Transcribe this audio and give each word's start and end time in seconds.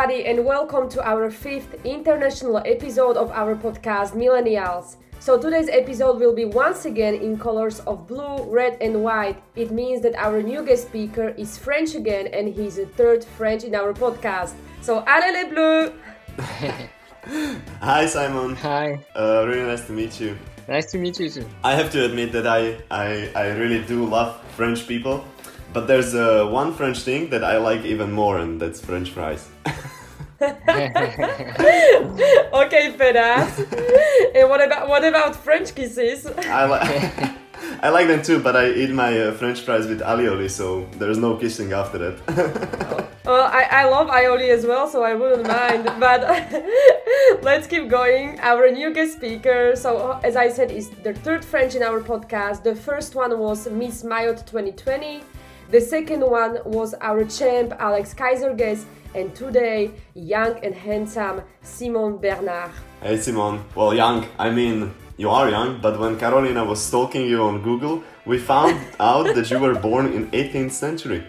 everybody, 0.00 0.24
and 0.24 0.46
welcome 0.46 0.88
to 0.88 1.06
our 1.06 1.30
fifth 1.30 1.84
international 1.84 2.56
episode 2.64 3.18
of 3.18 3.30
our 3.32 3.54
podcast 3.54 4.12
Millennials. 4.12 4.96
So, 5.18 5.36
today's 5.36 5.68
episode 5.68 6.18
will 6.18 6.34
be 6.34 6.46
once 6.46 6.86
again 6.86 7.16
in 7.16 7.38
colors 7.38 7.80
of 7.80 8.06
blue, 8.06 8.44
red, 8.50 8.78
and 8.80 9.04
white. 9.04 9.36
It 9.56 9.70
means 9.70 10.00
that 10.00 10.14
our 10.14 10.42
new 10.42 10.64
guest 10.64 10.86
speaker 10.88 11.34
is 11.36 11.58
French 11.58 11.94
again, 11.94 12.28
and 12.28 12.48
he's 12.48 12.76
the 12.76 12.86
third 12.86 13.24
French 13.36 13.62
in 13.64 13.74
our 13.74 13.92
podcast. 13.92 14.54
So, 14.80 15.04
allez 15.06 15.32
les 15.34 15.50
bleus! 15.52 15.92
Hi, 17.82 18.06
Simon. 18.06 18.56
Hi. 18.56 19.04
Uh, 19.14 19.44
really 19.46 19.66
nice 19.66 19.84
to 19.88 19.92
meet 19.92 20.18
you. 20.18 20.34
Nice 20.66 20.90
to 20.92 20.98
meet 20.98 21.20
you 21.20 21.28
too. 21.28 21.44
I 21.62 21.74
have 21.74 21.92
to 21.92 22.06
admit 22.06 22.32
that 22.32 22.46
I, 22.46 22.78
I, 22.90 23.30
I 23.34 23.48
really 23.48 23.84
do 23.84 24.06
love 24.06 24.40
French 24.56 24.88
people, 24.88 25.26
but 25.74 25.86
there's 25.86 26.14
uh, 26.14 26.46
one 26.46 26.72
French 26.72 27.00
thing 27.00 27.28
that 27.30 27.44
I 27.44 27.58
like 27.58 27.84
even 27.84 28.10
more, 28.10 28.38
and 28.38 28.58
that's 28.58 28.80
French 28.80 29.10
fries. 29.10 29.49
okay, 30.40 30.56
Ferraz. 32.96 33.58
and 34.34 34.48
what 34.48 34.64
about 34.64 34.88
what 34.88 35.04
about 35.04 35.36
French 35.36 35.74
kisses? 35.74 36.26
I 36.26 36.64
like. 36.64 37.36
I 37.82 37.88
like 37.88 38.08
them 38.08 38.22
too, 38.22 38.40
but 38.40 38.56
I 38.56 38.70
eat 38.72 38.90
my 38.90 39.18
uh, 39.18 39.32
French 39.32 39.60
fries 39.60 39.86
with 39.86 40.00
alioli, 40.00 40.50
so 40.50 40.86
there's 40.98 41.18
no 41.18 41.36
kissing 41.36 41.72
after 41.72 41.98
that. 41.98 43.08
well, 43.24 43.42
I, 43.52 43.62
I 43.70 43.84
love 43.88 44.08
aioli 44.08 44.48
as 44.48 44.66
well, 44.66 44.88
so 44.88 45.02
I 45.02 45.14
wouldn't 45.14 45.46
mind. 45.46 45.84
But 45.98 46.22
let's 47.42 47.66
keep 47.66 47.88
going. 47.88 48.38
Our 48.40 48.70
new 48.70 48.92
guest 48.92 49.14
speaker, 49.14 49.76
so 49.76 50.20
as 50.24 50.36
I 50.36 50.48
said, 50.48 50.70
is 50.70 50.90
the 51.02 51.14
third 51.14 51.44
French 51.44 51.74
in 51.74 51.82
our 51.82 52.00
podcast. 52.00 52.62
The 52.62 52.74
first 52.74 53.14
one 53.14 53.38
was 53.38 53.68
Miss 53.68 54.02
Mayotte 54.02 54.44
2020. 54.46 55.22
The 55.70 55.80
second 55.80 56.22
one 56.22 56.58
was 56.64 56.94
our 57.00 57.24
champ 57.24 57.72
Alex 57.78 58.12
Caizergues, 58.12 58.84
and 59.14 59.34
today, 59.34 59.90
young 60.14 60.58
and 60.64 60.74
handsome 60.74 61.42
Simon 61.62 62.18
Bernard. 62.18 62.70
Hey 63.02 63.16
Simon, 63.16 63.64
well, 63.74 63.94
young, 63.94 64.26
I 64.38 64.50
mean, 64.50 64.92
you 65.16 65.30
are 65.30 65.50
young, 65.50 65.80
but 65.80 65.98
when 65.98 66.18
Carolina 66.18 66.64
was 66.64 66.82
stalking 66.82 67.26
you 67.26 67.42
on 67.42 67.62
Google, 67.62 68.02
we 68.24 68.38
found 68.38 68.78
out 69.00 69.34
that 69.34 69.50
you 69.50 69.58
were 69.58 69.74
born 69.74 70.12
in 70.12 70.30
18th 70.30 70.72
century. 70.72 71.24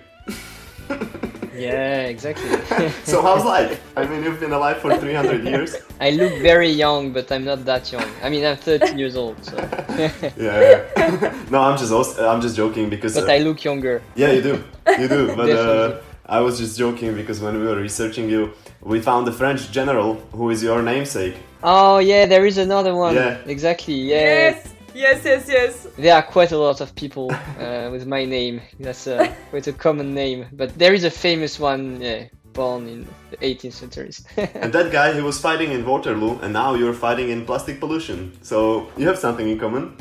yeah, 1.55 2.03
exactly. 2.03 2.49
so 3.03 3.21
how's 3.21 3.45
life? 3.45 3.81
I 3.97 4.05
mean, 4.05 4.23
you've 4.23 4.39
been 4.39 4.53
alive 4.53 4.77
for 4.77 4.95
300 4.95 5.43
years. 5.43 5.75
I 5.99 6.11
look 6.11 6.33
very 6.41 6.69
young, 6.69 7.11
but 7.11 7.31
I'm 7.31 7.45
not 7.45 7.65
that 7.65 7.91
young. 7.91 8.09
I 8.21 8.29
mean, 8.29 8.45
I'm 8.45 8.57
30 8.57 8.95
years 8.95 9.15
old. 9.15 9.43
So. 9.43 9.57
yeah, 9.57 10.11
yeah. 10.37 11.45
no, 11.49 11.61
I'm 11.61 11.77
just 11.77 12.19
I'm 12.19 12.41
just 12.41 12.55
joking 12.55 12.89
because. 12.89 13.15
But 13.15 13.29
uh, 13.29 13.33
I 13.33 13.39
look 13.39 13.63
younger. 13.63 14.01
Yeah, 14.15 14.31
you 14.31 14.41
do. 14.41 14.63
You 14.99 15.07
do. 15.07 15.35
But 15.35 15.49
uh, 15.49 16.01
I 16.31 16.39
was 16.39 16.57
just 16.57 16.79
joking 16.79 17.13
because 17.13 17.41
when 17.41 17.59
we 17.59 17.65
were 17.67 17.75
researching 17.75 18.29
you, 18.29 18.53
we 18.79 19.01
found 19.01 19.27
the 19.27 19.33
French 19.33 19.69
general 19.69 20.13
who 20.31 20.49
is 20.49 20.63
your 20.63 20.81
namesake. 20.81 21.35
Oh 21.61 21.97
yeah, 21.99 22.25
there 22.25 22.45
is 22.45 22.57
another 22.57 22.95
one. 22.95 23.15
Yeah. 23.15 23.37
Exactly. 23.45 23.95
Yeah. 23.95 24.15
Yes. 24.15 24.73
Yes, 24.93 25.25
yes, 25.25 25.45
yes. 25.49 25.87
There 25.97 26.15
are 26.15 26.23
quite 26.23 26.53
a 26.53 26.57
lot 26.57 26.79
of 26.79 26.95
people 26.95 27.31
uh, 27.33 27.89
with 27.91 28.07
my 28.07 28.23
name. 28.23 28.61
That's 28.79 29.07
uh, 29.07 29.27
quite 29.49 29.67
a 29.67 29.73
common 29.73 30.13
name. 30.13 30.45
But 30.53 30.77
there 30.77 30.93
is 30.93 31.03
a 31.03 31.11
famous 31.11 31.59
one, 31.59 31.99
yeah, 32.01 32.25
born 32.53 32.87
in 32.87 33.07
the 33.29 33.37
18th 33.37 33.73
centuries. 33.73 34.25
and 34.37 34.71
that 34.73 34.91
guy, 34.91 35.13
he 35.13 35.21
was 35.21 35.39
fighting 35.39 35.71
in 35.71 35.85
Waterloo, 35.85 36.39
and 36.41 36.51
now 36.53 36.75
you're 36.75 36.93
fighting 36.93 37.29
in 37.29 37.45
plastic 37.45 37.79
pollution. 37.79 38.31
So 38.41 38.89
you 38.97 39.07
have 39.07 39.17
something 39.17 39.47
in 39.47 39.57
common. 39.59 39.95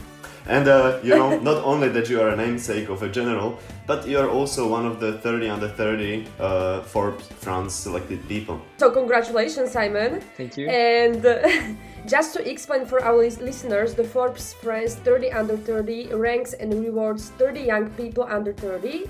And 0.50 0.66
uh, 0.66 0.98
you 1.04 1.14
know, 1.14 1.38
not 1.38 1.62
only 1.62 1.88
that 1.90 2.10
you 2.10 2.20
are 2.20 2.30
a 2.30 2.36
namesake 2.36 2.88
of 2.88 3.04
a 3.04 3.08
general, 3.08 3.60
but 3.86 4.06
you 4.06 4.18
are 4.18 4.28
also 4.28 4.66
one 4.66 4.84
of 4.84 4.98
the 4.98 5.18
30 5.18 5.48
under 5.48 5.68
30 5.68 6.26
uh, 6.40 6.82
Forbes 6.82 7.28
France 7.38 7.72
selected 7.72 8.26
people. 8.28 8.60
So 8.78 8.90
congratulations, 8.90 9.70
Simon. 9.70 10.20
Thank 10.36 10.56
you. 10.56 10.68
And 10.68 11.24
uh, 11.24 11.48
just 12.06 12.34
to 12.34 12.50
explain 12.50 12.84
for 12.84 13.00
our 13.04 13.16
listeners, 13.16 13.94
the 13.94 14.02
Forbes 14.02 14.54
France 14.54 14.96
30 14.96 15.30
under 15.30 15.56
30 15.56 16.14
ranks 16.14 16.52
and 16.54 16.74
rewards 16.74 17.30
30 17.38 17.60
young 17.60 17.88
people 17.90 18.24
under 18.24 18.52
30 18.52 19.08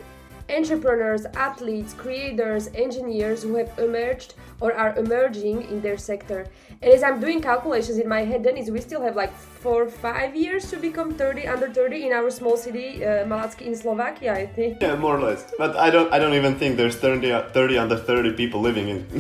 entrepreneurs, 0.51 1.25
athletes, 1.37 1.95
creators, 1.95 2.69
engineers 2.75 3.43
who 3.43 3.55
have 3.55 3.71
emerged 3.79 4.35
or 4.61 4.75
are 4.75 4.95
emerging 4.99 5.63
in 5.71 5.81
their 5.81 5.97
sector. 5.97 6.47
And 6.83 6.95
as 6.95 7.03
I'm 7.03 7.21
doing 7.21 7.43
calculations 7.43 7.99
in 7.99 8.09
my 8.09 8.25
head, 8.25 8.43
then 8.43 8.57
is 8.57 8.71
we 8.71 8.81
still 8.81 9.03
have 9.03 9.15
like 9.15 9.37
four, 9.37 9.87
five 9.87 10.35
years 10.35 10.71
to 10.71 10.79
become 10.79 11.13
30 11.13 11.47
under 11.47 11.69
30 11.69 12.07
in 12.07 12.13
our 12.15 12.31
small 12.31 12.57
city, 12.57 13.05
uh, 13.05 13.27
Malacky 13.27 13.67
in 13.67 13.77
Slovakia, 13.77 14.33
I 14.33 14.47
think. 14.47 14.81
Yeah, 14.81 14.97
more 14.97 15.19
or 15.19 15.21
less. 15.21 15.45
But 15.59 15.77
I 15.77 15.91
don't, 15.91 16.11
I 16.11 16.19
don't 16.19 16.33
even 16.33 16.55
think 16.55 16.79
there's 16.79 16.97
30, 16.97 17.53
30 17.53 17.77
under 17.77 17.99
30 17.99 18.33
people 18.33 18.63
living 18.63 18.89
in, 18.89 18.97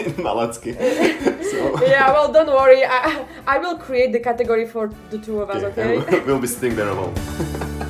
in 0.00 0.16
Malacky. 0.16 0.72
so. 1.50 1.84
Yeah, 1.84 2.10
well, 2.10 2.32
don't 2.32 2.48
worry. 2.48 2.86
I, 2.86 3.26
I 3.46 3.58
will 3.58 3.76
create 3.76 4.12
the 4.12 4.20
category 4.20 4.66
for 4.66 4.90
the 5.10 5.18
two 5.18 5.42
of 5.42 5.50
us, 5.50 5.62
okay? 5.62 5.98
okay? 5.98 6.20
we'll 6.20 6.40
be 6.40 6.46
sitting 6.46 6.74
there 6.74 6.88
alone. 6.88 7.12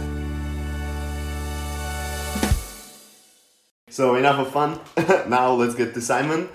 So 3.95 4.17
enough 4.17 4.41
of 4.41 4.51
fun. 4.51 4.81
now 5.31 5.53
let's 5.53 5.77
get 5.77 5.95
to 5.95 6.01
Simon. 6.01 6.49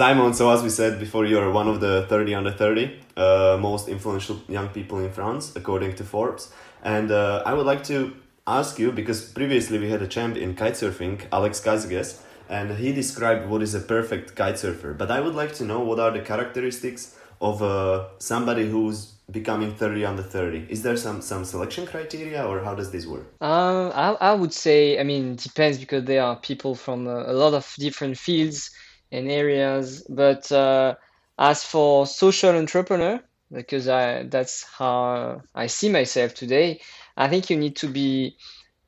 Simon, 0.00 0.32
so 0.32 0.48
as 0.50 0.62
we 0.62 0.70
said 0.70 0.98
before, 0.98 1.26
you're 1.26 1.50
one 1.50 1.68
of 1.68 1.80
the 1.80 2.06
30 2.08 2.34
under 2.34 2.50
30 2.50 3.00
uh, 3.18 3.58
most 3.60 3.86
influential 3.86 4.40
young 4.48 4.68
people 4.68 4.98
in 4.98 5.12
France, 5.12 5.54
according 5.54 5.94
to 5.96 6.04
Forbes. 6.04 6.50
And 6.82 7.10
uh, 7.10 7.42
I 7.44 7.52
would 7.52 7.66
like 7.66 7.84
to 7.84 8.16
ask 8.46 8.78
you, 8.78 8.92
because 8.92 9.30
previously 9.30 9.78
we 9.78 9.90
had 9.90 10.00
a 10.00 10.06
champ 10.06 10.38
in 10.38 10.56
kitesurfing, 10.56 11.26
Alex 11.30 11.60
Caizergues, 11.60 12.22
and 12.48 12.78
he 12.78 12.92
described 12.92 13.50
what 13.50 13.60
is 13.60 13.74
a 13.74 13.80
perfect 13.80 14.36
kitesurfer. 14.36 14.96
But 14.96 15.10
I 15.10 15.20
would 15.20 15.34
like 15.34 15.52
to 15.56 15.66
know 15.66 15.80
what 15.80 16.00
are 16.00 16.10
the 16.10 16.20
characteristics 16.20 17.18
of 17.42 17.62
uh, 17.62 18.06
somebody 18.18 18.70
who's 18.70 19.12
becoming 19.30 19.74
30 19.74 20.06
under 20.06 20.22
30 20.22 20.66
is 20.68 20.82
there 20.82 20.96
some 20.96 21.22
some 21.22 21.44
selection 21.44 21.86
criteria 21.86 22.44
or 22.44 22.64
how 22.64 22.74
does 22.74 22.90
this 22.90 23.06
work 23.06 23.26
um 23.40 23.92
i, 23.94 24.16
I 24.20 24.32
would 24.32 24.52
say 24.52 24.98
i 24.98 25.04
mean 25.04 25.36
depends 25.36 25.78
because 25.78 26.02
there 26.02 26.24
are 26.24 26.34
people 26.34 26.74
from 26.74 27.06
a, 27.06 27.26
a 27.26 27.32
lot 27.32 27.54
of 27.54 27.72
different 27.78 28.18
fields 28.18 28.72
and 29.12 29.30
areas. 29.30 30.06
But 30.08 30.50
uh, 30.52 30.96
as 31.38 31.64
for 31.64 32.06
social 32.06 32.54
entrepreneur 32.56 33.20
because 33.52 33.88
i 33.88 34.22
that's 34.24 34.62
how 34.62 35.42
i 35.56 35.66
see 35.66 35.88
myself 35.88 36.32
today 36.34 36.80
i 37.16 37.26
think 37.26 37.50
you 37.50 37.56
need 37.56 37.74
to 37.74 37.88
be 37.88 38.36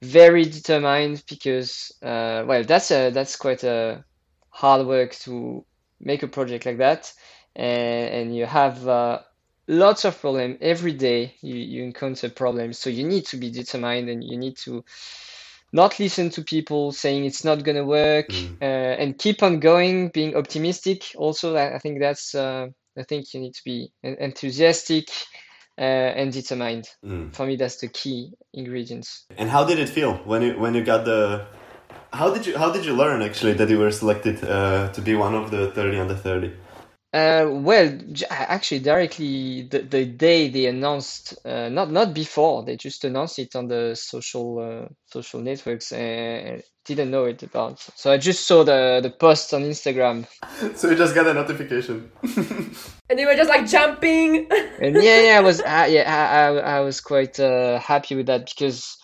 very 0.02 0.44
determined 0.44 1.20
because 1.28 1.90
uh, 2.02 2.44
well 2.46 2.62
that's 2.62 2.92
a 2.92 3.10
that's 3.10 3.34
quite 3.34 3.64
a 3.64 4.04
hard 4.52 4.86
work 4.86 5.12
to 5.12 5.64
make 6.00 6.22
a 6.22 6.28
project 6.28 6.66
like 6.66 6.78
that. 6.78 7.12
And, 7.56 8.14
and 8.14 8.36
you 8.36 8.46
have 8.46 8.86
uh, 8.86 9.20
lots 9.66 10.04
of 10.04 10.20
problems 10.20 10.58
every 10.60 10.92
day. 10.92 11.34
You, 11.40 11.56
you 11.56 11.82
encounter 11.84 12.28
problems. 12.28 12.78
So 12.78 12.90
you 12.90 13.04
need 13.04 13.26
to 13.26 13.36
be 13.36 13.50
determined 13.50 14.08
and 14.08 14.22
you 14.22 14.36
need 14.36 14.56
to 14.58 14.84
not 15.72 15.98
listen 15.98 16.30
to 16.30 16.42
people 16.42 16.92
saying 16.92 17.24
it's 17.24 17.44
not 17.44 17.64
going 17.64 17.76
to 17.76 17.84
work 17.84 18.28
mm. 18.28 18.56
uh, 18.60 18.64
and 19.00 19.18
keep 19.18 19.42
on 19.42 19.58
going 19.60 20.08
being 20.08 20.36
optimistic 20.36 21.04
also 21.16 21.56
i, 21.56 21.78
think 21.78 22.00
that's 22.00 22.34
uh, 22.34 22.66
i 22.98 23.02
think 23.02 23.32
you 23.32 23.40
need 23.40 23.54
to 23.54 23.62
be 23.64 23.90
enthusiastic 24.02 25.08
uh, 25.78 25.80
and 25.80 26.32
determined 26.32 26.88
mm. 27.04 27.34
for 27.34 27.46
me 27.46 27.56
that's 27.56 27.78
the 27.78 27.88
key 27.88 28.32
ingredients 28.52 29.24
and 29.38 29.48
how 29.48 29.64
did 29.64 29.78
it 29.78 29.88
feel 29.88 30.14
when 30.24 30.42
you 30.42 30.58
when 30.58 30.74
you 30.74 30.84
got 30.84 31.04
the 31.04 31.46
how 32.12 32.32
did 32.32 32.46
you 32.46 32.56
how 32.58 32.70
did 32.70 32.84
you 32.84 32.94
learn 32.94 33.22
actually 33.22 33.54
that 33.54 33.68
you 33.70 33.78
were 33.78 33.90
selected 33.90 34.44
uh, 34.44 34.88
to 34.92 35.00
be 35.00 35.14
one 35.14 35.34
of 35.34 35.50
the 35.50 35.70
30 35.70 35.98
under 35.98 36.14
30 36.14 36.52
uh, 37.12 37.46
well, 37.50 37.98
actually, 38.30 38.80
directly 38.80 39.62
the, 39.70 39.80
the 39.80 40.06
day 40.06 40.48
they 40.48 40.64
announced, 40.64 41.34
uh, 41.44 41.68
not 41.68 41.90
not 41.90 42.14
before, 42.14 42.64
they 42.64 42.76
just 42.76 43.04
announced 43.04 43.38
it 43.38 43.54
on 43.54 43.68
the 43.68 43.94
social 43.94 44.58
uh, 44.58 44.88
social 45.04 45.40
networks 45.40 45.92
and 45.92 46.62
didn't 46.86 47.10
know 47.10 47.26
it 47.26 47.42
about. 47.42 47.80
So 47.96 48.10
I 48.10 48.16
just 48.16 48.46
saw 48.46 48.64
the 48.64 49.00
the 49.02 49.10
post 49.10 49.52
on 49.52 49.62
Instagram. 49.62 50.26
So 50.76 50.88
you 50.88 50.96
just 50.96 51.14
got 51.14 51.26
a 51.26 51.34
notification. 51.34 52.10
and 53.10 53.20
you 53.20 53.26
were 53.26 53.34
just 53.34 53.50
like 53.50 53.66
jumping. 53.66 54.48
and 54.80 54.94
yeah, 55.02 55.20
yeah, 55.20 55.38
I 55.38 55.40
was, 55.40 55.60
uh, 55.60 55.86
yeah, 55.90 56.04
I, 56.06 56.46
I, 56.46 56.76
I 56.76 56.80
was 56.80 57.00
quite 57.00 57.38
uh, 57.38 57.78
happy 57.78 58.14
with 58.14 58.26
that 58.26 58.46
because 58.46 58.96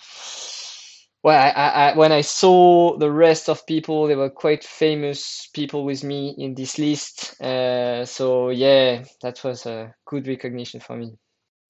well, 1.22 1.36
I, 1.36 1.50
I, 1.50 1.96
when 1.96 2.12
I 2.12 2.20
saw 2.20 2.96
the 2.96 3.10
rest 3.10 3.48
of 3.48 3.66
people, 3.66 4.06
there 4.06 4.18
were 4.18 4.30
quite 4.30 4.64
famous 4.64 5.48
people 5.52 5.84
with 5.84 6.04
me 6.04 6.34
in 6.38 6.54
this 6.54 6.78
list. 6.78 7.40
Uh, 7.40 8.04
so 8.04 8.50
yeah, 8.50 9.04
that 9.22 9.42
was 9.42 9.66
a 9.66 9.94
good 10.06 10.28
recognition 10.28 10.80
for 10.80 10.96
me. 10.96 11.18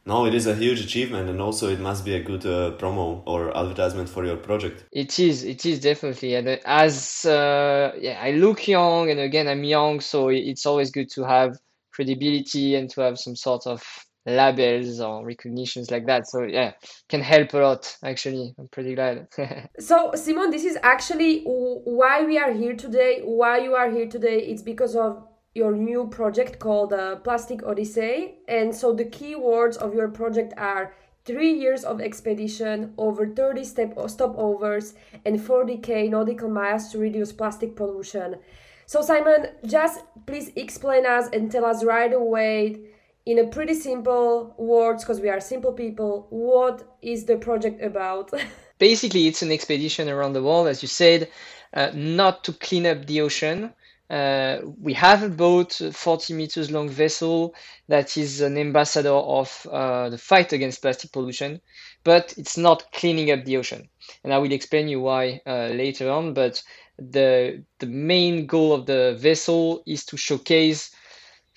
No, 0.04 0.24
it 0.26 0.34
is 0.34 0.46
a 0.46 0.54
huge 0.54 0.80
achievement, 0.80 1.28
and 1.28 1.40
also 1.40 1.68
it 1.68 1.80
must 1.80 2.04
be 2.04 2.14
a 2.14 2.22
good 2.22 2.46
uh, 2.46 2.72
promo 2.78 3.22
or 3.26 3.54
advertisement 3.56 4.08
for 4.08 4.24
your 4.24 4.36
project. 4.38 4.86
It 4.90 5.18
is, 5.18 5.44
it 5.44 5.66
is 5.66 5.80
definitely. 5.80 6.34
And 6.34 6.48
as 6.64 7.24
uh, 7.26 7.92
yeah, 7.98 8.18
I 8.22 8.32
look 8.32 8.66
young, 8.66 9.10
and 9.10 9.20
again, 9.20 9.48
I'm 9.48 9.64
young, 9.64 10.00
so 10.00 10.28
it's 10.28 10.64
always 10.64 10.90
good 10.90 11.10
to 11.10 11.24
have 11.24 11.58
credibility 11.92 12.74
and 12.74 12.88
to 12.90 13.00
have 13.02 13.18
some 13.18 13.36
sort 13.36 13.66
of 13.66 13.82
labels 14.28 15.00
or 15.00 15.24
recognitions 15.24 15.90
like 15.90 16.06
that. 16.06 16.26
So 16.28 16.42
yeah, 16.42 16.72
can 17.08 17.20
help 17.20 17.54
a 17.54 17.58
lot. 17.58 17.96
Actually, 18.02 18.54
I'm 18.58 18.68
pretty 18.68 18.94
glad. 18.94 19.28
so 19.78 20.12
Simon, 20.14 20.50
this 20.50 20.64
is 20.64 20.78
actually 20.82 21.42
why 21.44 22.24
we 22.24 22.38
are 22.38 22.52
here 22.52 22.74
today. 22.74 23.22
Why 23.24 23.58
you 23.58 23.74
are 23.74 23.90
here 23.90 24.06
today? 24.06 24.38
It's 24.40 24.62
because 24.62 24.94
of 24.94 25.26
your 25.54 25.72
new 25.72 26.06
project 26.08 26.58
called 26.58 26.92
uh, 26.92 27.16
Plastic 27.16 27.62
Odyssey. 27.64 28.36
And 28.46 28.74
so 28.74 28.92
the 28.92 29.04
key 29.04 29.34
words 29.34 29.76
of 29.76 29.94
your 29.94 30.08
project 30.08 30.54
are 30.56 30.94
three 31.24 31.52
years 31.52 31.84
of 31.84 32.00
expedition, 32.00 32.94
over 32.96 33.26
30 33.26 33.64
step 33.64 33.96
stopovers, 33.96 34.94
and 35.24 35.38
40k 35.38 36.10
nautical 36.10 36.48
miles 36.48 36.90
to 36.92 36.98
reduce 36.98 37.32
plastic 37.32 37.76
pollution. 37.76 38.36
So 38.86 39.02
Simon, 39.02 39.48
just 39.66 40.00
please 40.26 40.50
explain 40.56 41.04
us 41.04 41.28
and 41.32 41.52
tell 41.52 41.66
us 41.66 41.84
right 41.84 42.12
away 42.12 42.80
in 43.28 43.38
a 43.38 43.46
pretty 43.46 43.74
simple 43.74 44.54
words 44.56 45.04
because 45.04 45.20
we 45.20 45.28
are 45.28 45.38
simple 45.38 45.72
people 45.72 46.26
what 46.30 46.96
is 47.02 47.26
the 47.26 47.36
project 47.36 47.82
about 47.82 48.32
basically 48.78 49.26
it's 49.26 49.42
an 49.42 49.52
expedition 49.52 50.08
around 50.08 50.32
the 50.32 50.42
world 50.42 50.66
as 50.66 50.80
you 50.82 50.88
said 50.88 51.28
uh, 51.74 51.90
not 51.94 52.42
to 52.42 52.54
clean 52.54 52.86
up 52.86 53.06
the 53.06 53.20
ocean 53.20 53.72
uh, 54.10 54.60
we 54.80 54.94
have 54.94 55.22
a 55.22 55.28
boat, 55.28 55.78
40 55.92 56.32
meters 56.32 56.70
long 56.70 56.88
vessel 56.88 57.54
that 57.88 58.16
is 58.16 58.40
an 58.40 58.56
ambassador 58.56 59.12
of 59.12 59.66
uh, 59.70 60.08
the 60.08 60.16
fight 60.16 60.50
against 60.54 60.80
plastic 60.80 61.12
pollution, 61.12 61.60
but 62.04 62.32
it's 62.38 62.56
not 62.56 62.90
cleaning 62.92 63.30
up 63.30 63.44
the 63.44 63.58
ocean. 63.58 63.86
And 64.24 64.32
I 64.32 64.38
will 64.38 64.52
explain 64.52 64.88
you 64.88 65.02
why 65.02 65.42
uh, 65.46 65.68
later 65.74 66.08
on. 66.10 66.32
But 66.32 66.62
the 66.98 67.62
the 67.80 67.86
main 67.86 68.46
goal 68.46 68.72
of 68.72 68.86
the 68.86 69.14
vessel 69.20 69.82
is 69.86 70.06
to 70.06 70.16
showcase 70.16 70.90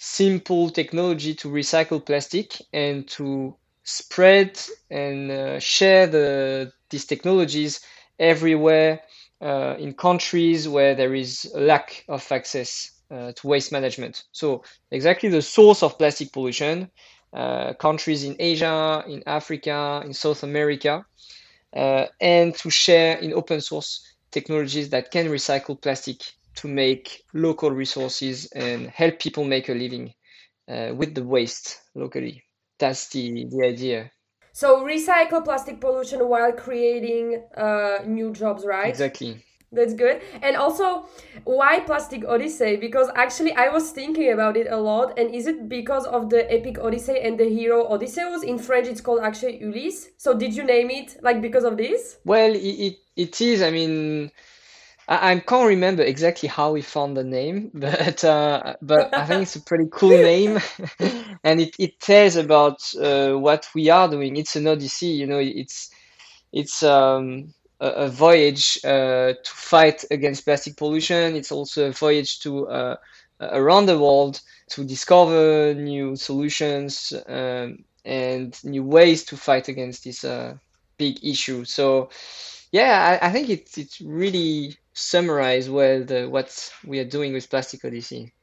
simple 0.03 0.71
technology 0.71 1.35
to 1.35 1.47
recycle 1.47 2.03
plastic 2.03 2.59
and 2.73 3.07
to 3.07 3.55
spread 3.83 4.59
and 4.89 5.29
uh, 5.29 5.59
share 5.59 6.07
the 6.07 6.73
these 6.89 7.05
technologies 7.05 7.81
everywhere 8.17 8.99
uh, 9.41 9.75
in 9.77 9.93
countries 9.93 10.67
where 10.67 10.95
there 10.95 11.13
is 11.13 11.51
a 11.53 11.59
lack 11.61 12.03
of 12.07 12.31
access 12.31 12.99
uh, 13.11 13.31
to 13.33 13.45
waste 13.45 13.71
management. 13.71 14.23
So 14.31 14.63
exactly 14.89 15.29
the 15.29 15.41
source 15.43 15.83
of 15.83 15.99
plastic 15.99 16.31
pollution, 16.33 16.89
uh, 17.31 17.73
countries 17.73 18.23
in 18.23 18.35
Asia, 18.39 19.03
in 19.07 19.21
Africa, 19.27 20.01
in 20.03 20.13
South 20.13 20.41
America, 20.41 21.05
uh, 21.75 22.07
and 22.19 22.55
to 22.55 22.71
share 22.71 23.19
in 23.19 23.33
open 23.33 23.61
source 23.61 24.03
technologies 24.31 24.89
that 24.89 25.11
can 25.11 25.27
recycle 25.27 25.79
plastic 25.79 26.23
to 26.55 26.67
make 26.67 27.23
local 27.33 27.71
resources 27.71 28.51
and 28.53 28.87
help 28.87 29.19
people 29.19 29.43
make 29.43 29.69
a 29.69 29.73
living 29.73 30.13
uh, 30.69 30.93
with 30.95 31.15
the 31.15 31.23
waste 31.23 31.81
locally. 31.95 32.43
That's 32.79 33.09
the, 33.09 33.45
the 33.49 33.65
idea. 33.65 34.11
So 34.53 34.83
recycle 34.83 35.43
plastic 35.43 35.79
pollution 35.79 36.27
while 36.27 36.51
creating 36.51 37.43
uh, 37.55 37.99
new 38.05 38.31
jobs, 38.33 38.65
right? 38.65 38.89
Exactly. 38.89 39.43
That's 39.73 39.93
good. 39.93 40.21
And 40.41 40.57
also, 40.57 41.05
why 41.45 41.79
Plastic 41.79 42.25
Odyssey? 42.27 42.75
Because 42.75 43.09
actually, 43.15 43.53
I 43.53 43.69
was 43.69 43.91
thinking 43.91 44.33
about 44.33 44.57
it 44.57 44.67
a 44.69 44.75
lot. 44.75 45.17
And 45.17 45.33
is 45.33 45.47
it 45.47 45.69
because 45.69 46.05
of 46.05 46.29
the 46.29 46.51
epic 46.51 46.77
Odyssey 46.77 47.17
and 47.21 47.39
the 47.39 47.45
hero 47.45 47.89
Odysseus? 47.89 48.43
In 48.43 48.57
French, 48.59 48.87
it's 48.87 48.99
called 48.99 49.21
actually 49.23 49.63
Ulysse. 49.63 50.09
So 50.17 50.37
did 50.37 50.53
you 50.53 50.65
name 50.65 50.89
it 50.89 51.15
like 51.23 51.41
because 51.41 51.63
of 51.63 51.77
this? 51.77 52.17
Well, 52.25 52.53
it, 52.53 52.57
it, 52.57 52.97
it 53.15 53.39
is. 53.39 53.61
I 53.61 53.71
mean, 53.71 54.31
I, 55.11 55.31
I 55.31 55.39
can't 55.39 55.67
remember 55.67 56.03
exactly 56.03 56.47
how 56.47 56.71
we 56.71 56.81
found 56.81 57.17
the 57.17 57.23
name, 57.23 57.71
but 57.73 58.23
uh, 58.23 58.75
but 58.81 59.11
I 59.17 59.25
think 59.25 59.43
it's 59.43 59.57
a 59.57 59.61
pretty 59.61 59.87
cool 59.91 60.17
name, 60.17 60.59
and 61.43 61.59
it, 61.59 61.75
it 61.77 61.99
tells 61.99 62.37
about 62.37 62.79
uh, 62.95 63.33
what 63.33 63.67
we 63.75 63.89
are 63.89 64.07
doing. 64.09 64.37
It's 64.37 64.55
an 64.55 64.67
odyssey, 64.67 65.07
you 65.07 65.27
know. 65.27 65.39
It's 65.39 65.91
it's 66.53 66.81
um, 66.83 67.53
a, 67.81 67.87
a 67.87 68.09
voyage 68.09 68.79
uh, 68.85 69.33
to 69.33 69.51
fight 69.51 70.05
against 70.11 70.45
plastic 70.45 70.77
pollution. 70.77 71.35
It's 71.35 71.51
also 71.51 71.89
a 71.89 71.91
voyage 71.91 72.39
to 72.41 72.67
uh, 72.69 72.95
around 73.41 73.87
the 73.87 73.99
world 73.99 74.39
to 74.69 74.85
discover 74.85 75.73
new 75.73 76.15
solutions 76.15 77.13
um, 77.27 77.83
and 78.05 78.57
new 78.63 78.83
ways 78.83 79.25
to 79.25 79.35
fight 79.35 79.67
against 79.67 80.05
this 80.05 80.23
uh, 80.23 80.55
big 80.97 81.19
issue. 81.23 81.65
So 81.65 82.09
yeah, 82.71 83.19
I, 83.21 83.27
I 83.27 83.31
think 83.31 83.49
it 83.49 83.77
it 83.77 83.97
really 84.03 84.77
summarize 84.93 85.69
well 85.69 86.03
the, 86.03 86.27
what 86.27 86.73
we 86.85 86.99
are 86.99 87.05
doing 87.05 87.33
with 87.33 87.49
Plastic 87.49 87.83
Odyssey. 87.85 88.33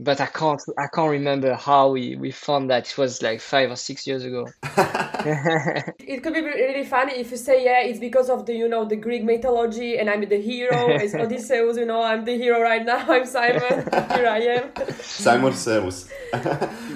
But 0.00 0.20
I 0.20 0.26
can't 0.26 0.60
I 0.76 0.88
can't 0.92 1.10
remember 1.10 1.54
how 1.54 1.92
we, 1.92 2.16
we 2.16 2.32
found 2.32 2.68
that. 2.70 2.90
It 2.90 2.98
was 2.98 3.22
like 3.22 3.40
five 3.40 3.70
or 3.70 3.76
six 3.76 4.08
years 4.08 4.24
ago. 4.24 4.48
it 4.64 6.20
could 6.20 6.34
be 6.34 6.40
really 6.40 6.84
funny 6.84 7.12
if 7.12 7.30
you 7.30 7.36
say 7.36 7.64
yeah, 7.64 7.80
it's 7.80 8.00
because 8.00 8.28
of 8.28 8.44
the 8.44 8.54
you 8.54 8.68
know 8.68 8.84
the 8.84 8.96
Greek 8.96 9.22
mythology 9.22 9.96
and 9.96 10.10
I'm 10.10 10.28
the 10.28 10.40
hero. 10.40 10.88
It's 10.96 11.14
Odysseus, 11.24 11.76
you 11.76 11.86
know, 11.86 12.02
I'm 12.02 12.24
the 12.24 12.36
hero 12.36 12.60
right 12.60 12.84
now. 12.84 13.06
I'm 13.08 13.24
Simon. 13.24 13.84
Here 14.14 14.26
I 14.26 14.40
am. 14.56 14.72
Simon 15.00 15.52
Zeus. 15.52 16.10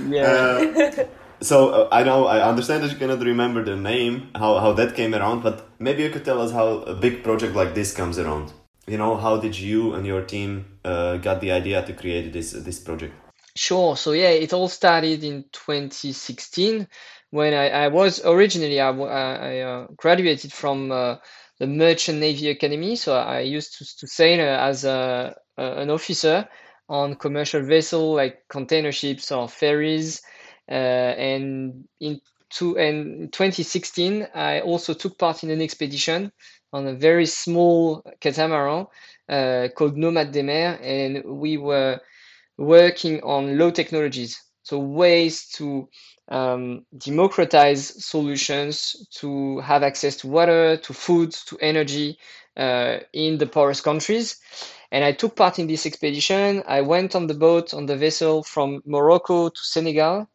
yeah. 0.08 0.26
Uh, 0.26 1.04
so 1.40 1.68
uh, 1.68 1.88
I 1.92 2.02
know 2.02 2.26
I 2.26 2.44
understand 2.48 2.82
that 2.82 2.90
you 2.90 2.98
cannot 2.98 3.20
remember 3.20 3.64
the 3.64 3.76
name, 3.76 4.30
how 4.34 4.58
how 4.58 4.72
that 4.72 4.96
came 4.96 5.14
around, 5.14 5.44
but 5.44 5.68
maybe 5.78 6.02
you 6.02 6.10
could 6.10 6.24
tell 6.24 6.42
us 6.42 6.50
how 6.50 6.82
a 6.82 6.96
big 6.96 7.22
project 7.22 7.54
like 7.54 7.74
this 7.76 7.94
comes 7.94 8.18
around 8.18 8.52
you 8.88 8.98
know 8.98 9.16
how 9.16 9.36
did 9.36 9.58
you 9.58 9.94
and 9.94 10.06
your 10.06 10.22
team 10.22 10.78
uh, 10.84 11.16
got 11.18 11.40
the 11.40 11.52
idea 11.52 11.84
to 11.84 11.92
create 11.92 12.32
this 12.32 12.52
this 12.52 12.78
project? 12.78 13.14
Sure. 13.56 13.96
So 13.96 14.12
yeah 14.12 14.30
it 14.30 14.52
all 14.52 14.68
started 14.68 15.24
in 15.24 15.44
2016 15.52 16.86
when 17.30 17.52
i, 17.52 17.68
I 17.68 17.88
was 17.88 18.24
originally 18.24 18.80
i, 18.80 18.88
I 18.88 19.60
uh, 19.60 19.86
graduated 19.96 20.52
from 20.52 20.90
uh, 20.90 21.16
the 21.58 21.66
merchant 21.66 22.18
navy 22.18 22.50
academy. 22.50 22.96
So 22.96 23.14
i 23.16 23.40
used 23.40 23.78
to, 23.78 23.84
to 23.98 24.06
sail 24.06 24.40
as 24.40 24.84
a, 24.84 25.34
an 25.56 25.90
officer 25.90 26.48
on 26.88 27.16
commercial 27.16 27.62
vessel 27.62 28.14
like 28.14 28.44
container 28.48 28.92
ships 28.92 29.30
or 29.30 29.48
ferries 29.48 30.22
uh, 30.70 30.74
and 30.74 31.84
in 32.00 32.20
two, 32.50 32.76
and 32.78 33.32
2016 33.32 34.28
i 34.34 34.60
also 34.60 34.94
took 34.94 35.18
part 35.18 35.42
in 35.44 35.50
an 35.50 35.60
expedition 35.60 36.32
on 36.72 36.86
a 36.86 36.94
very 36.94 37.26
small 37.26 38.02
catamaran 38.20 38.86
uh, 39.28 39.68
called 39.74 39.96
Nomade 39.96 40.32
des 40.32 40.42
Mers, 40.42 40.78
and 40.82 41.24
we 41.24 41.56
were 41.56 42.00
working 42.56 43.22
on 43.22 43.58
low 43.58 43.70
technologies, 43.70 44.42
so 44.62 44.78
ways 44.78 45.48
to 45.48 45.88
um, 46.28 46.84
democratize 46.96 48.04
solutions 48.04 49.06
to 49.12 49.60
have 49.60 49.82
access 49.82 50.16
to 50.16 50.28
water, 50.28 50.76
to 50.76 50.92
food, 50.92 51.32
to 51.46 51.56
energy 51.60 52.18
uh, 52.56 52.98
in 53.12 53.38
the 53.38 53.46
poorest 53.46 53.84
countries. 53.84 54.36
And 54.90 55.04
I 55.04 55.12
took 55.12 55.36
part 55.36 55.58
in 55.58 55.66
this 55.66 55.86
expedition. 55.86 56.62
I 56.66 56.80
went 56.80 57.14
on 57.14 57.26
the 57.26 57.34
boat 57.34 57.72
on 57.74 57.86
the 57.86 57.96
vessel 57.96 58.42
from 58.42 58.82
Morocco 58.84 59.48
to 59.48 59.60
Senegal 59.60 60.28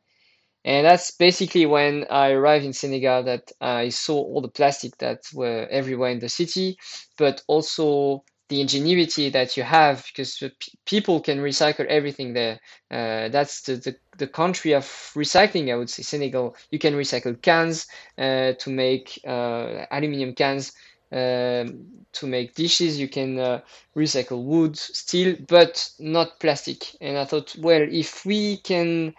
and 0.66 0.86
that's 0.86 1.12
basically 1.12 1.66
when 1.66 2.06
I 2.10 2.32
arrived 2.32 2.66
in 2.66 2.74
Senegal 2.74 3.24
that 3.24 3.52
I 3.60 3.90
saw 3.90 4.16
all 4.16 4.42
the 4.42 4.48
plastic 4.48 4.98
that 5.00 5.22
were 5.34 5.68
everywhere 5.70 6.10
in 6.10 6.20
the 6.20 6.30
city, 6.30 6.78
but 7.18 7.44
also 7.48 8.24
the 8.50 8.62
ingenuity 8.62 9.30
that 9.30 9.58
you 9.58 9.64
have 9.64 10.06
because 10.06 10.42
people 10.86 11.20
can 11.20 11.40
recycle 11.40 11.86
everything 11.88 12.34
there. 12.34 12.60
Uh, 12.92 13.30
that's 13.30 13.62
the, 13.64 13.76
the, 13.78 13.96
the, 14.18 14.28
country 14.28 14.74
of 14.74 14.86
recycling, 15.16 15.72
I 15.72 15.76
would 15.76 15.90
say, 15.90 16.04
Senegal. 16.04 16.56
You 16.70 16.80
can 16.80 16.94
recycle 16.94 17.42
cans 17.42 17.88
uh, 18.18 18.54
to 18.54 18.70
make 18.70 19.20
uh, 19.26 19.86
aluminum 19.92 20.34
cans. 20.34 20.74
Um, 21.12 22.06
to 22.14 22.26
make 22.26 22.56
dishes, 22.56 23.00
you 23.00 23.08
can 23.08 23.38
uh, 23.38 23.62
recycle 23.96 24.44
wood, 24.44 24.76
steel, 24.76 25.36
but 25.48 25.92
not 26.00 26.40
plastic. 26.40 26.86
And 27.02 27.20
I 27.20 27.26
thought, 27.26 27.56
well, 27.60 27.86
if 27.88 28.26
we 28.26 28.58
can 28.58 29.14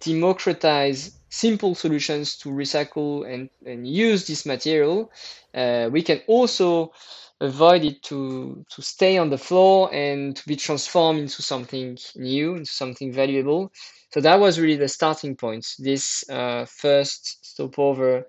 democratize 0.00 1.18
simple 1.30 1.74
solutions 1.74 2.36
to 2.38 2.48
recycle 2.48 3.32
and, 3.32 3.50
and 3.66 3.86
use 3.86 4.26
this 4.26 4.46
material, 4.46 5.10
uh, 5.54 5.88
we 5.92 6.02
can 6.02 6.20
also 6.26 6.92
avoid 7.40 7.84
it 7.84 8.02
to, 8.02 8.64
to 8.70 8.82
stay 8.82 9.18
on 9.18 9.30
the 9.30 9.38
floor 9.38 9.92
and 9.94 10.36
to 10.36 10.46
be 10.46 10.56
transformed 10.56 11.20
into 11.20 11.42
something 11.42 11.96
new, 12.16 12.56
into 12.56 12.70
something 12.70 13.12
valuable. 13.12 13.70
So 14.12 14.20
that 14.20 14.40
was 14.40 14.58
really 14.58 14.76
the 14.76 14.88
starting 14.88 15.36
point, 15.36 15.66
this 15.78 16.28
uh, 16.30 16.64
first 16.64 17.44
stopover, 17.44 18.26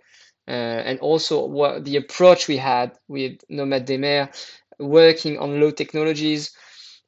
uh, 0.48 0.52
and 0.52 1.00
also 1.00 1.46
what 1.46 1.86
the 1.86 1.96
approach 1.96 2.48
we 2.48 2.58
had 2.58 2.92
with 3.08 3.40
Nomade 3.50 3.86
des 3.86 3.98
Mers, 3.98 4.28
working 4.80 5.38
on 5.38 5.60
low 5.60 5.72
technologies, 5.72 6.52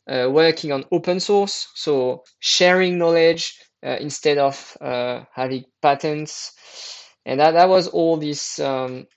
uh, 0.08 0.28
working 0.32 0.72
on 0.72 0.86
open 0.92 1.20
source, 1.20 1.68
so 1.76 2.24
sharing 2.40 2.98
knowledge, 2.98 3.60
instead 3.88 4.38
of 4.38 4.78
uh, 4.82 5.24
having 5.34 5.66
patents. 5.82 6.54
And 7.26 7.40
that, 7.40 7.52
that 7.52 7.70
was 7.70 7.88
all 7.88 8.18
this 8.18 8.60
um, 8.60 9.08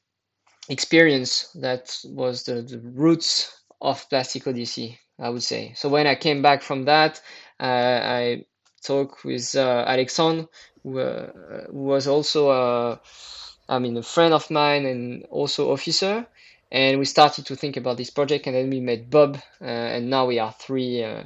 experience 0.69 1.51
that 1.61 1.97
was 2.05 2.45
the, 2.45 2.63
the 2.63 2.79
roots 2.79 3.63
of 3.81 4.09
Plastic 4.09 4.47
Odyssey, 4.47 4.99
I 5.19 5.31
would 5.31 5.43
say. 5.43 5.73
So 5.77 5.89
when 5.89 6.07
I 6.07 6.15
came 6.15 6.43
back 6.43 6.63
from 6.63 6.85
that, 6.85 7.21
uh, 7.61 8.01
I 8.03 8.45
talked 8.83 9.25
with 9.25 9.55
uh, 9.55 9.85
Alexandre, 9.87 10.47
who, 10.83 10.99
uh, 10.99 11.31
who 11.71 11.85
was 11.85 12.07
also 12.07 12.51
a, 12.51 13.01
I 13.69 13.79
mean, 13.79 13.97
a 13.97 14.03
friend 14.03 14.35
of 14.35 14.51
mine 14.51 14.87
and 14.87 15.25
also 15.31 15.73
officer. 15.73 16.27
And 16.73 16.99
we 16.99 17.05
started 17.05 17.47
to 17.47 17.57
think 17.57 17.77
about 17.77 17.99
this 17.99 18.11
project, 18.11 18.47
and 18.47 18.57
then 18.57 18.69
we 18.69 18.81
met 18.81 19.09
Bob, 19.09 19.39
uh, 19.61 19.65
and 19.65 20.11
now 20.11 20.27
we 20.27 20.41
are 20.41 20.53
three 20.59 21.05
uh, 21.05 21.23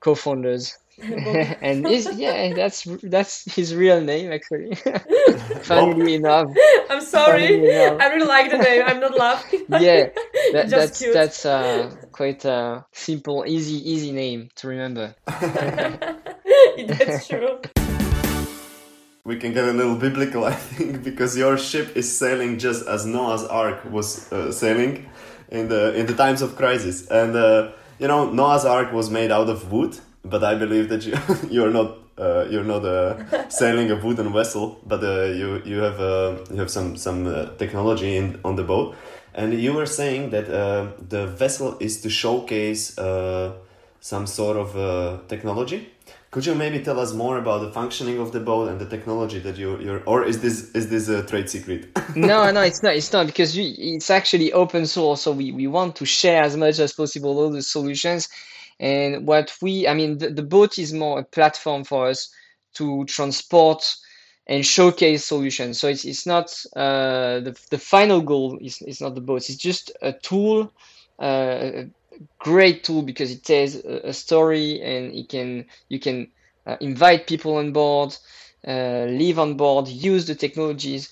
co-founders. 0.00 0.76
and 1.02 1.86
his, 1.86 2.08
yeah, 2.16 2.52
that's 2.54 2.86
that's 3.02 3.44
his 3.54 3.74
real 3.74 4.00
name 4.00 4.30
actually. 4.30 4.74
Funnily 5.62 6.16
enough. 6.16 6.48
I'm 6.90 7.00
sorry. 7.00 7.64
Enough. 7.64 8.00
I 8.00 8.06
really 8.08 8.26
like 8.26 8.50
the 8.50 8.58
name. 8.58 8.82
I'm 8.84 9.00
not 9.00 9.16
laughing. 9.16 9.64
yeah, 9.68 10.10
that, 10.52 10.68
that's 10.68 10.98
cute. 10.98 11.14
that's 11.14 11.46
uh, 11.46 11.90
quite 12.12 12.44
a 12.44 12.84
simple, 12.92 13.44
easy, 13.46 13.90
easy 13.90 14.12
name 14.12 14.50
to 14.56 14.68
remember. 14.68 15.14
that's 16.86 17.26
true. 17.26 17.60
We 19.24 19.36
can 19.36 19.54
get 19.54 19.64
a 19.64 19.72
little 19.72 19.96
biblical, 19.96 20.44
I 20.44 20.52
think, 20.52 21.02
because 21.02 21.38
your 21.38 21.56
ship 21.56 21.96
is 21.96 22.18
sailing 22.18 22.58
just 22.58 22.86
as 22.86 23.06
Noah's 23.06 23.44
Ark 23.44 23.84
was 23.90 24.30
uh, 24.32 24.52
sailing 24.52 25.08
in 25.48 25.68
the 25.68 25.94
in 25.94 26.06
the 26.06 26.14
times 26.14 26.42
of 26.42 26.56
crisis, 26.56 27.06
and 27.08 27.34
uh, 27.34 27.72
you 27.98 28.08
know 28.08 28.30
Noah's 28.30 28.64
Ark 28.64 28.92
was 28.92 29.10
made 29.10 29.30
out 29.30 29.48
of 29.48 29.72
wood 29.72 29.98
but 30.24 30.44
I 30.44 30.54
believe 30.54 30.88
that 30.88 31.04
you 31.04 31.16
you're 31.50 31.70
not 31.70 31.98
uh, 32.18 32.46
you're 32.50 32.64
not 32.64 32.84
uh, 32.84 33.48
sailing 33.48 33.90
a 33.90 33.96
wooden 33.96 34.32
vessel, 34.32 34.80
but 34.86 35.02
uh, 35.02 35.24
you 35.24 35.62
you 35.64 35.78
have 35.78 36.00
uh, 36.00 36.38
you 36.50 36.58
have 36.58 36.70
some 36.70 36.96
some 36.96 37.26
uh, 37.26 37.46
technology 37.56 38.16
in 38.16 38.40
on 38.44 38.56
the 38.56 38.62
boat, 38.62 38.94
and 39.34 39.54
you 39.54 39.72
were 39.72 39.86
saying 39.86 40.30
that 40.30 40.48
uh, 40.48 40.88
the 41.08 41.26
vessel 41.26 41.76
is 41.80 42.00
to 42.02 42.10
showcase 42.10 42.96
some 44.00 44.26
sort 44.26 44.56
of 44.56 45.28
technology. 45.28 45.88
Could 46.32 46.46
you 46.46 46.54
maybe 46.54 46.80
tell 46.80 46.98
us 46.98 47.12
more 47.12 47.36
about 47.36 47.60
the 47.60 47.70
functioning 47.70 48.18
of 48.18 48.32
the 48.32 48.40
boat 48.40 48.68
and 48.68 48.80
the 48.80 48.86
technology 48.86 49.38
that 49.40 49.58
you 49.58 49.78
you're, 49.78 50.02
or 50.04 50.24
is 50.24 50.40
this 50.40 50.70
is 50.72 50.88
this 50.88 51.08
a 51.08 51.22
trade 51.22 51.48
secret? 51.50 51.88
no, 52.16 52.50
no, 52.50 52.62
it's 52.62 52.82
not. 52.82 52.94
It's 52.94 53.12
not 53.12 53.26
because 53.26 53.54
we, 53.56 53.64
it's 53.78 54.10
actually 54.10 54.52
open 54.52 54.86
source, 54.86 55.22
so 55.22 55.32
we 55.32 55.52
we 55.52 55.66
want 55.66 55.96
to 55.96 56.06
share 56.06 56.42
as 56.42 56.56
much 56.56 56.78
as 56.78 56.92
possible 56.92 57.38
all 57.38 57.50
the 57.50 57.62
solutions 57.62 58.28
and 58.82 59.28
what 59.28 59.54
we, 59.62 59.86
I 59.86 59.94
mean, 59.94 60.18
the, 60.18 60.30
the 60.30 60.42
boat 60.42 60.76
is 60.76 60.92
more 60.92 61.20
a 61.20 61.24
platform 61.24 61.84
for 61.84 62.08
us 62.08 62.28
to 62.74 63.04
transport 63.04 63.88
and 64.48 64.66
showcase 64.66 65.24
solutions. 65.24 65.80
So 65.80 65.86
it's, 65.86 66.04
it's 66.04 66.26
not 66.26 66.52
uh, 66.74 67.38
the, 67.40 67.56
the 67.70 67.78
final 67.78 68.20
goal 68.20 68.58
is, 68.60 68.82
is 68.82 69.00
not 69.00 69.14
the 69.14 69.20
boat. 69.20 69.48
It's 69.48 69.54
just 69.54 69.92
a 70.02 70.12
tool, 70.12 70.72
uh, 71.20 71.70
a 71.74 71.90
great 72.40 72.82
tool 72.82 73.02
because 73.02 73.30
it 73.30 73.44
tells 73.44 73.76
a, 73.76 74.12
story 74.12 74.82
and 74.82 75.14
it 75.14 75.28
can 75.28 75.66
you 75.88 76.00
can 76.00 76.32
uh, 76.66 76.76
invite 76.80 77.28
people 77.28 77.58
on 77.58 77.72
board, 77.72 78.16
uh, 78.66 79.06
live 79.08 79.38
on 79.38 79.56
board, 79.56 79.86
use 79.86 80.26
the 80.26 80.34
technologies. 80.34 81.08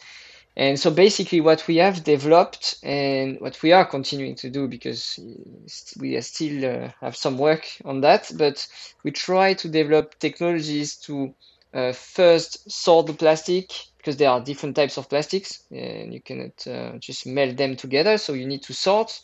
And 0.56 0.78
so 0.78 0.90
basically, 0.90 1.40
what 1.40 1.66
we 1.68 1.76
have 1.76 2.04
developed 2.04 2.76
and 2.82 3.40
what 3.40 3.62
we 3.62 3.72
are 3.72 3.86
continuing 3.86 4.34
to 4.36 4.50
do, 4.50 4.68
because 4.68 5.18
we 5.98 6.20
still 6.20 6.64
uh, 6.64 6.90
have 7.00 7.16
some 7.16 7.38
work 7.38 7.66
on 7.84 8.00
that, 8.00 8.30
but 8.36 8.66
we 9.04 9.10
try 9.10 9.54
to 9.54 9.68
develop 9.68 10.18
technologies 10.18 10.96
to 10.96 11.34
uh, 11.72 11.92
first 11.92 12.70
sort 12.70 13.06
the 13.06 13.12
plastic, 13.14 13.72
because 13.96 14.16
there 14.16 14.28
are 14.28 14.40
different 14.40 14.74
types 14.74 14.98
of 14.98 15.08
plastics, 15.08 15.62
and 15.70 16.12
you 16.12 16.20
cannot 16.20 16.66
uh, 16.66 16.98
just 16.98 17.26
melt 17.26 17.56
them 17.56 17.76
together. 17.76 18.18
So 18.18 18.32
you 18.32 18.46
need 18.46 18.62
to 18.64 18.74
sort. 18.74 19.20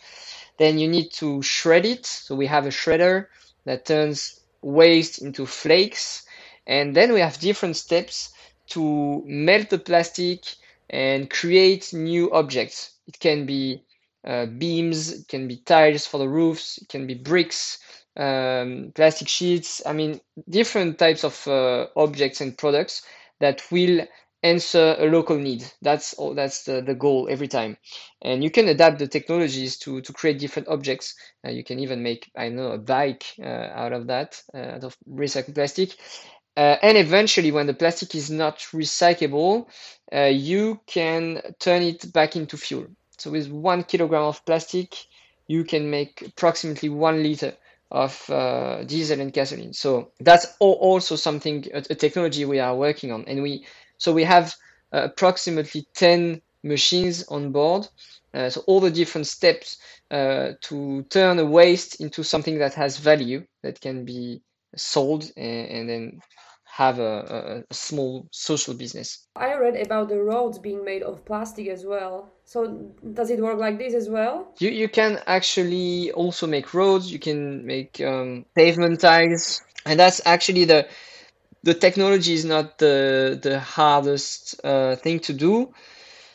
Then 0.59 0.78
you 0.78 0.88
need 0.88 1.11
to 1.14 1.42
shred 1.42 1.85
it. 1.85 2.06
So 2.06 2.35
we 2.37 2.47
have 2.47 2.66
a 2.66 2.71
shredder 2.71 3.26
that 3.64 3.85
turns 3.85 4.40
waste 4.62 5.21
into 5.21 5.45
flakes. 5.45 6.25
And 6.66 6.95
then 6.95 7.12
we 7.12 7.21
have 7.21 7.38
different 7.40 7.76
steps 7.76 8.33
to 8.68 9.23
melt 9.26 9.71
the 9.71 9.78
plastic 9.78 10.40
and 10.90 11.31
create 11.31 11.93
new 11.93 12.31
objects. 12.33 12.99
It 13.07 13.19
can 13.19 13.47
be 13.47 13.83
uh, 14.26 14.47
beams, 14.47 15.12
it 15.12 15.28
can 15.28 15.47
be 15.49 15.59
tiles 15.59 16.07
for 16.07 16.19
the 16.19 16.28
roofs, 16.28 16.78
it 16.78 16.88
can 16.88 17.07
be 17.07 17.14
bricks, 17.14 17.78
um, 18.16 18.93
plastic 18.95 19.28
sheets. 19.28 19.83
I 19.87 19.93
mean, 19.93 20.21
different 20.49 20.99
types 20.99 21.25
of 21.25 21.47
uh, 21.47 21.87
objects 21.97 22.40
and 22.40 22.57
products 22.57 23.02
that 23.40 23.62
will 23.71 24.07
answer 24.43 24.97
a 24.99 25.07
local 25.07 25.37
need. 25.38 25.64
That's 25.83 26.14
all. 26.14 26.35
That's 26.35 26.64
the, 26.64 26.81
the 26.81 26.95
goal 26.95 27.28
every 27.31 27.49
time. 27.49 27.76
And 28.23 28.43
you 28.45 28.50
can 28.50 28.69
adapt 28.69 28.99
the 28.99 29.09
technologies 29.09 29.78
to 29.78 30.00
to 30.00 30.12
create 30.12 30.38
different 30.38 30.69
objects. 30.69 31.14
Uh, 31.45 31.50
you 31.50 31.64
can 31.64 31.78
even 31.81 32.02
make 32.02 32.31
I 32.37 32.49
know 32.49 32.73
a 32.73 32.78
bike 32.78 33.25
uh, 33.40 33.47
out 33.75 33.93
of 33.93 34.07
that, 34.09 34.43
uh, 34.55 34.59
out 34.76 34.85
of 34.85 34.97
recycled 35.09 35.55
plastic. 35.55 35.97
Uh, 36.57 36.77
and 36.83 36.97
eventually, 36.97 37.53
when 37.53 37.67
the 37.67 37.75
plastic 37.75 38.15
is 38.15 38.31
not 38.31 38.59
recyclable, 38.73 39.67
uh, 40.15 40.23
you 40.25 40.81
can 40.87 41.43
turn 41.59 41.83
it 41.83 42.13
back 42.13 42.37
into 42.37 42.57
fuel. 42.57 42.87
So 43.19 43.31
with 43.31 43.51
one 43.51 43.85
kilogram 43.85 44.23
of 44.23 44.45
plastic, 44.47 44.95
you 45.49 45.65
can 45.65 45.91
make 45.91 46.23
approximately 46.27 46.89
one 46.89 47.23
liter 47.23 47.55
of 47.91 48.29
uh, 48.31 48.85
diesel 48.85 49.21
and 49.21 49.33
gasoline. 49.33 49.73
So 49.73 50.13
that's 50.21 50.47
also 50.61 51.17
something 51.17 51.67
a, 51.73 51.83
technology 51.83 52.45
we 52.45 52.59
are 52.59 52.77
working 52.77 53.13
on, 53.13 53.25
and 53.27 53.43
we 53.43 53.67
so 53.99 54.13
we 54.13 54.25
have 54.25 54.55
uh, 54.93 55.03
approximately 55.05 55.87
ten 55.95 56.43
machines 56.65 57.25
on 57.29 57.53
board. 57.53 57.89
Uh, 58.35 58.51
so 58.51 58.63
all 58.67 58.81
the 58.81 58.91
different 58.91 59.27
steps 59.27 59.79
uh, 60.11 60.53
to 60.61 61.03
turn 61.05 61.39
a 61.39 61.45
waste 61.45 62.01
into 62.01 62.23
something 62.23 62.59
that 62.59 62.75
has 62.75 62.99
value 62.99 63.45
that 63.63 63.81
can 63.81 64.05
be 64.05 64.43
sold 64.77 65.31
and, 65.37 65.69
and 65.69 65.89
then 65.89 66.21
have 66.76 66.99
a, 66.99 67.64
a, 67.71 67.75
small 67.75 68.28
social 68.30 68.75
business. 68.75 69.26
I 69.35 69.54
read 69.54 69.76
about 69.76 70.11
the 70.11 70.23
roads 70.23 70.59
being 70.59 70.85
made 70.85 71.02
of 71.02 71.25
plastic 71.25 71.68
as 71.68 71.87
well. 71.87 72.28
So 72.45 72.66
does 73.14 73.30
it 73.30 73.40
work 73.40 73.59
like 73.59 73.78
this 73.78 73.95
as 73.95 74.11
well? 74.11 74.52
You 74.59 74.68
you 74.68 74.88
can 74.88 75.21
actually 75.26 76.12
also 76.12 76.47
make 76.47 76.75
roads. 76.75 77.11
You 77.11 77.18
can 77.18 77.64
make 77.64 77.99
um, 78.02 78.45
pavement 78.54 79.00
tiles, 79.00 79.62
and 79.87 79.99
that's 79.99 80.21
actually 80.26 80.66
the 80.66 80.87
the 81.62 81.73
technology 81.73 82.35
is 82.35 82.45
not 82.45 82.76
the 82.76 83.38
the 83.42 83.59
hardest 83.59 84.61
uh, 84.62 84.97
thing 84.97 85.21
to 85.21 85.33
do. 85.33 85.73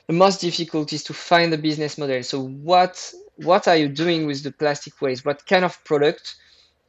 The 0.07 0.13
most 0.13 0.41
difficult 0.41 0.91
is 0.91 1.03
to 1.03 1.13
find 1.13 1.53
the 1.53 1.59
business 1.59 1.99
model. 1.99 2.23
So 2.23 2.41
what 2.41 3.13
what 3.35 3.67
are 3.67 3.77
you 3.77 3.89
doing 3.89 4.25
with 4.25 4.41
the 4.41 4.51
plastic 4.51 4.99
waste? 5.01 5.23
What 5.23 5.45
kind 5.45 5.65
of 5.65 5.83
product 5.83 6.35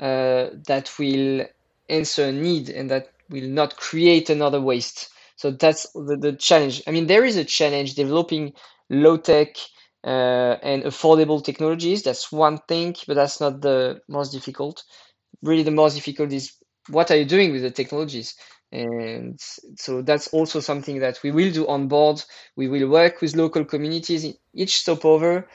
uh, 0.00 0.48
that 0.66 0.90
will 0.98 1.44
answer 1.88 2.24
a 2.24 2.32
need 2.32 2.70
and 2.70 2.90
that 2.90 3.11
will 3.32 3.48
not 3.48 3.76
create 3.76 4.30
another 4.30 4.60
waste. 4.60 5.10
So 5.36 5.50
that's 5.52 5.90
the, 5.94 6.16
the 6.20 6.32
challenge. 6.34 6.82
I 6.86 6.92
mean, 6.92 7.06
there 7.08 7.24
is 7.24 7.36
a 7.36 7.44
challenge 7.44 7.94
developing 7.94 8.52
low 8.90 9.16
tech 9.18 9.56
uh, 10.04 10.56
and 10.62 10.84
affordable 10.84 11.44
technologies. 11.44 12.02
That's 12.04 12.30
one 12.32 12.58
thing, 12.68 12.96
but 13.08 13.14
that's 13.14 13.40
not 13.40 13.62
the 13.62 14.00
most 14.08 14.32
difficult. 14.32 14.84
Really, 15.42 15.62
the 15.64 15.72
most 15.72 15.94
difficult 15.94 16.32
is 16.32 16.52
what 16.88 17.10
are 17.10 17.16
you 17.16 17.24
doing 17.26 17.52
with 17.52 17.62
the 17.62 17.70
technologies? 17.70 18.36
And 18.72 19.38
so 19.76 20.02
that's 20.02 20.28
also 20.28 20.60
something 20.60 21.00
that 21.00 21.22
we 21.22 21.30
will 21.32 21.52
do 21.52 21.66
on 21.68 21.88
board. 21.88 22.22
We 22.56 22.68
will 22.68 22.88
work 22.88 23.20
with 23.20 23.36
local 23.36 23.64
communities 23.64 24.24
in 24.24 24.34
each 24.54 24.78
stopover 24.80 25.48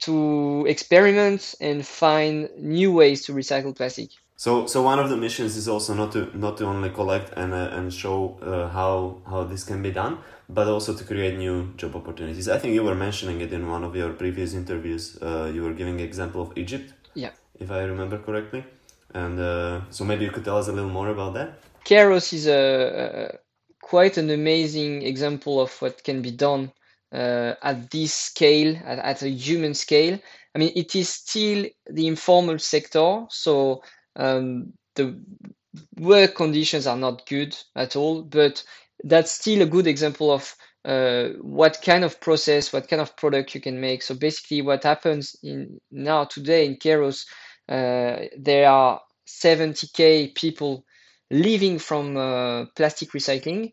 to 0.00 0.66
experiment 0.68 1.54
and 1.60 1.86
find 1.86 2.50
new 2.58 2.92
ways 2.92 3.26
to 3.26 3.32
recycle 3.32 3.76
plastic. 3.76 4.10
So, 4.36 4.66
so 4.66 4.82
one 4.82 4.98
of 4.98 5.10
the 5.10 5.16
missions 5.16 5.56
is 5.56 5.68
also 5.68 5.94
not 5.94 6.10
to 6.12 6.28
not 6.36 6.56
to 6.58 6.66
only 6.66 6.90
collect 6.90 7.32
and 7.36 7.52
uh, 7.52 7.70
and 7.72 7.92
show 7.92 8.36
uh, 8.42 8.68
how 8.68 9.22
how 9.26 9.44
this 9.44 9.62
can 9.62 9.80
be 9.80 9.92
done, 9.92 10.18
but 10.48 10.66
also 10.66 10.92
to 10.92 11.04
create 11.04 11.38
new 11.38 11.72
job 11.76 11.94
opportunities. 11.94 12.48
I 12.48 12.58
think 12.58 12.74
you 12.74 12.82
were 12.82 12.96
mentioning 12.96 13.40
it 13.40 13.52
in 13.52 13.70
one 13.70 13.84
of 13.84 13.94
your 13.94 14.12
previous 14.12 14.54
interviews. 14.54 15.16
Uh, 15.22 15.52
you 15.54 15.62
were 15.62 15.72
giving 15.72 16.00
an 16.00 16.06
example 16.06 16.42
of 16.42 16.52
Egypt, 16.56 16.92
yeah, 17.14 17.30
if 17.60 17.70
I 17.70 17.82
remember 17.84 18.18
correctly, 18.18 18.64
and 19.14 19.38
uh, 19.38 19.80
so 19.90 20.04
maybe 20.04 20.24
you 20.24 20.32
could 20.32 20.44
tell 20.44 20.58
us 20.58 20.66
a 20.66 20.72
little 20.72 20.90
more 20.90 21.10
about 21.10 21.34
that. 21.34 21.60
Kairos 21.84 22.32
is 22.32 22.48
a, 22.48 23.32
a 23.32 23.38
quite 23.82 24.16
an 24.16 24.30
amazing 24.30 25.02
example 25.02 25.60
of 25.60 25.70
what 25.80 26.02
can 26.02 26.22
be 26.22 26.32
done 26.32 26.72
uh, 27.12 27.54
at 27.62 27.88
this 27.90 28.12
scale, 28.12 28.76
at, 28.84 28.98
at 28.98 29.22
a 29.22 29.28
human 29.28 29.74
scale. 29.74 30.18
I 30.54 30.58
mean, 30.58 30.72
it 30.74 30.96
is 30.96 31.08
still 31.08 31.66
the 31.88 32.06
informal 32.08 32.58
sector, 32.58 33.26
so 33.30 33.82
um, 34.16 34.72
the 34.94 35.20
work 35.98 36.34
conditions 36.34 36.86
are 36.86 36.96
not 36.96 37.26
good 37.26 37.56
at 37.74 37.96
all, 37.96 38.22
but 38.22 38.62
that's 39.02 39.32
still 39.32 39.62
a 39.62 39.66
good 39.66 39.86
example 39.86 40.30
of 40.30 40.54
uh, 40.84 41.30
what 41.40 41.80
kind 41.82 42.04
of 42.04 42.20
process, 42.20 42.72
what 42.72 42.88
kind 42.88 43.00
of 43.00 43.16
product 43.16 43.54
you 43.54 43.60
can 43.60 43.80
make. 43.80 44.02
So 44.02 44.14
basically, 44.14 44.62
what 44.62 44.84
happens 44.84 45.36
in 45.42 45.80
now 45.90 46.24
today 46.24 46.66
in 46.66 46.76
Kairos, 46.76 47.26
uh, 47.68 48.28
there 48.38 48.68
are 48.68 49.00
70k 49.26 50.34
people 50.34 50.84
living 51.30 51.78
from 51.78 52.16
uh, 52.16 52.66
plastic 52.76 53.10
recycling, 53.12 53.72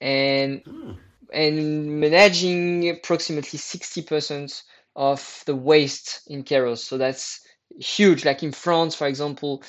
and 0.00 0.64
mm. 0.64 0.96
and 1.32 2.00
managing 2.00 2.90
approximately 2.90 3.58
60% 3.58 4.62
of 4.96 5.42
the 5.46 5.54
waste 5.54 6.22
in 6.26 6.42
Kairos. 6.42 6.78
So 6.78 6.98
that's 6.98 7.40
huge. 7.78 8.24
Like 8.24 8.42
in 8.42 8.52
France, 8.52 8.94
for 8.94 9.06
example, 9.06 9.62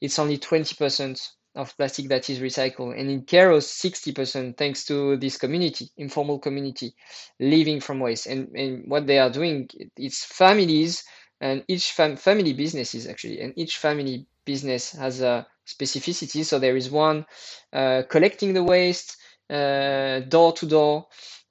it's 0.00 0.18
only 0.18 0.38
20% 0.38 1.20
of 1.56 1.76
plastic 1.76 2.08
that 2.08 2.28
is 2.28 2.38
recycled. 2.38 2.98
And 2.98 3.10
in 3.10 3.22
Keros, 3.22 3.64
60% 3.64 4.56
thanks 4.56 4.84
to 4.86 5.16
this 5.16 5.38
community, 5.38 5.88
informal 5.96 6.38
community, 6.38 6.94
living 7.40 7.80
from 7.80 8.00
waste. 8.00 8.26
And, 8.26 8.48
and 8.54 8.84
what 8.86 9.06
they 9.06 9.18
are 9.18 9.30
doing, 9.30 9.68
it's 9.96 10.24
families 10.24 11.02
and 11.40 11.64
each 11.68 11.92
fam- 11.92 12.16
family 12.16 12.52
businesses 12.52 13.06
actually, 13.06 13.40
and 13.40 13.52
each 13.56 13.76
family 13.78 14.26
business 14.44 14.92
has 14.92 15.20
a 15.20 15.46
specificity. 15.66 16.44
So 16.44 16.58
there 16.58 16.76
is 16.76 16.90
one 16.90 17.26
uh, 17.72 18.02
collecting 18.08 18.54
the 18.54 18.62
waste 18.62 19.16
uh, 19.50 20.20
door 20.20 20.52
to 20.54 20.66
door 20.66 21.06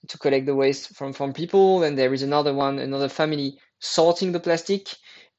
to 0.08 0.18
collect 0.18 0.46
the 0.46 0.56
waste 0.56 0.96
from, 0.96 1.14
from 1.14 1.34
people. 1.34 1.84
And 1.84 1.98
there 1.98 2.14
is 2.14 2.24
another 2.24 2.54
one, 2.54 2.80
another 2.80 3.10
family 3.10 3.60
sorting 3.80 4.32
the 4.32 4.40
plastic 4.40 4.90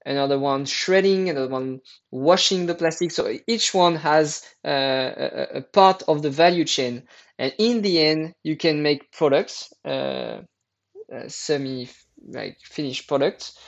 another 0.06 0.38
one 0.38 0.64
shredding, 0.64 1.28
another 1.28 1.48
one 1.48 1.80
washing 2.10 2.66
the 2.66 2.74
plastic. 2.74 3.10
So 3.10 3.36
each 3.46 3.74
one 3.74 3.96
has 3.96 4.42
uh, 4.64 4.68
a, 4.70 5.46
a, 5.56 5.62
part 5.62 6.02
of 6.08 6.22
the 6.22 6.30
value 6.30 6.64
chain. 6.64 7.02
And 7.38 7.52
in 7.58 7.82
the 7.82 8.00
end, 8.00 8.34
you 8.42 8.56
can 8.56 8.82
make 8.82 9.12
products, 9.12 9.72
uh, 9.84 10.42
uh, 11.12 11.28
semi 11.28 11.88
like 12.28 12.58
finished 12.62 13.06
products, 13.06 13.58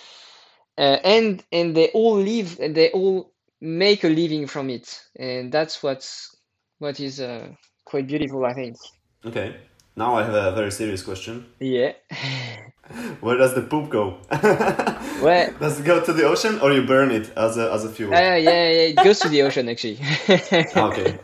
uh, 0.78 0.98
and 1.04 1.44
and 1.52 1.76
they 1.76 1.88
all 1.88 2.16
live 2.16 2.58
and 2.60 2.74
they 2.74 2.90
all 2.90 3.32
make 3.60 4.04
a 4.04 4.08
living 4.08 4.46
from 4.46 4.70
it. 4.70 5.00
And 5.18 5.52
that's 5.52 5.82
what's 5.82 6.34
what 6.78 6.98
is 7.00 7.20
uh, 7.20 7.48
quite 7.84 8.06
beautiful, 8.06 8.44
I 8.46 8.54
think. 8.54 8.76
Okay. 9.24 9.56
Now 9.96 10.14
I 10.14 10.22
have 10.22 10.34
a 10.34 10.52
very 10.52 10.70
serious 10.70 11.02
question. 11.02 11.46
Yeah. 11.60 11.92
Where 13.20 13.36
does 13.36 13.54
the 13.54 13.62
poop 13.62 13.90
go? 13.90 14.18
Where 15.20 15.50
does 15.52 15.80
it 15.80 15.84
go 15.84 16.02
to 16.04 16.12
the 16.12 16.24
ocean 16.24 16.58
or 16.60 16.72
you 16.72 16.82
burn 16.82 17.10
it 17.10 17.30
as 17.36 17.56
a 17.56 17.72
as 17.72 17.84
a 17.84 17.90
fuel? 17.90 18.14
Uh, 18.14 18.18
yeah, 18.18 18.36
yeah, 18.36 18.88
it 18.90 18.96
goes 18.96 19.18
to 19.20 19.28
the 19.28 19.42
ocean 19.42 19.68
actually. 19.68 19.98
okay. 20.76 21.18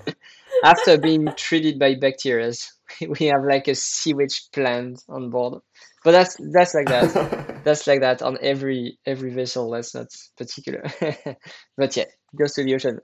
After 0.64 0.99
being 0.99 1.28
treated 1.37 1.78
by 1.78 1.94
bacteria, 1.94 2.52
we 3.18 3.26
have 3.26 3.44
like 3.44 3.68
a 3.68 3.75
sewage 3.75 4.50
plant 4.52 5.02
on 5.09 5.30
board. 5.30 5.61
But 6.04 6.12
that's 6.12 6.37
that's 6.52 6.75
like 6.75 6.88
that. 6.88 7.64
that's 7.64 7.87
like 7.87 8.00
that 8.00 8.21
on 8.21 8.37
every 8.42 8.99
every 9.06 9.33
vessel. 9.33 9.71
That's 9.71 9.94
not 9.94 10.09
particular. 10.37 10.85
but 11.78 11.97
yeah, 11.97 12.04
goes 12.38 12.52
to 12.54 12.64
the 12.64 12.75
ocean. 12.75 13.00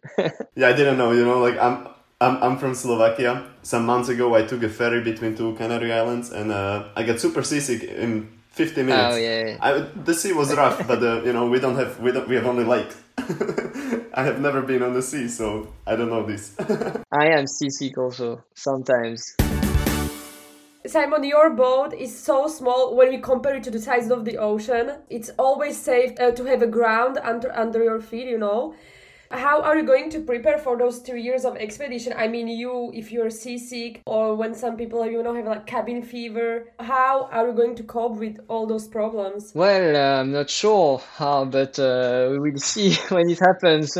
yeah, 0.55 0.69
I 0.69 0.73
didn't 0.75 0.99
know. 0.99 1.12
You 1.12 1.25
know, 1.25 1.38
like 1.38 1.59
I'm 1.59 1.88
I'm, 2.21 2.43
I'm 2.43 2.59
from 2.59 2.75
Slovakia. 2.75 3.47
Some 3.62 3.87
months 3.87 4.11
ago, 4.11 4.35
I 4.35 4.43
took 4.43 4.62
a 4.62 4.69
ferry 4.69 5.00
between 5.00 5.35
two 5.35 5.55
Canary 5.55 5.93
Islands, 5.93 6.31
and 6.31 6.52
uh, 6.52 6.88
I 6.95 7.02
got 7.02 7.19
super 7.19 7.43
seasick 7.43 7.83
in 7.85 8.29
50 8.50 8.83
minutes. 8.83 9.14
Oh 9.14 9.16
yeah. 9.16 9.57
I, 9.61 9.78
the 10.04 10.14
sea 10.14 10.33
was 10.33 10.54
rough, 10.54 10.87
but 10.87 11.02
uh, 11.02 11.23
you 11.23 11.33
know 11.33 11.49
we 11.49 11.61
don't 11.61 11.76
have 11.76 11.99
we 12.00 12.12
don't 12.12 12.28
we 12.28 12.35
have 12.35 12.47
only 12.47 12.64
lake. 12.64 12.92
I 14.14 14.25
have 14.25 14.40
never 14.40 14.62
been 14.62 14.83
on 14.83 14.92
the 14.92 15.02
sea, 15.02 15.28
so 15.28 15.73
I 15.87 15.97
don't 15.97 16.11
know 16.11 16.26
this. 16.26 16.57
I 17.12 17.26
am 17.28 17.47
seasick 17.47 17.97
also 17.97 18.42
sometimes. 18.54 19.37
Simon, 20.87 21.25
your 21.25 21.50
boat 21.50 21.92
is 21.92 22.19
so 22.19 22.49
small 22.49 22.97
when 22.97 23.11
we 23.11 23.19
compare 23.19 23.57
it 23.57 23.62
to 23.64 23.71
the 23.71 23.78
size 23.78 24.11
of 24.11 24.25
the 24.25 24.38
ocean. 24.38 24.95
It's 25.11 25.30
always 25.38 25.78
safe 25.78 26.19
uh, 26.19 26.30
to 26.33 26.45
have 26.45 26.62
a 26.62 26.66
ground 26.66 27.19
under 27.23 27.57
under 27.57 27.85
your 27.85 28.00
feet, 28.00 28.26
you 28.26 28.38
know 28.38 28.75
how 29.30 29.62
are 29.62 29.76
you 29.76 29.84
going 29.84 30.10
to 30.10 30.20
prepare 30.20 30.58
for 30.58 30.76
those 30.76 31.00
two 31.00 31.16
years 31.16 31.44
of 31.44 31.56
expedition? 31.56 32.12
I 32.16 32.26
mean, 32.28 32.49
you, 32.49 32.90
if 32.92 33.12
you're 33.12 33.30
seasick, 33.30 34.02
or 34.06 34.34
when 34.34 34.54
some 34.54 34.76
people, 34.76 35.06
you 35.06 35.22
know, 35.22 35.34
have 35.34 35.46
like 35.46 35.66
cabin 35.66 36.02
fever, 36.02 36.72
how 36.80 37.28
are 37.30 37.49
you 37.49 37.52
going 37.52 37.76
to 37.76 37.82
cope 37.84 38.16
with 38.16 38.38
all 38.49 38.66
those 38.66 38.88
problems? 38.88 39.52
Well, 39.54 39.96
uh, 39.96 40.20
I'm 40.20 40.32
not 40.32 40.50
sure 40.50 41.00
how, 41.16 41.44
but 41.44 41.78
uh, 41.78 42.28
we 42.32 42.50
will 42.50 42.58
see 42.58 42.94
when 43.08 43.30
it 43.30 43.38
happens. 43.38 43.96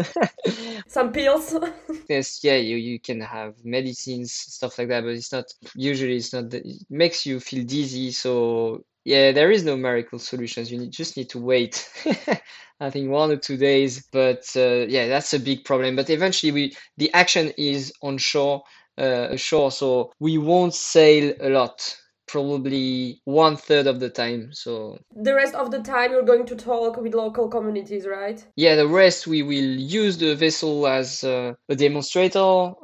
some 0.89 1.13
pills. 1.13 1.57
yes, 2.09 2.43
yeah, 2.43 2.57
you, 2.57 2.77
you 2.77 2.99
can 2.99 3.21
have 3.21 3.55
medicines, 3.65 4.33
stuff 4.33 4.79
like 4.79 4.89
that, 4.89 5.05
but 5.05 5.11
it's 5.11 5.33
not 5.33 5.45
usually 5.77 6.17
it's 6.17 6.33
not. 6.33 6.51
The, 6.51 6.59
it 6.59 6.87
makes 6.91 7.25
you 7.25 7.39
feel 7.39 7.65
dizzy, 7.65 8.11
so 8.11 8.85
yeah, 9.05 9.33
there 9.33 9.51
is 9.51 9.65
no 9.65 9.77
miracle 9.77 10.19
solutions. 10.19 10.71
You 10.71 10.79
need, 10.79 10.93
just 10.93 11.17
need 11.17 11.31
to 11.31 11.39
wait. 11.39 11.89
I 12.81 12.91
think 12.91 13.11
one 13.11 13.31
or 13.31 13.37
two 13.37 13.57
days, 13.57 14.07
but 14.11 14.45
uh, 14.57 14.87
yeah, 14.89 15.07
that's 15.09 15.35
a 15.35 15.39
big 15.39 15.65
problem. 15.65 15.97
But 15.97 16.11
eventually, 16.11 16.53
we 16.53 16.77
the 16.97 17.13
action 17.13 17.53
is 17.59 17.93
on 18.03 18.19
shore, 18.19 18.63
uh, 18.99 19.37
shore, 19.37 19.71
so 19.71 20.13
we 20.19 20.39
won't 20.39 20.75
sail 20.75 21.35
a 21.41 21.51
lot 21.51 21.97
probably 22.31 23.21
one 23.25 23.57
third 23.57 23.87
of 23.87 24.01
the 24.01 24.09
time. 24.09 24.53
So 24.53 24.99
the 25.15 25.35
rest 25.35 25.55
of 25.55 25.71
the 25.71 25.81
time 25.81 26.13
you're 26.13 26.23
going 26.23 26.47
to 26.47 26.57
talk 26.57 26.97
with 26.97 27.15
local 27.15 27.49
communities, 27.49 28.07
right? 28.07 28.45
Yeah, 28.57 28.77
the 28.77 28.89
rest 28.89 29.27
we 29.27 29.43
will 29.43 29.73
use 30.01 30.19
the 30.19 30.35
vessel 30.35 30.87
as 30.87 31.25
uh, 31.25 31.53
a 31.69 31.77
demonstrator, 31.77 32.39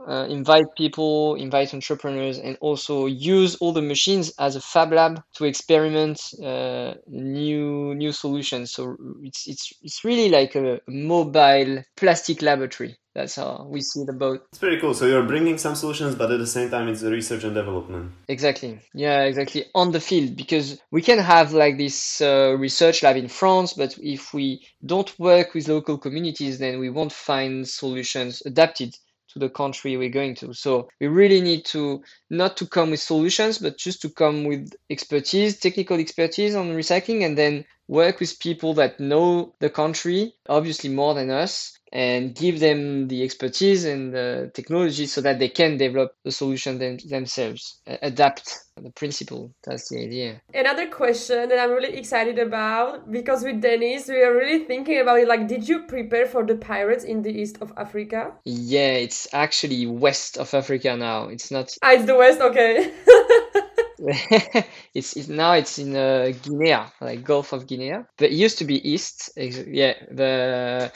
uh, 0.08 0.26
invite 0.28 0.66
people, 0.76 1.36
invite 1.36 1.72
entrepreneurs, 1.74 2.38
and 2.38 2.56
also 2.60 3.06
use 3.06 3.56
all 3.56 3.72
the 3.72 3.82
machines 3.82 4.32
as 4.38 4.56
a 4.56 4.60
fab 4.60 4.92
lab 4.92 5.22
to 5.34 5.44
experiment 5.44 6.20
uh, 6.42 6.94
new 7.06 7.94
new 7.94 8.12
solutions. 8.12 8.72
So 8.72 8.96
it's 9.22 9.46
it's 9.46 9.72
it's 9.82 10.04
really 10.04 10.28
like 10.28 10.56
a 10.56 10.80
mobile 10.88 11.82
plastic 11.96 12.42
laboratory 12.42 12.98
that's 13.16 13.36
how 13.36 13.66
we 13.70 13.80
see 13.80 14.04
the 14.04 14.12
boat. 14.12 14.44
It's 14.50 14.58
pretty 14.58 14.78
cool. 14.78 14.92
So 14.92 15.06
you're 15.06 15.22
bringing 15.22 15.56
some 15.56 15.74
solutions, 15.74 16.14
but 16.14 16.30
at 16.30 16.38
the 16.38 16.46
same 16.46 16.68
time, 16.68 16.86
it's 16.88 17.02
research 17.02 17.44
and 17.44 17.54
development. 17.54 18.12
Exactly. 18.28 18.78
Yeah, 18.92 19.22
exactly. 19.22 19.64
On 19.74 19.90
the 19.90 20.00
field, 20.00 20.36
because 20.36 20.78
we 20.90 21.00
can 21.00 21.18
have 21.18 21.54
like 21.54 21.78
this 21.78 22.20
uh, 22.20 22.54
research 22.58 23.02
lab 23.02 23.16
in 23.16 23.28
France, 23.28 23.72
but 23.72 23.96
if 24.02 24.34
we 24.34 24.66
don't 24.84 25.18
work 25.18 25.54
with 25.54 25.66
local 25.66 25.96
communities, 25.96 26.58
then 26.58 26.78
we 26.78 26.90
won't 26.90 27.12
find 27.12 27.66
solutions 27.66 28.42
adapted 28.44 28.94
to 29.30 29.38
the 29.38 29.48
country 29.48 29.96
we're 29.96 30.10
going 30.10 30.34
to. 30.34 30.52
So 30.52 30.88
we 31.00 31.06
really 31.06 31.40
need 31.40 31.64
to 31.66 32.02
not 32.28 32.58
to 32.58 32.66
come 32.66 32.90
with 32.90 33.00
solutions, 33.00 33.58
but 33.58 33.78
just 33.78 34.02
to 34.02 34.10
come 34.10 34.44
with 34.44 34.74
expertise, 34.90 35.58
technical 35.58 35.98
expertise 35.98 36.54
on 36.54 36.76
recycling, 36.76 37.24
and 37.24 37.36
then 37.38 37.64
work 37.88 38.20
with 38.20 38.38
people 38.40 38.74
that 38.74 39.00
know 39.00 39.54
the 39.60 39.70
country, 39.70 40.34
obviously 40.48 40.90
more 40.90 41.14
than 41.14 41.30
us, 41.30 41.78
and 41.92 42.34
give 42.34 42.60
them 42.60 43.08
the 43.08 43.22
expertise 43.22 43.84
and 43.84 44.12
the 44.12 44.50
technology 44.54 45.06
so 45.06 45.20
that 45.20 45.38
they 45.38 45.48
can 45.48 45.76
develop 45.76 46.12
the 46.24 46.32
solution 46.32 46.78
them, 46.78 46.98
themselves, 47.08 47.80
adapt 47.86 48.58
the 48.76 48.90
principle. 48.90 49.54
That's 49.64 49.88
the 49.88 50.00
idea. 50.00 50.40
Another 50.52 50.88
question 50.88 51.48
that 51.48 51.58
I'm 51.58 51.70
really 51.70 51.96
excited 51.96 52.38
about 52.38 53.10
because 53.10 53.44
with 53.44 53.60
Dennis, 53.60 54.08
we 54.08 54.22
are 54.22 54.34
really 54.34 54.64
thinking 54.64 55.00
about 55.00 55.20
it. 55.20 55.28
Like, 55.28 55.46
did 55.48 55.68
you 55.68 55.84
prepare 55.84 56.26
for 56.26 56.44
the 56.44 56.56
pirates 56.56 57.04
in 57.04 57.22
the 57.22 57.30
east 57.30 57.58
of 57.60 57.72
Africa? 57.76 58.32
Yeah, 58.44 58.94
it's 58.94 59.28
actually 59.32 59.86
west 59.86 60.36
of 60.36 60.52
Africa 60.52 60.96
now. 60.96 61.28
It's 61.28 61.50
not. 61.50 61.74
Ah, 61.82 61.92
it's 61.92 62.04
the 62.04 62.16
west. 62.16 62.40
Okay. 62.40 62.92
it's, 64.94 65.16
it's 65.16 65.28
now 65.28 65.52
it's 65.52 65.78
in 65.78 65.96
uh, 65.96 66.32
Guinea, 66.42 66.76
like 67.00 67.24
Gulf 67.24 67.52
of 67.52 67.66
Guinea, 67.66 67.94
but 68.16 68.30
it 68.30 68.32
used 68.32 68.58
to 68.58 68.64
be 68.64 68.88
east. 68.88 69.30
Yeah, 69.36 69.94
the 70.10 70.92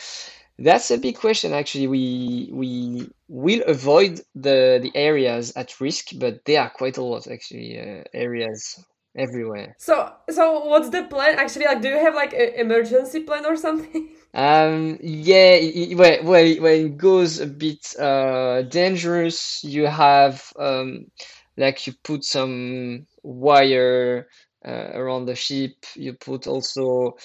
that's 0.59 0.91
a 0.91 0.99
big 0.99 1.17
question. 1.17 1.53
Actually, 1.53 1.89
we 1.89 2.51
we 2.53 3.09
will 3.29 3.63
avoid 3.67 4.21
the 4.35 4.79
the 4.83 4.93
areas 4.95 5.53
at 5.57 5.81
risk, 5.81 6.09
but 6.19 6.45
there 6.45 6.63
are 6.63 6.71
quite 6.71 6.99
a 6.99 7.03
lot 7.03 7.27
actually 7.27 7.79
uh, 7.81 8.05
areas 8.15 8.79
everywhere. 9.17 9.75
So 9.79 10.13
so 10.29 10.65
what's 10.67 10.91
the 10.91 11.05
plan? 11.05 11.39
Actually, 11.39 11.65
like, 11.67 11.83
do 11.83 11.89
you 11.89 11.99
have 11.99 12.15
like 12.15 12.33
an 12.33 12.53
emergency 12.57 13.21
plan 13.21 13.45
or 13.47 13.57
something? 13.57 14.11
Um, 14.33 14.99
yeah, 15.03 15.55
it, 15.55 15.97
well, 15.97 16.19
well, 16.23 16.55
when 16.61 16.87
it 16.87 16.97
goes 16.97 17.41
a 17.41 17.47
bit 17.47 17.99
uh, 17.99 18.63
dangerous, 18.63 19.65
you 19.65 19.87
have 19.87 20.53
um, 20.57 21.11
like 21.61 21.87
you 21.87 21.93
put 22.03 22.25
some 22.25 23.07
wire 23.23 24.29
uh, 24.67 24.91
around 24.95 25.27
the 25.27 25.35
ship. 25.37 25.73
You 25.95 26.15
put 26.15 26.47
also, 26.47 27.17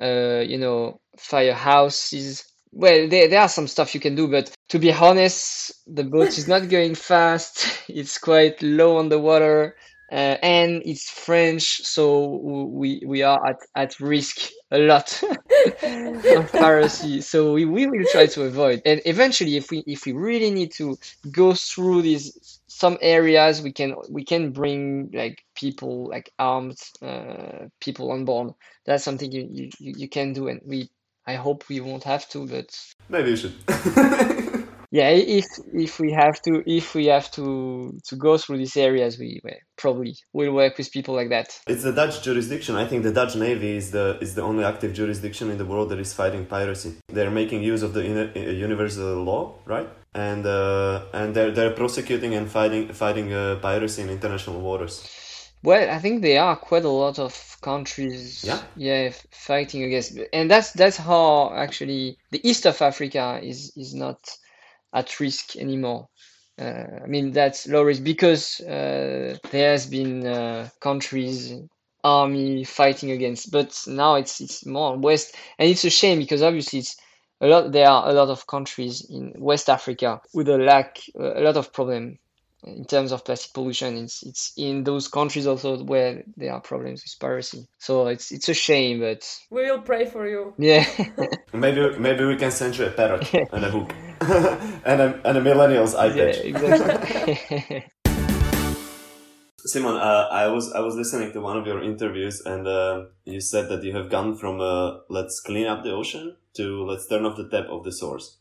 uh, 0.00 0.40
you 0.40 0.58
know, 0.58 1.00
firehouses 1.18 2.44
well, 2.74 3.08
there, 3.08 3.28
there 3.28 3.40
are 3.40 3.48
some 3.48 3.68
stuff 3.68 3.94
you 3.94 4.00
can 4.00 4.16
do, 4.16 4.28
but 4.28 4.52
to 4.68 4.78
be 4.78 4.92
honest, 4.92 5.72
the 5.86 6.02
boat 6.02 6.36
is 6.36 6.48
not 6.48 6.68
going 6.68 6.94
fast. 6.94 7.66
It's 7.88 8.18
quite 8.18 8.60
low 8.62 8.96
on 8.96 9.08
the 9.08 9.18
water, 9.20 9.76
uh, 10.10 10.36
and 10.42 10.82
it's 10.84 11.08
French, 11.08 11.82
so 11.84 12.38
we 12.72 13.02
we 13.06 13.22
are 13.22 13.40
at, 13.46 13.58
at 13.76 14.00
risk 14.00 14.50
a 14.74 14.78
lot 14.78 15.22
of 15.82 16.52
piracy. 16.52 17.20
So 17.20 17.54
we, 17.54 17.64
we 17.64 17.86
will 17.86 18.04
try 18.10 18.26
to 18.26 18.42
avoid. 18.42 18.82
And 18.84 19.00
eventually, 19.06 19.56
if 19.56 19.70
we 19.70 19.84
if 19.86 20.04
we 20.04 20.12
really 20.12 20.50
need 20.50 20.72
to 20.72 20.98
go 21.30 21.54
through 21.54 22.02
these 22.02 22.60
some 22.66 22.98
areas, 23.00 23.62
we 23.62 23.72
can 23.72 23.94
we 24.10 24.24
can 24.24 24.50
bring 24.50 25.10
like 25.12 25.44
people 25.54 26.08
like 26.08 26.32
armed 26.38 26.78
uh, 27.00 27.68
people 27.80 28.10
on 28.10 28.24
board. 28.24 28.54
That's 28.84 29.04
something 29.04 29.30
you, 29.30 29.48
you 29.50 29.70
you 29.78 30.08
can 30.08 30.32
do, 30.32 30.48
and 30.48 30.60
we 30.64 30.90
I 31.26 31.34
hope 31.34 31.68
we 31.68 31.80
won't 31.80 32.04
have 32.04 32.28
to, 32.30 32.46
but 32.46 32.76
maybe 33.08 33.30
you 33.30 33.36
should. 33.36 33.54
yeah, 34.94 35.08
if 35.08 35.46
if 35.72 35.98
we 35.98 36.12
have 36.12 36.40
to 36.42 36.62
if 36.66 36.94
we 36.94 37.06
have 37.06 37.28
to 37.32 37.98
to 38.08 38.14
go 38.14 38.38
through 38.38 38.58
these 38.58 38.76
areas, 38.76 39.18
we, 39.18 39.40
we 39.42 39.52
probably 39.74 40.14
will 40.32 40.52
work 40.52 40.78
with 40.78 40.92
people 40.92 41.16
like 41.16 41.30
that. 41.30 41.48
It's 41.66 41.82
the 41.82 41.90
Dutch 41.90 42.22
jurisdiction. 42.22 42.76
I 42.76 42.86
think 42.86 43.02
the 43.02 43.10
Dutch 43.10 43.34
Navy 43.34 43.76
is 43.76 43.90
the 43.90 44.06
is 44.20 44.36
the 44.36 44.42
only 44.42 44.62
active 44.62 44.92
jurisdiction 44.94 45.50
in 45.50 45.58
the 45.58 45.64
world 45.64 45.88
that 45.88 45.98
is 45.98 46.12
fighting 46.12 46.46
piracy. 46.46 46.92
They're 47.08 47.36
making 47.42 47.64
use 47.64 47.82
of 47.82 47.92
the 47.92 48.04
universal 48.68 49.24
law, 49.24 49.56
right? 49.66 49.88
And 50.14 50.46
uh, 50.46 51.06
and 51.12 51.34
they're 51.34 51.50
they're 51.50 51.76
prosecuting 51.82 52.32
and 52.36 52.48
fighting 52.48 52.92
fighting 52.92 53.32
uh, 53.32 53.58
piracy 53.60 54.02
in 54.02 54.10
international 54.10 54.60
waters. 54.60 54.94
Well, 55.64 55.90
I 55.90 55.98
think 55.98 56.22
there 56.22 56.40
are 56.40 56.54
quite 56.54 56.84
a 56.84 56.96
lot 57.04 57.18
of 57.18 57.32
countries, 57.62 58.44
yeah, 58.44 58.60
yeah, 58.76 59.10
fighting 59.32 59.82
against, 59.82 60.20
and 60.32 60.48
that's 60.48 60.70
that's 60.72 60.98
how 60.98 61.52
actually 61.52 62.16
the 62.30 62.40
east 62.48 62.64
of 62.64 62.80
Africa 62.80 63.40
is 63.42 63.72
is 63.76 63.92
not 63.92 64.20
at 64.94 65.20
risk 65.20 65.56
anymore. 65.56 66.08
Uh, 66.58 67.02
I 67.02 67.06
mean 67.06 67.32
that's 67.32 67.66
low 67.66 67.82
risk 67.82 68.04
because 68.04 68.60
uh, 68.60 69.36
there 69.50 69.72
has 69.72 69.86
been 69.86 70.26
uh, 70.26 70.68
countries 70.80 71.52
army 72.04 72.64
fighting 72.64 73.10
against, 73.10 73.50
but 73.50 73.76
now 73.86 74.14
it's 74.14 74.40
it's 74.40 74.64
more 74.64 74.96
west, 74.96 75.34
and 75.58 75.68
it's 75.68 75.84
a 75.84 75.90
shame 75.90 76.18
because 76.18 76.42
obviously 76.42 76.78
it's 76.80 76.96
a 77.40 77.46
lot. 77.46 77.72
There 77.72 77.88
are 77.88 78.08
a 78.08 78.12
lot 78.12 78.28
of 78.28 78.46
countries 78.46 79.04
in 79.10 79.32
West 79.36 79.68
Africa 79.68 80.20
with 80.32 80.48
a 80.48 80.58
lack, 80.58 81.00
a 81.18 81.40
lot 81.40 81.56
of 81.56 81.72
problem 81.72 82.18
in 82.66 82.84
terms 82.84 83.12
of 83.12 83.24
plastic 83.24 83.52
pollution. 83.52 83.96
It's 83.96 84.22
it's 84.22 84.52
in 84.56 84.84
those 84.84 85.08
countries 85.08 85.46
also 85.46 85.82
where 85.82 86.22
there 86.36 86.52
are 86.52 86.60
problems 86.60 87.02
with 87.02 87.18
piracy. 87.18 87.66
So 87.78 88.06
it's 88.06 88.30
it's 88.32 88.48
a 88.48 88.54
shame, 88.54 89.00
but 89.00 89.28
we 89.50 89.70
will 89.70 89.80
pray 89.80 90.06
for 90.06 90.28
you. 90.28 90.54
Yeah. 90.58 90.86
maybe 91.52 91.98
maybe 91.98 92.24
we 92.24 92.36
can 92.36 92.50
send 92.50 92.76
you 92.78 92.86
a 92.86 92.90
parrot 92.90 93.32
and 93.52 93.64
a 93.64 93.70
hook 93.70 93.92
and 94.84 95.00
a 95.00 95.20
and 95.24 95.38
a 95.38 95.40
millennials 95.40 95.94
eye 95.98 96.10
patch. 96.10 96.38
Yeah, 96.38 96.56
exactly. 96.56 97.84
Simon, 99.66 99.96
uh, 99.96 100.28
I 100.30 100.48
was 100.48 100.72
I 100.72 100.80
was 100.80 100.94
listening 100.94 101.32
to 101.32 101.40
one 101.40 101.56
of 101.56 101.66
your 101.66 101.82
interviews, 101.82 102.42
and 102.44 102.68
uh, 102.68 103.04
you 103.24 103.40
said 103.40 103.68
that 103.70 103.82
you 103.82 103.96
have 103.96 104.10
gone 104.10 104.36
from 104.36 104.60
uh, 104.60 104.98
let's 105.08 105.40
clean 105.40 105.66
up 105.66 105.82
the 105.82 105.92
ocean 105.92 106.36
to 106.54 106.84
let's 106.84 107.08
turn 107.08 107.24
off 107.24 107.36
the 107.36 107.48
tap 107.48 107.66
of 107.70 107.82
the 107.84 107.92
source. 107.92 108.38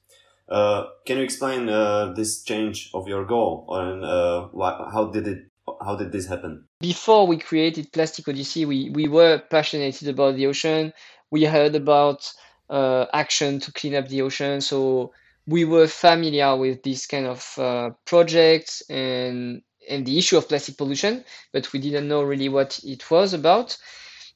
Uh, 0.50 0.88
can 1.06 1.18
you 1.18 1.24
explain 1.24 1.70
uh, 1.70 2.14
this 2.14 2.44
change 2.44 2.92
of 2.94 3.08
your 3.08 3.26
goal 3.26 3.66
and 3.70 4.04
uh, 4.04 4.48
why, 4.52 4.72
how 4.92 5.06
did 5.06 5.28
it 5.28 5.46
how 5.82 5.96
did 5.96 6.12
this 6.12 6.28
happen? 6.28 6.66
Before 6.82 7.26
we 7.26 7.38
created 7.38 7.92
Plastic 7.94 8.28
Odyssey, 8.28 8.66
we, 8.66 8.90
we 8.90 9.08
were 9.08 9.42
passionate 9.50 10.02
about 10.04 10.36
the 10.36 10.48
ocean. 10.48 10.92
We 11.32 11.46
heard 11.46 11.76
about 11.76 12.32
uh, 12.70 13.06
action 13.14 13.60
to 13.62 13.72
clean 13.72 13.96
up 13.96 14.10
the 14.10 14.22
ocean, 14.22 14.60
so 14.60 15.14
we 15.46 15.66
were 15.66 15.88
familiar 15.88 16.56
with 16.56 16.84
this 16.84 17.06
kind 17.06 17.28
of 17.28 17.54
uh, 17.58 17.90
projects 18.06 18.82
and 18.90 19.62
and 19.90 20.06
the 20.06 20.18
issue 20.18 20.38
of 20.38 20.48
plastic 20.48 20.78
pollution, 20.78 21.26
but 21.52 21.72
we 21.74 21.80
didn't 21.80 22.08
know 22.08 22.24
really 22.24 22.48
what 22.48 22.80
it 22.84 23.10
was 23.12 23.34
about. 23.34 23.78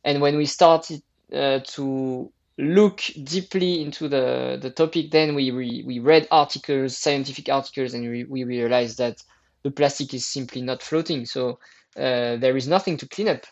And 0.04 0.22
when 0.22 0.36
we 0.36 0.46
started 0.46 1.02
uh, 1.34 1.60
to 1.60 2.32
look 2.58 3.02
deeply 3.24 3.82
into 3.82 4.10
the, 4.10 4.58
the 4.62 4.72
topic, 4.72 5.12
then 5.12 5.36
we, 5.36 5.52
re, 5.52 5.84
we 5.86 6.00
read 6.00 6.28
articles, 6.32 6.98
scientific 6.98 7.48
articles, 7.50 7.94
and 7.94 8.10
we, 8.10 8.24
we 8.26 8.44
realized 8.44 8.98
that 8.98 9.24
the 9.64 9.72
plastic 9.72 10.14
is 10.14 10.26
simply 10.26 10.62
not 10.62 10.82
floating. 10.82 11.26
So 11.26 11.60
uh, 11.96 12.36
there 12.38 12.58
is 12.58 12.68
nothing 12.68 12.98
to 12.98 13.08
clean 13.08 13.30
up. 13.30 13.46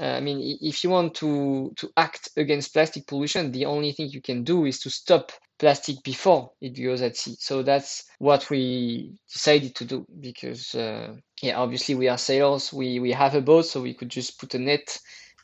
Uh, 0.00 0.04
I 0.04 0.20
mean, 0.20 0.58
if 0.60 0.82
you 0.82 0.90
want 0.90 1.14
to, 1.16 1.72
to 1.76 1.90
act 1.96 2.30
against 2.36 2.72
plastic 2.72 3.06
pollution, 3.06 3.52
the 3.52 3.66
only 3.66 3.92
thing 3.92 4.10
you 4.10 4.20
can 4.20 4.42
do 4.42 4.64
is 4.64 4.80
to 4.80 4.90
stop 4.90 5.32
plastic 5.58 6.02
before 6.02 6.52
it 6.60 6.70
goes 6.70 7.02
at 7.02 7.16
sea. 7.16 7.36
So 7.38 7.62
that's 7.62 8.04
what 8.18 8.48
we 8.50 9.12
decided 9.32 9.74
to 9.76 9.84
do 9.84 10.06
because, 10.20 10.74
uh, 10.74 11.14
yeah, 11.42 11.58
obviously 11.58 11.94
we 11.94 12.08
are 12.08 12.18
sailors. 12.18 12.72
We, 12.72 13.00
we 13.00 13.12
have 13.12 13.34
a 13.34 13.40
boat, 13.40 13.66
so 13.66 13.82
we 13.82 13.94
could 13.94 14.10
just 14.10 14.38
put 14.38 14.54
a 14.54 14.58
net 14.58 14.98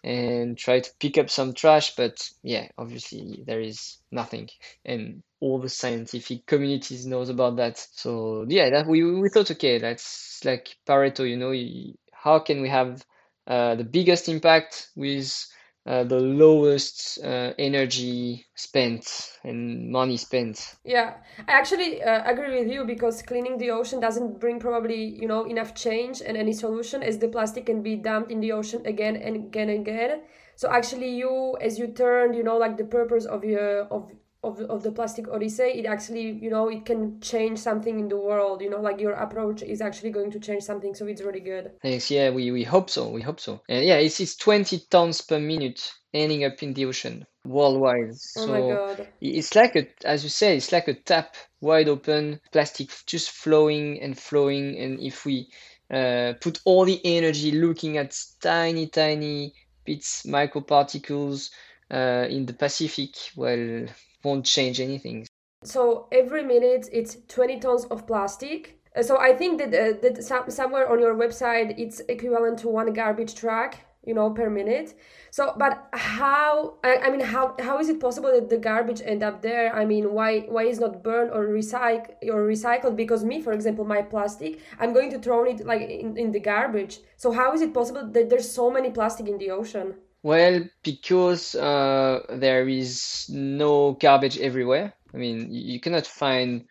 and 0.05 0.59
try 0.59 0.81
to 0.81 0.91
pick 0.99 1.17
up 1.19 1.31
some 1.31 1.55
trash. 1.55 1.95
But 1.95 2.29
yeah, 2.43 2.69
obviously 2.77 3.43
there 3.47 3.61
is 3.61 3.99
nothing, 4.11 4.49
and 4.85 5.23
all 5.41 5.61
the 5.61 5.69
scientific 5.69 6.47
communities 6.47 7.07
knows 7.07 7.29
about 7.29 7.57
that. 7.57 7.79
So 7.93 8.45
yeah, 8.49 8.71
that 8.71 8.87
we 8.87 9.05
we 9.05 9.29
thought 9.29 9.51
okay, 9.53 9.79
that's 9.79 10.41
like 10.45 10.77
Pareto. 10.87 11.29
You 11.29 11.37
know, 11.37 11.95
how 12.13 12.41
can 12.41 12.63
we 12.63 12.69
have 12.69 13.05
uh, 13.47 13.75
the 13.77 13.85
biggest 13.85 14.29
impact 14.29 14.89
with 14.97 15.47
uh, 15.87 16.05
the 16.05 16.19
lowest 16.19 17.19
uh, 17.25 17.53
energy 17.59 18.47
spent 18.55 19.33
and 19.43 19.91
money 19.91 20.17
spent. 20.17 20.77
Yeah, 20.85 21.15
I 21.49 21.53
actually 21.53 22.03
uh, 22.03 22.23
agree 22.31 22.61
with 22.61 22.71
you 22.71 22.85
because 22.85 23.23
cleaning 23.23 23.59
the 23.59 23.71
ocean 23.71 23.99
doesn't 24.01 24.39
bring 24.39 24.61
probably 24.61 25.03
you 25.03 25.27
know 25.27 25.45
enough 25.45 25.75
change 25.75 26.21
and 26.21 26.37
any 26.37 26.53
solution 26.53 27.03
as 27.03 27.19
the 27.19 27.29
plastic 27.29 27.67
can 27.67 27.83
be 27.83 27.97
dumped 27.97 28.31
in 28.31 28.41
the 28.41 28.53
ocean 28.53 28.87
again 28.87 29.17
and 29.17 29.37
again 29.37 29.69
and 29.71 29.87
again. 29.87 30.23
So 30.55 30.71
actually, 30.71 31.11
you 31.17 31.57
as 31.61 31.79
you 31.79 31.89
turn, 31.89 32.35
you 32.35 32.43
know, 32.43 32.59
like 32.59 32.77
the 32.77 32.85
purpose 32.85 33.25
of 33.25 33.45
your 33.45 33.85
of 33.87 34.11
of, 34.45 34.61
of 34.63 34.83
the 34.83 34.91
plastic 34.91 35.29
odyssey 35.29 35.63
it 35.63 35.87
actually 35.87 36.31
you 36.31 36.51
know 36.51 36.69
it 36.69 36.85
can 36.85 37.21
change 37.21 37.59
something 37.59 38.01
in 38.01 38.09
the 38.09 38.17
world 38.17 38.61
you 38.61 38.69
know 38.69 38.81
like 38.81 39.01
your 39.01 39.13
approach 39.13 39.63
is 39.63 39.81
actually 39.81 40.11
going 40.11 40.31
to 40.31 40.41
change 40.41 40.63
something 40.65 40.95
so 40.95 41.07
it's 41.07 41.23
really 41.23 41.41
good. 41.41 41.71
Thanks. 41.81 42.11
Yeah 42.11 42.31
we, 42.31 42.51
we 42.51 42.65
hope 42.65 42.91
so 42.91 43.09
we 43.09 43.23
hope 43.23 43.39
so. 43.39 43.61
And 43.69 43.85
yeah 43.85 43.97
it's, 43.97 44.21
it's 44.21 44.37
20 44.37 44.83
tons 44.91 45.21
per 45.21 45.39
minute 45.39 45.93
ending 46.13 46.45
up 46.45 46.63
in 46.63 46.75
the 46.75 46.87
ocean 46.87 47.25
worldwide. 47.45 48.17
So 48.17 48.43
oh 48.43 48.47
my 48.49 48.61
God. 48.61 49.09
it's 49.21 49.55
like 49.55 49.77
a 49.77 49.87
as 50.05 50.25
you 50.25 50.31
say 50.31 50.57
it's 50.57 50.73
like 50.73 50.89
a 50.89 50.95
tap 50.95 51.37
wide 51.61 51.89
open 51.89 52.41
plastic 52.53 52.91
just 53.07 53.31
flowing 53.31 54.01
and 54.01 54.19
flowing. 54.19 54.77
And 54.77 55.01
if 55.01 55.25
we 55.25 55.51
uh, 55.93 56.35
put 56.41 56.61
all 56.65 56.85
the 56.85 57.01
energy 57.05 57.53
looking 57.53 57.97
at 57.97 58.19
tiny 58.41 58.89
tiny 58.89 59.55
bits 59.85 60.25
microparticles 60.27 61.51
uh, 61.93 62.27
in 62.29 62.47
the 62.47 62.55
pacific 62.55 63.11
well 63.37 63.87
won't 64.25 64.45
change 64.45 64.81
anything. 64.81 65.27
So 65.65 66.09
every 66.11 66.43
minute 66.43 66.89
it's 66.93 67.19
20 67.29 67.61
tons 67.61 67.85
of 67.87 68.07
plastic. 68.07 68.81
Uh, 68.97 69.03
so 69.03 69.19
I 69.19 69.33
think 69.35 69.59
that, 69.59 69.69
uh, 69.69 70.01
that 70.03 70.25
some, 70.25 70.51
somewhere 70.51 70.91
on 70.91 70.99
your 71.01 71.15
website 71.15 71.79
it's 71.79 72.01
equivalent 72.09 72.59
to 72.61 72.69
one 72.69 72.93
garbage 72.93 73.35
truck, 73.35 73.77
you 74.05 74.13
know, 74.15 74.31
per 74.31 74.51
minute. 74.51 74.95
So, 75.31 75.55
but 75.57 75.89
how? 75.93 76.75
I, 76.85 76.97
I 76.97 77.11
mean, 77.11 77.21
how 77.21 77.55
how 77.61 77.79
is 77.79 77.89
it 77.89 78.01
possible 78.01 78.33
that 78.33 78.51
the 78.51 78.59
garbage 78.59 79.01
end 79.05 79.23
up 79.23 79.41
there? 79.41 79.75
I 79.75 79.85
mean, 79.85 80.13
why 80.13 80.41
why 80.41 80.65
is 80.65 80.81
not 80.81 81.03
burned 81.03 81.31
or 81.31 81.47
recycled 81.47 82.17
or 82.25 82.47
recycled? 82.47 82.97
Because 82.97 83.25
me, 83.25 83.41
for 83.41 83.53
example, 83.53 83.85
my 83.85 84.03
plastic, 84.03 84.61
I'm 84.81 84.93
going 84.93 85.11
to 85.13 85.19
throw 85.19 85.45
it 85.45 85.65
like 85.65 85.83
in, 85.83 86.19
in 86.19 86.33
the 86.33 86.41
garbage. 86.41 86.99
So 87.17 87.33
how 87.33 87.55
is 87.55 87.63
it 87.63 87.73
possible 87.73 88.07
that 88.11 88.29
there's 88.29 88.51
so 88.51 88.71
many 88.71 88.91
plastic 88.91 89.29
in 89.29 89.39
the 89.39 89.51
ocean? 89.51 89.95
Well, 90.23 90.69
because 90.85 91.55
uh, 91.57 92.21
there 92.29 92.69
is 92.69 93.27
no 93.29 93.93
garbage 93.93 94.39
everywhere. 94.39 94.95
I 95.13 95.17
mean, 95.17 95.53
you, 95.53 95.81
cannot 95.81 96.07
find 96.07 96.67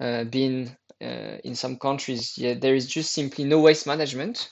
uh, 0.00 0.24
bin 0.24 0.76
uh, 1.00 1.38
in 1.44 1.54
some 1.54 1.78
countries. 1.78 2.36
Yeah, 2.36 2.54
there 2.54 2.74
is 2.74 2.86
just 2.86 3.12
simply 3.12 3.44
no 3.44 3.60
waste 3.60 3.86
management, 3.86 4.50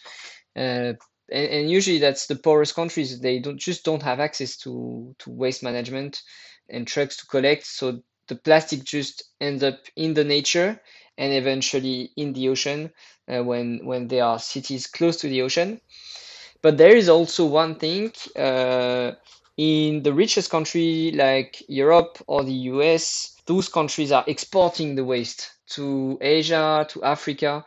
uh, 0.57 0.95
and, 1.33 1.49
and, 1.51 1.71
usually 1.71 1.99
that's 1.99 2.27
the 2.27 2.37
poorest 2.37 2.75
countries. 2.77 3.21
They 3.21 3.41
don't 3.41 3.59
just 3.59 3.85
don't 3.85 4.03
have 4.03 4.21
access 4.21 4.57
to 4.59 5.17
to 5.19 5.31
waste 5.31 5.65
management 5.65 6.23
and 6.69 6.87
trucks 6.87 7.17
to 7.19 7.27
collect. 7.27 7.67
So 7.67 8.03
the 8.29 8.37
plastic 8.37 8.85
just 8.85 9.25
ends 9.41 9.65
up 9.65 9.81
in 9.97 10.15
the 10.15 10.25
nature 10.25 10.81
and 11.19 11.33
eventually 11.33 12.13
in 12.17 12.33
the 12.33 12.49
ocean 12.49 12.93
uh, 13.29 13.43
when 13.43 13.85
when 13.85 14.07
there 14.07 14.25
are 14.25 14.39
cities 14.39 14.87
close 14.87 15.17
to 15.19 15.29
the 15.29 15.43
ocean. 15.43 15.81
But 16.65 16.79
there 16.79 16.97
is 16.97 17.11
also 17.11 17.45
one 17.45 17.75
thing 17.75 18.11
uh, 18.37 19.13
in 19.59 20.03
the 20.03 20.15
richest 20.15 20.51
country 20.51 21.13
like 21.15 21.63
Europe 21.69 22.17
or 22.27 22.43
the 22.43 22.59
US, 22.73 23.37
those 23.45 23.69
countries 23.69 24.11
are 24.11 24.25
exporting 24.27 24.95
the 24.95 25.05
waste 25.05 25.51
to 25.75 26.17
Asia, 26.23 26.87
to 26.89 27.05
Africa. 27.05 27.67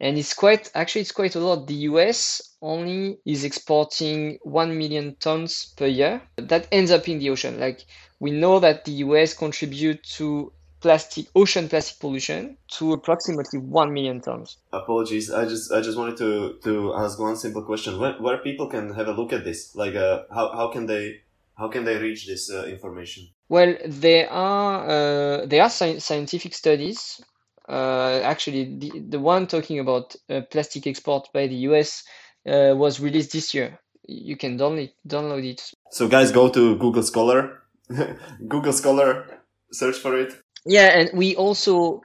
And 0.00 0.18
it's 0.18 0.34
quite, 0.34 0.70
actually, 0.74 1.00
it's 1.00 1.12
quite 1.12 1.34
a 1.34 1.40
lot. 1.40 1.66
The 1.66 1.88
US 1.92 2.42
only 2.60 3.16
is 3.24 3.42
exporting 3.42 4.38
1 4.42 4.76
million 4.76 5.16
tons 5.18 5.72
per 5.74 5.86
year. 5.86 6.20
That 6.36 6.68
ends 6.70 6.90
up 6.90 7.08
in 7.08 7.18
the 7.18 7.30
ocean. 7.30 7.58
Like, 7.58 7.86
we 8.20 8.32
know 8.32 8.60
that 8.60 8.84
the 8.84 8.92
US 9.06 9.32
contribute 9.32 10.02
to 10.18 10.52
plastic 10.80 11.26
ocean 11.34 11.68
plastic 11.68 11.98
pollution 11.98 12.56
to 12.68 12.92
approximately 12.92 13.58
1 13.58 13.92
million 13.92 14.20
tons. 14.20 14.58
Apologies 14.72 15.30
i 15.30 15.44
just 15.44 15.72
i 15.72 15.80
just 15.80 15.98
wanted 15.98 16.16
to 16.16 16.58
to 16.64 16.94
ask 16.94 17.18
one 17.18 17.36
simple 17.36 17.62
question. 17.62 17.98
Where, 17.98 18.14
where 18.14 18.38
people 18.38 18.68
can 18.68 18.94
have 18.94 19.08
a 19.08 19.12
look 19.12 19.32
at 19.32 19.44
this? 19.44 19.74
Like 19.74 19.94
uh, 19.94 20.24
how, 20.34 20.52
how 20.52 20.68
can 20.68 20.86
they 20.86 21.22
how 21.56 21.68
can 21.68 21.84
they 21.84 21.96
reach 21.96 22.26
this 22.26 22.50
uh, 22.50 22.64
information? 22.64 23.28
Well 23.48 23.76
there 23.86 24.30
are 24.30 24.84
uh, 24.88 25.46
there 25.46 25.62
are 25.62 25.70
sci- 25.70 25.98
scientific 25.98 26.54
studies 26.54 27.20
uh, 27.68 28.20
actually 28.22 28.78
the, 28.78 29.00
the 29.08 29.18
one 29.18 29.46
talking 29.46 29.78
about 29.78 30.14
uh, 30.30 30.42
plastic 30.50 30.86
export 30.86 31.28
by 31.32 31.46
the 31.46 31.56
us 31.56 32.04
uh, 32.46 32.74
was 32.76 33.00
released 33.00 33.32
this 33.32 33.54
year. 33.54 33.78
You 34.06 34.36
can 34.36 34.56
download 34.58 34.92
download 35.06 35.44
it. 35.44 35.62
So 35.90 36.08
guys 36.08 36.30
go 36.32 36.48
to 36.48 36.76
google 36.76 37.02
scholar. 37.02 37.62
Google 38.48 38.72
scholar 38.72 39.42
search 39.70 39.98
for 39.98 40.18
it 40.18 40.34
yeah 40.66 40.98
and 40.98 41.10
we 41.16 41.36
also 41.36 42.02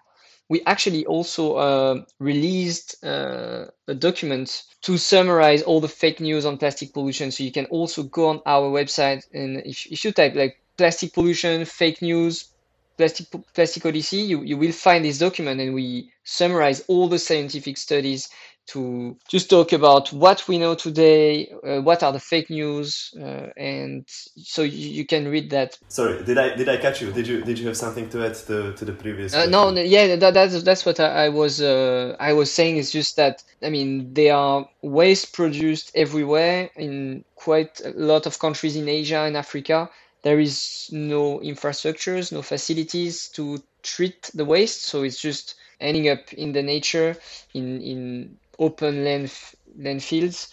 we 0.52 0.62
actually 0.66 1.06
also 1.06 1.56
uh, 1.56 2.04
released 2.20 3.02
uh, 3.06 3.68
a 3.88 3.96
document 3.96 4.64
to 4.82 4.98
summarize 4.98 5.62
all 5.62 5.80
the 5.80 5.88
fake 5.88 6.20
news 6.20 6.46
on 6.46 6.58
plastic 6.58 6.94
pollution. 6.94 7.32
So 7.32 7.46
you 7.46 7.54
can 7.54 7.68
also 7.68 8.04
go 8.04 8.28
on 8.28 8.42
our 8.46 8.70
website 8.70 9.24
and 9.34 9.62
if, 9.66 9.86
if 9.86 10.04
you 10.04 10.12
type 10.12 10.36
like 10.36 10.62
plastic 10.78 11.14
pollution, 11.14 11.64
fake 11.64 12.02
news, 12.02 12.52
plastic 12.98 13.28
plastic 13.56 13.86
odyssey, 13.86 14.18
you, 14.18 14.44
you 14.44 14.58
will 14.58 14.74
find 14.74 15.06
this 15.06 15.20
document 15.20 15.62
and 15.62 15.74
we 15.74 16.12
summarize 16.26 16.82
all 16.90 17.08
the 17.08 17.18
scientific 17.18 17.78
studies 17.78 18.28
to 18.68 19.18
just 19.28 19.50
talk 19.50 19.74
about 19.74 20.14
what 20.14 20.48
we 20.48 20.58
know 20.58 20.76
today, 20.76 21.52
uh, 21.66 21.82
what 21.82 22.04
are 22.04 22.14
the 22.14 22.20
fake 22.20 22.50
news, 22.50 23.14
uh, 23.20 23.48
and 23.58 24.08
so 24.08 24.62
you, 24.62 24.90
you, 24.90 25.06
can 25.06 25.28
read 25.28 25.50
that. 25.50 25.78
Sorry, 25.88 26.24
did 26.24 26.38
I 26.38 26.56
did 26.56 26.70
I 26.70 26.78
catch 26.78 27.02
you? 27.02 27.12
Did 27.12 27.28
you 27.28 27.42
did 27.42 27.60
you 27.60 27.68
have 27.68 27.78
something 27.78 28.10
to 28.10 28.26
add 28.26 28.36
to, 28.36 28.74
to 28.74 28.86
the 28.86 28.94
previous? 28.94 29.34
Uh, 29.34 29.46
no, 29.48 29.72
yeah, 29.72 30.16
that, 30.16 30.34
that's 30.34 30.64
that's 30.64 30.86
what 30.86 31.00
I, 31.00 31.26
I 31.26 31.30
was 31.30 31.62
uh, 31.62 32.16
I 32.20 32.34
was 32.34 32.52
saying. 32.52 32.78
Is 32.78 32.92
just 32.92 33.16
that 33.18 33.44
I 33.62 33.70
mean 33.70 34.14
there 34.14 34.36
are 34.36 34.68
waste 34.82 35.34
produced 35.34 35.92
everywhere 35.96 36.70
in 36.76 37.26
quite 37.36 37.82
a 37.84 37.92
lot 37.92 38.26
of 38.26 38.40
countries 38.40 38.76
in 38.76 38.88
Asia 38.88 39.22
and 39.22 39.36
Africa. 39.36 39.90
There 40.24 40.40
is 40.40 40.88
no 40.92 41.40
infrastructures, 41.40 42.32
no 42.32 42.44
facilities 42.44 43.28
to 43.30 43.62
treat 43.82 44.30
the 44.36 44.46
waste, 44.46 44.84
so 44.84 45.02
it's 45.02 45.20
just 45.20 45.56
ending 45.80 46.08
up 46.10 46.32
in 46.34 46.54
the 46.54 46.62
nature 46.62 47.18
in 47.54 47.82
in 47.82 48.38
open 48.62 49.04
land 49.04 49.34
landfills. 49.78 50.50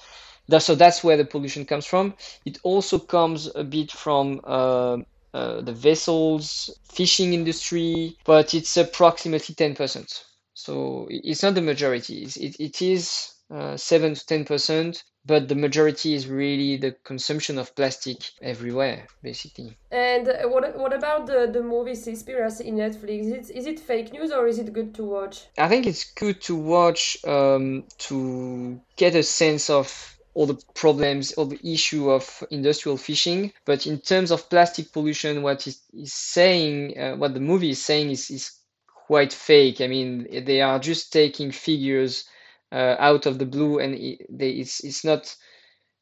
So 0.59 0.75
that's 0.75 1.05
where 1.05 1.17
the 1.19 1.27
pollution 1.27 1.67
comes 1.67 1.87
from. 1.87 2.15
It 2.47 2.59
also 2.63 2.99
comes 2.99 3.51
a 3.55 3.65
bit 3.65 3.93
from 3.93 4.41
uh, 4.45 4.99
uh, 5.35 5.61
the 5.61 5.75
vessels, 5.75 6.71
fishing 6.91 7.35
industry, 7.35 8.17
but 8.25 8.55
it's 8.55 8.77
approximately 8.77 9.55
10%. 9.55 10.25
So 10.55 11.07
it's 11.11 11.43
not 11.43 11.55
the 11.55 11.63
majority. 11.63 12.23
It, 12.25 12.59
it 12.59 12.83
is 12.83 13.35
uh, 13.51 13.77
7 13.77 14.15
to 14.15 14.25
10%, 14.25 15.03
but 15.25 15.49
the 15.49 15.55
majority 15.55 16.15
is 16.15 16.27
really 16.27 16.77
the 16.77 16.93
consumption 17.05 17.59
of 17.59 17.75
plastic 17.75 18.19
everywhere, 18.43 19.07
basically. 19.23 19.77
And 19.91 20.27
what 20.53 20.77
what 20.79 20.93
about 20.93 21.27
the 21.27 21.51
the 21.53 21.63
movie 21.63 21.93
Seaspiracy 21.93 22.63
in 22.63 22.77
Netflix? 22.77 23.21
Is 23.21 23.33
it, 23.33 23.57
is 23.57 23.67
it 23.67 23.81
fake 23.81 24.13
news 24.13 24.33
or 24.33 24.47
is 24.47 24.59
it 24.59 24.73
good 24.73 24.95
to 24.95 25.05
watch? 25.05 25.47
I 25.59 25.69
think 25.69 25.87
it's 25.87 26.13
good 26.13 26.41
to 26.43 26.55
watch 26.57 27.17
um, 27.27 27.85
to 28.09 28.81
get 28.97 29.15
a 29.15 29.23
sense 29.23 29.71
of 29.71 30.19
all 30.35 30.47
the 30.47 30.63
problems 30.75 31.33
all 31.33 31.47
the 31.47 31.61
issue 31.65 32.11
of 32.11 32.45
industrial 32.51 32.97
fishing. 32.97 33.53
But 33.65 33.87
in 33.87 33.99
terms 33.99 34.31
of 34.31 34.49
plastic 34.49 34.93
pollution, 34.93 35.43
what 35.43 35.67
is, 35.67 35.81
is 35.93 36.13
saying, 36.13 36.99
uh, 36.99 37.17
what 37.17 37.35
the 37.35 37.41
movie 37.41 37.71
is 37.71 37.85
saying 37.85 38.11
is, 38.11 38.31
is 38.31 38.53
quite 39.07 39.33
fake. 39.33 39.81
I 39.81 39.89
mean, 39.89 40.45
they 40.45 40.61
are 40.61 40.79
just 40.79 41.13
taking 41.13 41.51
figures 41.51 42.25
uh, 42.73 42.97
out 42.99 43.27
of 43.27 43.39
the 43.39 43.47
blue 43.47 43.79
and 43.79 43.95
it's, 43.95 44.85
it's 44.85 45.05
not 45.05 45.35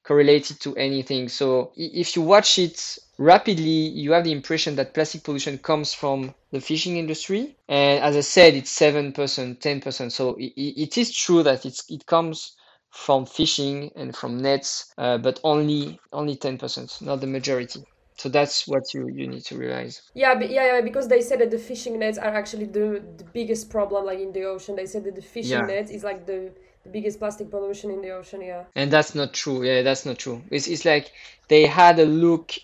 correlated 0.05 0.61
to 0.61 0.77
anything. 0.77 1.29
So 1.29 1.73
if 1.77 2.15
you 2.17 2.23
watch 2.23 2.59
it 2.59 2.99
rapidly, 3.19 3.89
you 3.89 4.13
have 4.13 4.25
the 4.25 4.33
impression 4.33 4.77
that 4.77 4.95
plastic 4.95 5.25
pollution 5.25 5.59
comes 5.59 5.93
from 5.93 6.35
the 6.53 6.61
fishing 6.61 6.97
industry. 6.97 7.57
And 7.69 8.03
as 8.03 8.17
I 8.17 8.21
said, 8.21 8.55
it's 8.55 8.77
7%, 8.79 9.13
10%. 9.15 10.13
So 10.13 10.35
it, 10.35 10.53
it 10.57 10.99
is 10.99 11.13
true 11.13 11.43
that 11.43 11.67
it's, 11.67 11.91
it 11.91 12.07
comes 12.07 12.57
from 12.91 13.27
fishing 13.27 13.91
and 13.95 14.17
from 14.17 14.39
nets, 14.39 14.93
uh, 14.97 15.19
but 15.19 15.39
only 15.45 16.01
only 16.13 16.37
10%, 16.37 17.03
not 17.03 17.21
the 17.21 17.27
majority. 17.27 17.85
So 18.17 18.29
that's 18.31 18.67
what 18.67 18.95
you, 18.95 19.09
you 19.09 19.27
need 19.27 19.45
to 19.47 19.57
realize. 19.57 20.03
Yeah, 20.15 20.35
but 20.35 20.51
yeah, 20.51 20.77
yeah, 20.77 20.81
because 20.81 21.09
they 21.09 21.21
said 21.21 21.41
that 21.41 21.51
the 21.51 21.59
fishing 21.59 21.99
nets 21.99 22.17
are 22.19 22.35
actually 22.35 22.67
the, 22.67 23.03
the 23.19 23.25
biggest 23.33 23.69
problem, 23.71 24.07
like 24.07 24.19
in 24.19 24.33
the 24.33 24.45
ocean. 24.45 24.77
They 24.77 24.87
said 24.87 25.05
that 25.05 25.15
the 25.15 25.23
fishing 25.23 25.59
yeah. 25.59 25.67
nets 25.67 25.91
is 25.91 26.03
like 26.03 26.27
the, 26.27 26.51
the 26.83 26.91
biggest 26.91 27.19
plastic 27.19 27.51
pollution 27.51 27.91
in 27.91 28.01
the 28.01 28.11
ocean. 28.11 28.41
Yeah. 28.41 28.65
And 28.75 28.91
that's 28.91 29.15
not 29.15 29.35
true. 29.35 29.65
Yeah, 29.65 29.83
that's 29.83 30.07
not 30.07 30.19
true. 30.19 30.43
It's 30.51 30.67
it's 30.67 30.85
like 30.85 31.13
they 31.49 31.67
had 31.67 31.99
a 31.99 32.07
look 32.07 32.55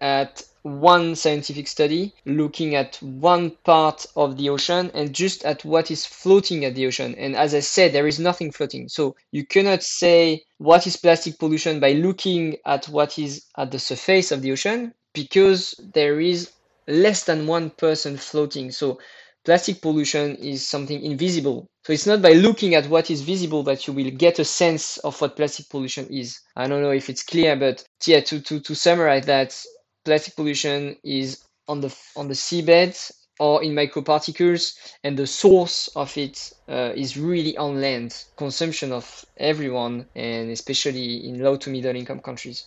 at 0.00 0.42
one 0.62 1.14
scientific 1.14 1.66
study 1.66 2.14
looking 2.24 2.74
at 2.74 2.96
one 3.02 3.50
part 3.64 4.06
of 4.16 4.36
the 4.36 4.48
ocean 4.48 4.90
and 4.94 5.12
just 5.12 5.44
at 5.44 5.64
what 5.64 5.90
is 5.90 6.06
floating 6.06 6.64
at 6.64 6.74
the 6.74 6.86
ocean. 6.86 7.14
And 7.16 7.36
as 7.36 7.54
I 7.54 7.60
said, 7.60 7.92
there 7.92 8.06
is 8.06 8.18
nothing 8.18 8.52
floating. 8.52 8.88
So 8.88 9.16
you 9.32 9.44
cannot 9.44 9.82
say 9.82 10.44
what 10.58 10.86
is 10.86 10.96
plastic 10.96 11.38
pollution 11.38 11.80
by 11.80 11.92
looking 11.92 12.56
at 12.64 12.86
what 12.86 13.18
is 13.18 13.44
at 13.58 13.72
the 13.72 13.78
surface 13.78 14.32
of 14.32 14.42
the 14.42 14.52
ocean 14.52 14.94
because 15.14 15.74
there 15.94 16.20
is 16.20 16.52
less 16.86 17.24
than 17.24 17.46
one 17.46 17.70
person 17.70 18.16
floating. 18.16 18.70
So 18.70 18.98
plastic 19.44 19.80
pollution 19.80 20.36
is 20.36 20.66
something 20.68 21.02
invisible. 21.02 21.68
So 21.84 21.92
it's 21.92 22.06
not 22.06 22.22
by 22.22 22.32
looking 22.32 22.74
at 22.74 22.88
what 22.88 23.10
is 23.10 23.22
visible 23.22 23.62
that 23.64 23.86
you 23.86 23.92
will 23.92 24.10
get 24.10 24.38
a 24.38 24.44
sense 24.44 24.98
of 24.98 25.20
what 25.20 25.36
plastic 25.36 25.68
pollution 25.68 26.06
is. 26.08 26.40
I 26.56 26.68
don't 26.68 26.82
know 26.82 26.92
if 26.92 27.08
it's 27.08 27.22
clear, 27.22 27.56
but 27.56 27.84
yeah, 28.06 28.20
to, 28.20 28.40
to, 28.40 28.60
to 28.60 28.74
summarize 28.74 29.26
that, 29.26 29.60
plastic 30.04 30.36
pollution 30.36 30.96
is 31.04 31.44
on 31.68 31.80
the 31.80 31.94
on 32.16 32.28
the 32.28 32.34
seabed 32.34 33.10
or 33.38 33.62
in 33.62 33.72
microparticles, 33.72 34.76
and 35.02 35.16
the 35.16 35.26
source 35.26 35.88
of 35.96 36.16
it 36.16 36.52
uh, 36.68 36.92
is 36.94 37.16
really 37.16 37.56
on 37.56 37.80
land 37.80 38.24
consumption 38.36 38.92
of 38.92 39.24
everyone, 39.36 40.06
and 40.14 40.50
especially 40.50 41.26
in 41.26 41.42
low 41.42 41.56
to 41.56 41.70
middle 41.70 41.96
income 41.96 42.20
countries. 42.20 42.66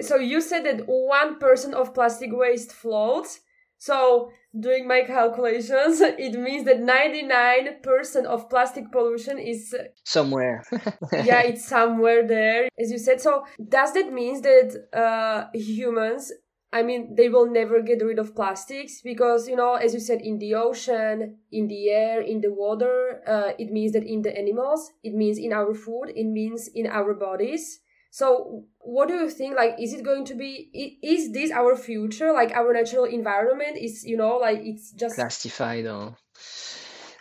So 0.00 0.16
you 0.16 0.40
said 0.40 0.64
that 0.66 0.84
one 0.86 1.38
percent 1.38 1.74
of 1.74 1.94
plastic 1.94 2.30
waste 2.32 2.72
floats. 2.72 3.40
So 3.78 4.30
doing 4.58 4.88
my 4.88 5.02
calculations, 5.02 6.00
it 6.00 6.38
means 6.38 6.64
that 6.64 6.80
99% 6.80 8.24
of 8.24 8.48
plastic 8.48 8.90
pollution 8.90 9.38
is 9.38 9.74
somewhere. 10.04 10.64
yeah, 11.12 11.42
it's 11.42 11.66
somewhere 11.76 12.26
there, 12.26 12.68
as 12.78 12.90
you 12.90 12.98
said. 12.98 13.20
So 13.20 13.44
does 13.68 13.92
that 13.94 14.12
mean 14.12 14.42
that 14.42 14.88
uh, 14.92 15.46
humans, 15.54 16.32
I 16.72 16.82
mean, 16.82 17.14
they 17.14 17.28
will 17.28 17.50
never 17.50 17.80
get 17.80 18.02
rid 18.02 18.18
of 18.18 18.34
plastics 18.34 19.00
because, 19.02 19.48
you 19.48 19.56
know, 19.56 19.74
as 19.74 19.94
you 19.94 20.00
said, 20.00 20.20
in 20.20 20.38
the 20.38 20.54
ocean, 20.54 21.38
in 21.52 21.68
the 21.68 21.90
air, 21.90 22.20
in 22.20 22.40
the 22.40 22.52
water, 22.52 23.22
uh, 23.26 23.52
it 23.58 23.70
means 23.70 23.92
that 23.92 24.04
in 24.04 24.22
the 24.22 24.36
animals, 24.36 24.92
it 25.02 25.14
means 25.14 25.38
in 25.38 25.52
our 25.52 25.74
food, 25.74 26.12
it 26.14 26.24
means 26.24 26.68
in 26.74 26.86
our 26.86 27.14
bodies 27.14 27.80
so, 28.16 28.64
what 28.78 29.08
do 29.08 29.14
you 29.14 29.28
think? 29.28 29.56
Like, 29.56 29.74
is 29.78 29.92
it 29.92 30.02
going 30.02 30.24
to 30.24 30.34
be? 30.34 30.96
Is 31.02 31.32
this 31.32 31.50
our 31.50 31.76
future? 31.76 32.32
Like, 32.32 32.50
our 32.52 32.72
natural 32.72 33.04
environment 33.04 33.76
is, 33.76 34.06
you 34.06 34.16
know, 34.16 34.38
like 34.38 34.60
it's 34.62 34.92
just 34.92 35.16
classified 35.16 35.84
or. 35.84 36.16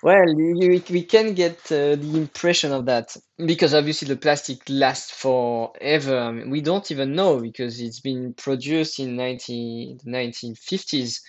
Well, 0.01 0.25
you, 0.25 0.81
we 0.89 1.03
can 1.03 1.33
get 1.33 1.57
uh, 1.69 1.97
the 1.97 2.11
impression 2.15 2.71
of 2.71 2.85
that 2.85 3.13
because 3.45 3.73
obviously 3.73 4.07
the 4.07 4.15
plastic 4.15 4.59
lasts 4.69 5.11
forever. 5.11 6.17
I 6.17 6.31
mean, 6.31 6.49
we 6.49 6.61
don't 6.61 6.89
even 6.89 7.13
know 7.13 7.41
because 7.41 7.81
it's 7.81 7.99
been 7.99 8.33
produced 8.33 8.99
in 8.99 9.17
19, 9.17 9.99
the 10.01 10.09
1950s. 10.09 11.19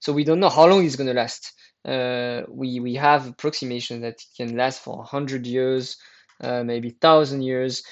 So 0.00 0.12
we 0.12 0.24
don't 0.24 0.40
know 0.40 0.48
how 0.48 0.66
long 0.66 0.84
it's 0.84 0.96
going 0.96 1.06
to 1.06 1.14
last. 1.14 1.52
Uh, 1.84 2.42
we, 2.48 2.80
we 2.80 2.96
have 2.96 3.28
approximation 3.28 4.00
that 4.00 4.14
it 4.14 4.24
can 4.36 4.56
last 4.56 4.80
for 4.80 4.96
100 4.96 5.46
years, 5.46 5.96
uh, 6.40 6.64
maybe 6.64 6.88
1,000 6.88 7.42
years 7.42 7.84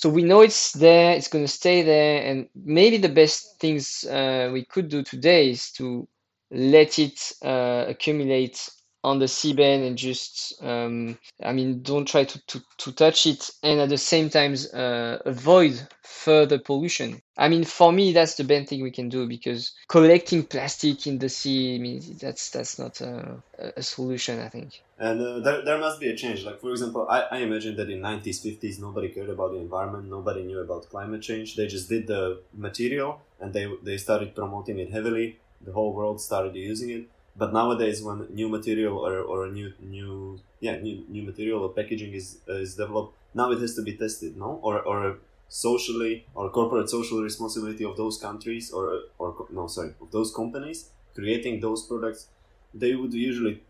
so 0.00 0.08
we 0.08 0.22
know 0.22 0.40
it's 0.40 0.72
there 0.72 1.12
it's 1.14 1.28
going 1.28 1.44
to 1.44 1.52
stay 1.52 1.82
there 1.82 2.22
and 2.24 2.48
maybe 2.54 2.96
the 2.96 3.08
best 3.08 3.60
things 3.60 4.02
uh, 4.04 4.48
we 4.50 4.64
could 4.64 4.88
do 4.88 5.02
today 5.02 5.50
is 5.50 5.70
to 5.72 6.08
let 6.50 6.98
it 6.98 7.32
uh, 7.44 7.84
accumulate 7.86 8.66
on 9.02 9.18
the 9.18 9.26
seabed 9.26 9.86
and 9.86 9.96
just 9.96 10.62
um, 10.62 11.18
i 11.42 11.52
mean 11.52 11.82
don't 11.82 12.06
try 12.06 12.24
to, 12.24 12.38
to, 12.46 12.62
to 12.76 12.92
touch 12.92 13.26
it 13.26 13.50
and 13.62 13.80
at 13.80 13.88
the 13.88 13.98
same 13.98 14.28
time 14.28 14.54
uh, 14.74 15.18
avoid 15.24 15.88
further 16.20 16.58
pollution. 16.58 17.22
I 17.38 17.48
mean 17.48 17.64
for 17.64 17.90
me 17.92 18.12
that's 18.12 18.34
the 18.34 18.44
best 18.44 18.68
thing 18.68 18.82
we 18.82 18.90
can 18.90 19.08
do 19.08 19.26
because 19.26 19.72
collecting 19.88 20.42
plastic 20.44 21.06
in 21.06 21.18
the 21.18 21.30
sea 21.30 21.76
I 21.76 21.78
mean 21.78 22.02
that's 22.20 22.50
that's 22.50 22.78
not 22.78 23.00
a, 23.00 23.42
a 23.80 23.82
solution 23.82 24.38
i 24.40 24.48
think. 24.48 24.82
And 24.98 25.18
uh, 25.22 25.38
there, 25.40 25.62
there 25.64 25.78
must 25.78 25.98
be 25.98 26.10
a 26.10 26.16
change. 26.16 26.44
Like 26.44 26.60
for 26.60 26.70
example 26.70 27.06
I, 27.08 27.20
I 27.36 27.38
imagine 27.38 27.74
that 27.76 27.88
in 27.88 28.00
90s 28.00 28.38
50s 28.46 28.80
nobody 28.80 29.08
cared 29.08 29.30
about 29.30 29.52
the 29.52 29.58
environment. 29.58 30.10
Nobody 30.10 30.42
knew 30.42 30.60
about 30.60 30.90
climate 30.90 31.22
change. 31.22 31.56
They 31.56 31.66
just 31.66 31.88
did 31.88 32.06
the 32.06 32.22
material 32.52 33.22
and 33.40 33.54
they 33.54 33.66
they 33.82 33.96
started 33.96 34.34
promoting 34.34 34.78
it 34.78 34.90
heavily. 34.90 35.38
The 35.68 35.72
whole 35.72 35.92
world 35.94 36.20
started 36.20 36.54
using 36.54 36.90
it 36.90 37.04
but 37.36 37.52
nowadays, 37.52 38.02
when 38.02 38.26
new 38.30 38.48
material 38.48 38.98
or, 38.98 39.20
or 39.20 39.46
a 39.46 39.50
new 39.50 39.72
new 39.80 40.40
yeah 40.60 40.76
new, 40.80 41.04
new 41.08 41.22
material 41.22 41.62
or 41.62 41.70
packaging 41.70 42.12
is 42.12 42.38
uh, 42.48 42.54
is 42.54 42.76
developed, 42.76 43.16
now 43.34 43.50
it 43.52 43.60
has 43.60 43.74
to 43.76 43.82
be 43.82 43.96
tested, 43.96 44.36
no, 44.36 44.60
or 44.62 44.80
or 44.82 45.18
socially 45.48 46.24
or 46.34 46.48
corporate 46.50 46.88
social 46.88 47.22
responsibility 47.22 47.84
of 47.84 47.96
those 47.96 48.18
countries 48.18 48.70
or 48.70 49.02
or 49.18 49.46
no 49.50 49.66
sorry 49.66 49.92
of 50.00 50.10
those 50.12 50.32
companies 50.32 50.90
creating 51.14 51.60
those 51.60 51.86
products, 51.86 52.28
they 52.74 52.94
would 52.94 53.12
usually 53.12 53.62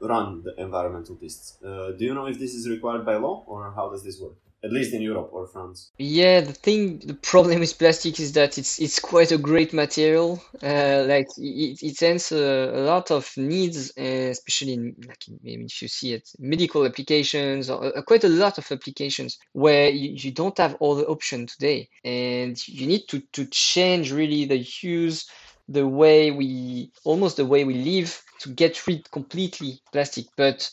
run 0.00 0.42
the 0.42 0.54
environmental 0.60 1.16
tests. 1.16 1.62
Uh, 1.62 1.90
do 1.92 2.04
you 2.04 2.14
know 2.14 2.26
if 2.26 2.38
this 2.38 2.54
is 2.54 2.68
required 2.68 3.04
by 3.04 3.16
law 3.16 3.44
or 3.46 3.72
how 3.74 3.88
does 3.88 4.02
this 4.04 4.20
work? 4.20 4.34
At 4.64 4.72
least 4.72 4.92
in 4.92 5.00
Europe 5.00 5.30
or 5.32 5.46
France. 5.46 5.92
Yeah, 5.98 6.40
the 6.40 6.52
thing, 6.52 6.98
the 6.98 7.14
problem 7.14 7.60
with 7.60 7.78
plastic 7.78 8.18
is 8.18 8.32
that 8.32 8.58
it's 8.58 8.80
it's 8.80 8.98
quite 8.98 9.30
a 9.30 9.38
great 9.38 9.72
material. 9.72 10.42
Uh, 10.62 11.04
like 11.06 11.28
it, 11.36 11.80
it 11.82 12.02
answers 12.02 12.72
a, 12.74 12.80
lot 12.80 13.10
of 13.10 13.30
needs, 13.36 13.92
uh, 13.96 14.30
especially 14.30 14.72
in 14.72 14.96
like 15.06 15.24
maybe 15.42 15.64
if 15.64 15.80
you 15.80 15.88
see 15.88 16.14
it, 16.14 16.28
medical 16.38 16.84
applications 16.84 17.70
or 17.70 17.96
uh, 17.96 18.02
quite 18.02 18.24
a 18.24 18.28
lot 18.28 18.58
of 18.58 18.70
applications 18.72 19.38
where 19.52 19.90
you, 19.90 20.14
you 20.16 20.32
don't 20.32 20.58
have 20.58 20.74
all 20.80 20.96
the 20.96 21.06
option 21.06 21.46
today, 21.46 21.88
and 22.04 22.56
you 22.66 22.86
need 22.86 23.06
to 23.08 23.20
to 23.32 23.46
change 23.46 24.10
really 24.10 24.44
the 24.44 24.66
use, 24.82 25.28
the 25.68 25.86
way 25.86 26.32
we 26.32 26.90
almost 27.04 27.36
the 27.36 27.46
way 27.46 27.62
we 27.64 27.74
live 27.74 28.20
to 28.40 28.48
get 28.48 28.86
rid 28.88 29.08
completely 29.12 29.80
plastic. 29.92 30.26
But 30.36 30.68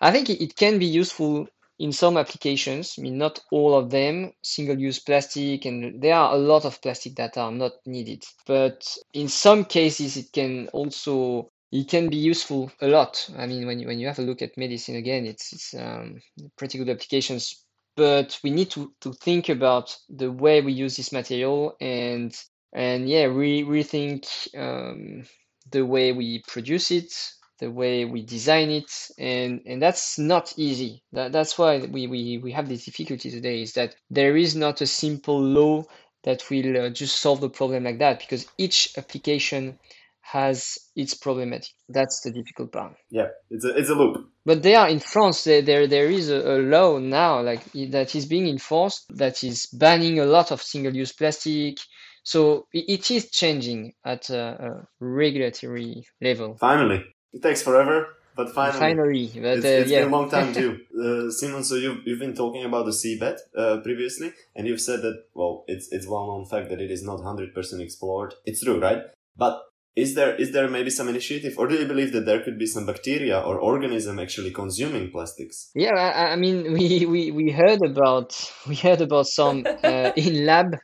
I 0.00 0.12
think 0.12 0.30
it 0.30 0.54
can 0.54 0.78
be 0.78 0.86
useful 0.86 1.48
in 1.78 1.92
some 1.92 2.16
applications, 2.16 2.96
I 2.98 3.02
mean, 3.02 3.18
not 3.18 3.40
all 3.50 3.76
of 3.76 3.90
them, 3.90 4.32
single-use 4.42 4.98
plastic, 5.00 5.64
and 5.64 6.02
there 6.02 6.14
are 6.14 6.34
a 6.34 6.38
lot 6.38 6.64
of 6.64 6.80
plastic 6.82 7.14
that 7.16 7.38
are 7.38 7.52
not 7.52 7.72
needed. 7.86 8.24
But 8.46 8.96
in 9.14 9.28
some 9.28 9.64
cases, 9.64 10.16
it 10.16 10.32
can 10.32 10.68
also 10.68 11.50
it 11.70 11.88
can 11.88 12.08
be 12.08 12.16
useful 12.16 12.72
a 12.80 12.88
lot. 12.88 13.28
I 13.36 13.46
mean, 13.46 13.66
when 13.66 13.78
you, 13.78 13.86
when 13.86 13.98
you 13.98 14.06
have 14.06 14.18
a 14.18 14.22
look 14.22 14.40
at 14.40 14.56
medicine 14.56 14.96
again, 14.96 15.26
it's, 15.26 15.52
it's 15.52 15.74
um, 15.74 16.20
pretty 16.56 16.78
good 16.78 16.88
applications. 16.88 17.62
But 17.94 18.38
we 18.42 18.50
need 18.50 18.70
to, 18.70 18.92
to 19.02 19.12
think 19.12 19.48
about 19.48 19.94
the 20.08 20.32
way 20.32 20.62
we 20.62 20.72
use 20.72 20.96
this 20.96 21.12
material 21.12 21.76
and 21.80 22.34
and 22.72 23.08
yeah, 23.08 23.24
re- 23.24 23.64
rethink 23.64 24.26
um, 24.56 25.24
the 25.70 25.84
way 25.84 26.12
we 26.12 26.42
produce 26.46 26.90
it, 26.90 27.12
the 27.58 27.70
way 27.70 28.04
we 28.04 28.22
design 28.22 28.70
it 28.70 28.90
and 29.18 29.60
and 29.66 29.82
that's 29.82 30.18
not 30.18 30.54
easy. 30.56 31.02
That, 31.12 31.32
that's 31.32 31.58
why 31.58 31.78
we, 31.78 32.06
we 32.06 32.38
we 32.38 32.52
have 32.52 32.68
this 32.68 32.84
difficulty 32.84 33.30
today 33.30 33.62
is 33.62 33.72
that 33.74 33.96
there 34.10 34.36
is 34.36 34.54
not 34.54 34.80
a 34.80 34.86
simple 34.86 35.40
law 35.40 35.84
that 36.24 36.48
will 36.50 36.86
uh, 36.86 36.90
just 36.90 37.20
solve 37.20 37.40
the 37.40 37.50
problem 37.50 37.84
like 37.84 37.98
that 37.98 38.20
because 38.20 38.46
each 38.58 38.92
application 38.96 39.78
has 40.20 40.78
its 40.94 41.14
problematic. 41.14 41.70
That's 41.88 42.20
the 42.20 42.30
difficult 42.30 42.72
part. 42.72 42.94
Yeah 43.10 43.28
it's 43.50 43.64
a, 43.64 43.76
it's 43.76 43.90
a 43.90 43.94
loop. 43.94 44.30
But 44.44 44.62
there 44.62 44.86
in 44.86 45.00
france 45.00 45.44
there 45.44 45.62
there, 45.62 45.86
there 45.86 46.10
is 46.10 46.30
a, 46.30 46.56
a 46.56 46.56
law 46.58 46.98
now 46.98 47.40
like 47.42 47.64
that 47.90 48.14
is 48.14 48.26
being 48.26 48.46
enforced 48.46 49.04
that 49.16 49.42
is 49.42 49.66
banning 49.66 50.20
a 50.20 50.26
lot 50.26 50.52
of 50.52 50.62
single-use 50.62 51.12
plastic. 51.12 51.78
So 52.22 52.66
it 52.72 53.10
is 53.10 53.30
changing 53.30 53.94
at 54.04 54.28
a, 54.28 54.42
a 54.66 54.88
regulatory 55.00 56.04
level. 56.20 56.56
Finally 56.60 57.02
it 57.32 57.42
takes 57.42 57.62
forever, 57.62 58.16
but 58.36 58.54
finally, 58.54 58.78
finally, 58.78 59.26
but, 59.34 59.58
it's, 59.58 59.64
uh, 59.64 59.68
it's 59.68 59.90
yeah. 59.90 60.00
been 60.00 60.12
a 60.12 60.16
long 60.16 60.30
time 60.30 60.52
too. 60.60 60.80
Uh, 60.96 61.30
Simon, 61.30 61.64
so 61.64 61.74
you've 61.74 62.06
you've 62.06 62.20
been 62.20 62.34
talking 62.34 62.64
about 62.64 62.86
the 62.86 62.92
seabed 62.92 63.38
uh, 63.56 63.78
previously, 63.78 64.32
and 64.54 64.66
you've 64.66 64.80
said 64.80 65.02
that 65.02 65.24
well, 65.34 65.64
it's 65.66 65.90
it's 65.92 66.06
well 66.06 66.26
known 66.26 66.46
fact 66.46 66.68
that 66.70 66.80
it 66.80 66.90
is 66.90 67.02
not 67.02 67.20
hundred 67.22 67.54
percent 67.54 67.82
explored. 67.82 68.34
It's 68.44 68.62
true, 68.62 68.80
right? 68.80 69.02
But 69.36 69.60
is 69.98 70.14
there 70.14 70.36
is 70.36 70.52
there 70.52 70.68
maybe 70.68 70.90
some 70.90 71.08
initiative, 71.08 71.58
or 71.58 71.66
do 71.66 71.74
you 71.74 71.86
believe 71.86 72.12
that 72.12 72.26
there 72.26 72.40
could 72.40 72.58
be 72.58 72.66
some 72.66 72.86
bacteria 72.86 73.40
or 73.40 73.58
organism 73.58 74.20
actually 74.20 74.52
consuming 74.52 75.10
plastics? 75.10 75.70
Yeah, 75.74 75.94
I, 75.94 76.34
I 76.34 76.36
mean, 76.36 76.72
we, 76.78 77.06
we 77.06 77.32
we 77.32 77.50
heard 77.50 77.82
about 77.82 78.30
we 78.68 78.76
heard 78.76 79.00
about 79.00 79.26
some 79.26 79.66
uh, 79.82 80.12
in 80.16 80.46
lab 80.46 80.76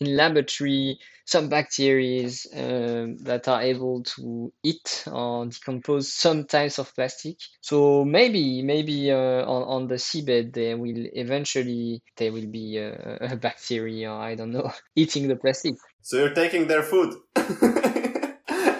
in 0.00 0.16
laboratory 0.16 0.98
some 1.26 1.48
bacteria 1.48 2.28
um, 2.54 3.16
that 3.18 3.48
are 3.48 3.60
able 3.60 4.02
to 4.04 4.52
eat 4.62 5.04
or 5.10 5.46
decompose 5.46 6.12
some 6.12 6.44
types 6.44 6.78
of 6.78 6.94
plastic. 6.94 7.36
So 7.60 8.04
maybe 8.04 8.62
maybe 8.62 9.10
uh, 9.10 9.44
on, 9.44 9.62
on 9.64 9.88
the 9.88 9.96
seabed 9.96 10.54
there 10.54 10.76
will 10.76 11.06
eventually 11.14 12.02
there 12.16 12.32
will 12.32 12.46
be 12.46 12.78
a, 12.78 13.32
a 13.32 13.36
bacteria 13.36 14.12
I 14.12 14.36
don't 14.36 14.52
know 14.52 14.70
eating 14.96 15.28
the 15.28 15.36
plastic. 15.36 15.74
So 16.02 16.18
you're 16.18 16.34
taking 16.34 16.68
their 16.68 16.82
food. 16.82 17.14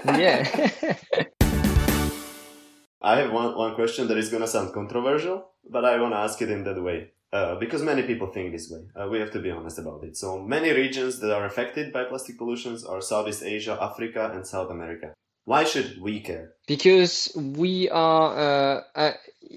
yeah. 0.07 0.47
I 3.03 3.19
have 3.19 3.33
one, 3.33 3.57
one 3.57 3.75
question 3.75 4.09
that 4.09 4.19
is 4.19 4.31
gonna 4.31 4.49
sound 4.49 4.73
controversial, 4.73 5.51
but 5.69 5.85
I 5.85 6.01
wanna 6.01 6.17
ask 6.17 6.41
it 6.43 6.51
in 6.51 6.65
that 6.65 6.83
way. 6.83 7.11
Uh, 7.37 7.55
because 7.57 7.83
many 7.83 8.03
people 8.03 8.29
think 8.29 8.51
this 8.51 8.71
way. 8.71 8.83
Uh, 8.99 9.07
we 9.13 9.19
have 9.19 9.31
to 9.31 9.41
be 9.41 9.51
honest 9.51 9.79
about 9.79 10.03
it. 10.03 10.17
So 10.17 10.43
many 10.57 10.71
regions 10.71 11.21
that 11.21 11.33
are 11.37 11.45
affected 11.45 11.93
by 11.93 12.05
plastic 12.05 12.39
pollutions 12.39 12.83
are 12.83 13.03
Southeast 13.03 13.43
Asia, 13.43 13.77
Africa, 13.79 14.31
and 14.33 14.47
South 14.47 14.71
America. 14.71 15.13
Why 15.45 15.65
should 15.65 16.01
we 16.01 16.21
care? 16.21 16.55
Because 16.67 17.15
we 17.37 17.91
are, 17.91 18.29
uh, 18.49 18.81
uh 18.95 19.13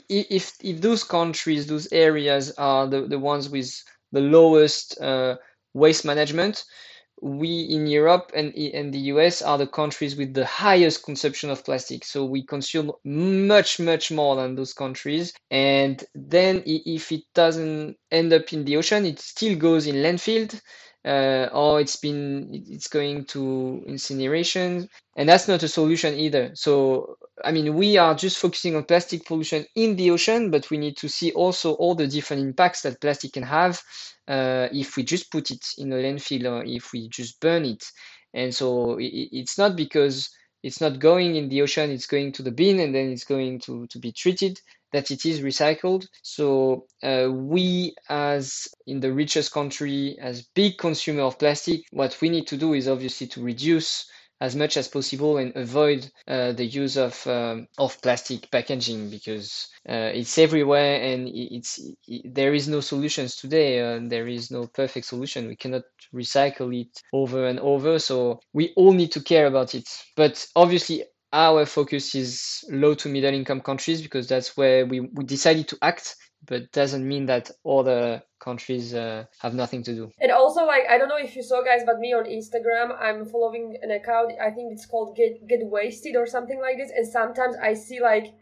if 0.09 0.45
if 0.61 0.81
those 0.81 1.03
countries, 1.05 1.67
those 1.67 1.87
areas 2.07 2.51
are 2.57 2.85
the, 2.85 2.99
the 3.13 3.21
ones 3.31 3.49
with 3.49 3.71
the 4.11 4.23
lowest 4.37 4.99
uh, 4.99 5.37
waste 5.73 6.03
management, 6.03 6.65
we 7.21 7.61
in 7.61 7.87
Europe 7.87 8.31
and 8.33 8.53
in 8.53 8.91
the 8.91 8.99
US 9.13 9.41
are 9.41 9.57
the 9.57 9.67
countries 9.67 10.15
with 10.15 10.33
the 10.33 10.45
highest 10.45 11.03
consumption 11.03 11.49
of 11.49 11.63
plastic. 11.65 12.05
So 12.05 12.25
we 12.25 12.43
consume 12.45 12.91
much, 13.03 13.79
much 13.79 14.11
more 14.11 14.35
than 14.35 14.55
those 14.55 14.73
countries. 14.73 15.33
And 15.51 16.03
then 16.15 16.63
if 16.65 17.11
it 17.11 17.23
doesn't 17.33 17.97
end 18.11 18.33
up 18.33 18.53
in 18.53 18.65
the 18.65 18.77
ocean, 18.77 19.05
it 19.05 19.19
still 19.19 19.57
goes 19.57 19.87
in 19.87 19.95
landfill. 19.97 20.59
Uh, 21.05 21.47
or 21.53 21.79
it's 21.79 21.95
been 21.95 22.49
it's 22.51 22.87
going 22.87 23.25
to 23.25 23.83
incineration. 23.87 24.89
And 25.15 25.29
that's 25.29 25.47
not 25.47 25.63
a 25.63 25.67
solution 25.67 26.13
either. 26.15 26.51
So 26.55 27.15
i 27.45 27.51
mean 27.51 27.73
we 27.73 27.95
are 27.95 28.15
just 28.15 28.37
focusing 28.37 28.75
on 28.75 28.83
plastic 28.83 29.25
pollution 29.25 29.65
in 29.75 29.95
the 29.95 30.11
ocean 30.11 30.51
but 30.51 30.69
we 30.69 30.77
need 30.77 30.97
to 30.97 31.07
see 31.07 31.31
also 31.31 31.73
all 31.75 31.95
the 31.95 32.05
different 32.05 32.43
impacts 32.43 32.81
that 32.81 32.99
plastic 32.99 33.31
can 33.31 33.43
have 33.43 33.81
uh, 34.29 34.69
if 34.71 34.95
we 34.95 35.03
just 35.03 35.31
put 35.31 35.49
it 35.51 35.65
in 35.77 35.91
a 35.91 35.95
landfill 35.95 36.45
or 36.45 36.63
if 36.63 36.93
we 36.93 37.09
just 37.09 37.39
burn 37.41 37.65
it. 37.65 37.83
And 38.33 38.53
so 38.53 38.97
it, 38.99 39.29
it's 39.31 39.57
not 39.57 39.75
because 39.75 40.29
it's 40.61 40.79
not 40.79 40.99
going 40.99 41.35
in 41.35 41.49
the 41.49 41.61
ocean, 41.61 41.89
it's 41.89 42.05
going 42.05 42.31
to 42.33 42.43
the 42.43 42.51
bin 42.51 42.79
and 42.79 42.93
then 42.93 43.09
it's 43.09 43.23
going 43.23 43.59
to, 43.61 43.87
to 43.87 43.99
be 43.99 44.11
treated 44.11 44.59
that 44.93 45.11
it 45.11 45.25
is 45.25 45.41
recycled. 45.41 46.07
So 46.23 46.85
uh, 47.03 47.29
we, 47.31 47.95
as 48.09 48.67
in 48.87 48.99
the 48.99 49.13
richest 49.13 49.51
country, 49.51 50.17
as 50.21 50.47
big 50.55 50.77
consumer 50.77 51.23
of 51.23 51.39
plastic, 51.39 51.81
what 51.91 52.17
we 52.21 52.29
need 52.29 52.47
to 52.47 52.57
do 52.57 52.73
is 52.73 52.87
obviously 52.87 53.27
to 53.27 53.43
reduce 53.43 54.09
as 54.41 54.55
much 54.55 54.77
as 54.77 54.87
possible 54.87 55.37
and 55.37 55.55
avoid 55.55 56.09
uh, 56.27 56.53
the 56.53 56.65
use 56.65 56.95
of 56.95 57.27
um, 57.27 57.67
of 57.77 58.01
plastic 58.01 58.49
packaging 58.51 59.09
because 59.09 59.67
uh, 59.87 60.11
it's 60.13 60.37
everywhere 60.37 61.01
and 61.01 61.27
it's 61.27 61.79
it, 62.07 62.33
there 62.33 62.53
is 62.53 62.67
no 62.67 62.79
solutions 62.79 63.35
today 63.35 63.81
uh, 63.81 63.99
there 64.03 64.27
is 64.27 64.49
no 64.51 64.67
perfect 64.67 65.05
solution. 65.05 65.47
We 65.47 65.55
cannot 65.55 65.83
recycle 66.13 66.79
it 66.79 67.01
over 67.13 67.47
and 67.47 67.59
over. 67.59 67.99
So 67.99 68.39
we 68.53 68.73
all 68.75 68.93
need 68.93 69.11
to 69.13 69.21
care 69.21 69.47
about 69.47 69.75
it. 69.75 69.87
But 70.15 70.45
obviously 70.55 71.03
our 71.31 71.65
focus 71.65 72.15
is 72.15 72.63
low 72.69 72.95
to 72.95 73.09
middle 73.09 73.33
income 73.33 73.61
countries 73.61 74.01
because 74.01 74.27
that's 74.27 74.57
where 74.57 74.85
we, 74.85 75.01
we 75.01 75.23
decided 75.23 75.67
to 75.67 75.77
act 75.81 76.15
but 76.45 76.71
doesn't 76.71 77.07
mean 77.07 77.25
that 77.25 77.51
all 77.63 77.83
the 77.83 78.23
countries 78.39 78.93
uh, 78.93 79.25
have 79.39 79.53
nothing 79.53 79.83
to 79.83 79.93
do. 79.93 80.11
And 80.19 80.31
also, 80.31 80.65
like 80.65 80.83
I 80.89 80.97
don't 80.97 81.09
know 81.09 81.17
if 81.17 81.35
you 81.35 81.43
saw, 81.43 81.63
guys, 81.63 81.81
but 81.85 81.99
me 81.99 82.13
on 82.13 82.25
Instagram, 82.25 82.97
I'm 82.99 83.25
following 83.25 83.77
an 83.81 83.91
account. 83.91 84.31
I 84.41 84.51
think 84.51 84.71
it's 84.71 84.85
called 84.85 85.15
Get 85.15 85.47
Get 85.47 85.59
Wasted 85.63 86.15
or 86.15 86.25
something 86.25 86.59
like 86.59 86.77
this. 86.77 86.91
And 86.95 87.07
sometimes 87.07 87.55
I 87.61 87.73
see 87.73 87.99
like, 87.99 88.33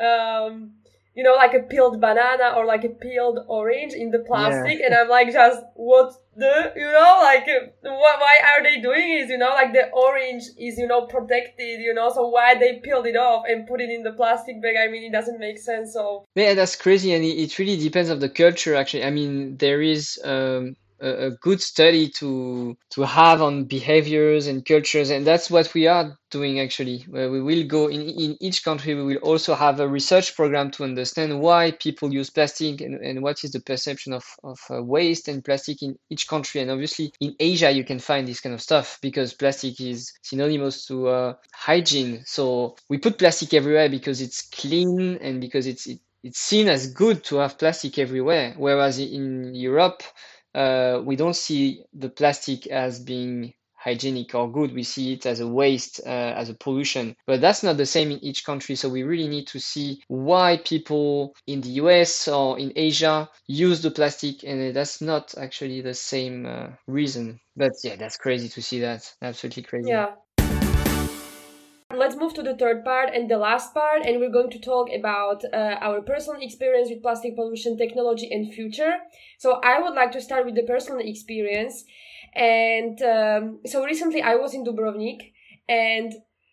um, 0.00 0.72
you 1.14 1.22
know, 1.22 1.34
like 1.34 1.54
a 1.54 1.60
peeled 1.60 2.00
banana 2.00 2.54
or 2.56 2.66
like 2.66 2.84
a 2.84 2.88
peeled 2.88 3.38
orange 3.46 3.92
in 3.92 4.10
the 4.10 4.18
plastic, 4.18 4.80
yeah. 4.80 4.86
and 4.86 4.94
I'm 4.94 5.08
like, 5.08 5.32
just 5.32 5.62
what 5.74 6.14
the 6.36 6.72
you 6.74 6.90
know 6.90 7.20
like 7.22 7.46
what, 7.82 8.20
why 8.20 8.38
are 8.50 8.62
they 8.62 8.80
doing 8.80 9.12
is 9.12 9.30
you 9.30 9.38
know? 9.38 9.50
Like 9.50 9.72
the 9.72 9.90
orange 9.90 10.44
is 10.58 10.78
you 10.78 10.86
know 10.86 11.06
protected 11.06 11.80
you 11.80 11.94
know? 11.94 12.10
So 12.12 12.28
why 12.28 12.54
they 12.56 12.80
peeled 12.82 13.06
it 13.06 13.16
off 13.16 13.44
and 13.48 13.66
put 13.66 13.80
it 13.80 13.90
in 13.90 14.02
the 14.02 14.12
plastic 14.12 14.60
bag? 14.60 14.76
I 14.76 14.90
mean 14.90 15.04
it 15.04 15.12
doesn't 15.12 15.38
make 15.38 15.58
sense 15.58 15.92
so. 15.92 16.24
Yeah 16.34 16.54
that's 16.54 16.76
crazy 16.76 17.14
and 17.14 17.24
it, 17.24 17.38
it 17.38 17.58
really 17.58 17.76
depends 17.76 18.10
of 18.10 18.20
the 18.20 18.28
culture 18.28 18.74
actually. 18.74 19.04
I 19.04 19.10
mean 19.10 19.56
there 19.58 19.82
is 19.82 20.20
um 20.24 20.76
a, 21.00 21.30
good 21.30 21.60
study 21.60 22.08
to 22.08 22.76
to 22.90 23.02
have 23.02 23.42
on 23.42 23.64
behaviors 23.64 24.46
and 24.46 24.64
cultures 24.64 25.10
and 25.10 25.26
that's 25.26 25.50
what 25.50 25.72
we 25.74 25.86
are 25.86 26.16
doing 26.30 26.58
actually 26.58 26.98
where 27.08 27.30
we 27.30 27.40
will 27.40 27.64
go 27.64 27.86
in, 27.86 28.02
in 28.02 28.36
each 28.40 28.64
country. 28.64 28.94
We 28.94 29.04
will 29.04 29.22
also 29.22 29.54
have 29.54 29.78
a 29.80 29.88
research 29.88 30.34
program 30.34 30.70
to 30.72 30.84
understand 30.84 31.40
why 31.40 31.72
people 31.72 32.12
use 32.12 32.30
plastic 32.30 32.80
and, 32.80 32.94
and 33.00 33.22
what 33.22 33.44
is 33.44 33.52
the 33.52 33.60
perception 33.60 34.12
of, 34.12 34.24
of 34.42 34.58
uh, 34.70 34.82
waste 34.82 35.28
and 35.28 35.44
plastic 35.44 35.82
in 35.82 35.96
each 36.10 36.26
country. 36.26 36.60
And 36.60 36.70
obviously 36.70 37.12
in 37.20 37.36
asia 37.38 37.70
you 37.70 37.84
can 37.84 37.98
find 37.98 38.26
this 38.26 38.40
kind 38.40 38.54
of 38.54 38.60
stuff 38.62 38.98
because 39.00 39.32
plastic 39.32 39.80
is 39.80 40.12
synonymous 40.22 40.86
to 40.86 41.08
uh, 41.08 41.34
hygiene. 41.52 42.22
So 42.26 42.76
we 42.88 42.98
put 42.98 43.18
plastic 43.18 43.54
everywhere 43.54 43.88
because 43.88 44.20
it's 44.20 44.42
clean 44.42 45.18
and 45.20 45.40
because 45.40 45.66
it's 45.66 45.86
it, 45.86 46.00
it's 46.24 46.40
seen 46.40 46.68
as 46.68 46.86
good 46.86 47.22
to 47.24 47.36
have 47.36 47.58
plastic 47.58 47.98
everywhere. 47.98 48.54
Whereas 48.56 48.98
in 48.98 49.54
europe 49.54 50.02
uh, 50.54 51.02
we 51.04 51.16
don't 51.16 51.36
see 51.36 51.84
the 51.92 52.08
plastic 52.08 52.66
as 52.66 53.00
being 53.00 53.54
hygienic 53.84 54.34
or 54.34 54.50
good. 54.50 54.72
We 54.72 54.82
see 54.82 55.12
it 55.12 55.26
as 55.26 55.40
a 55.40 55.46
waste, 55.46 56.00
uh, 56.06 56.32
as 56.36 56.48
a 56.48 56.54
pollution. 56.54 57.16
But 57.26 57.40
that's 57.42 57.62
not 57.62 57.76
the 57.76 57.86
same 57.86 58.10
in 58.10 58.24
each 58.24 58.44
country. 58.44 58.76
So 58.76 58.88
we 58.88 59.02
really 59.02 59.28
need 59.28 59.46
to 59.48 59.60
see 59.60 60.02
why 60.08 60.58
people 60.64 61.34
in 61.46 61.60
the 61.60 61.68
US 61.82 62.26
or 62.28 62.58
in 62.58 62.72
Asia 62.74 63.28
use 63.46 63.82
the 63.82 63.90
plastic, 63.90 64.42
and 64.44 64.74
that's 64.74 65.02
not 65.02 65.34
actually 65.36 65.82
the 65.82 65.94
same 65.94 66.46
uh, 66.46 66.68
reason. 66.86 67.40
But 67.56 67.72
yeah, 67.84 67.96
that's 67.96 68.16
crazy 68.16 68.48
to 68.48 68.62
see 68.62 68.80
that. 68.80 69.12
Absolutely 69.20 69.64
crazy. 69.64 69.90
Yeah. 69.90 70.14
Let's 71.92 72.16
move 72.16 72.34
to 72.34 72.42
the 72.42 72.56
third 72.56 72.84
part 72.84 73.10
and 73.14 73.30
the 73.30 73.36
last 73.36 73.74
part, 73.74 74.02
and 74.06 74.18
we're 74.18 74.32
going 74.32 74.50
to 74.50 74.58
talk 74.58 74.88
about 74.90 75.44
uh, 75.52 75.76
our 75.80 76.00
personal 76.00 76.40
experience 76.40 76.88
with 76.88 77.02
plastic 77.02 77.36
pollution 77.36 77.76
technology 77.76 78.28
and 78.32 78.52
future. 78.52 78.94
So, 79.38 79.60
I 79.62 79.80
would 79.80 79.94
like 79.94 80.10
to 80.12 80.20
start 80.20 80.46
with 80.46 80.54
the 80.54 80.62
personal 80.62 81.00
experience. 81.00 81.84
And 82.34 83.00
um, 83.02 83.60
so, 83.66 83.84
recently 83.84 84.22
I 84.22 84.34
was 84.36 84.54
in 84.54 84.64
Dubrovnik, 84.64 85.32
and 85.68 86.12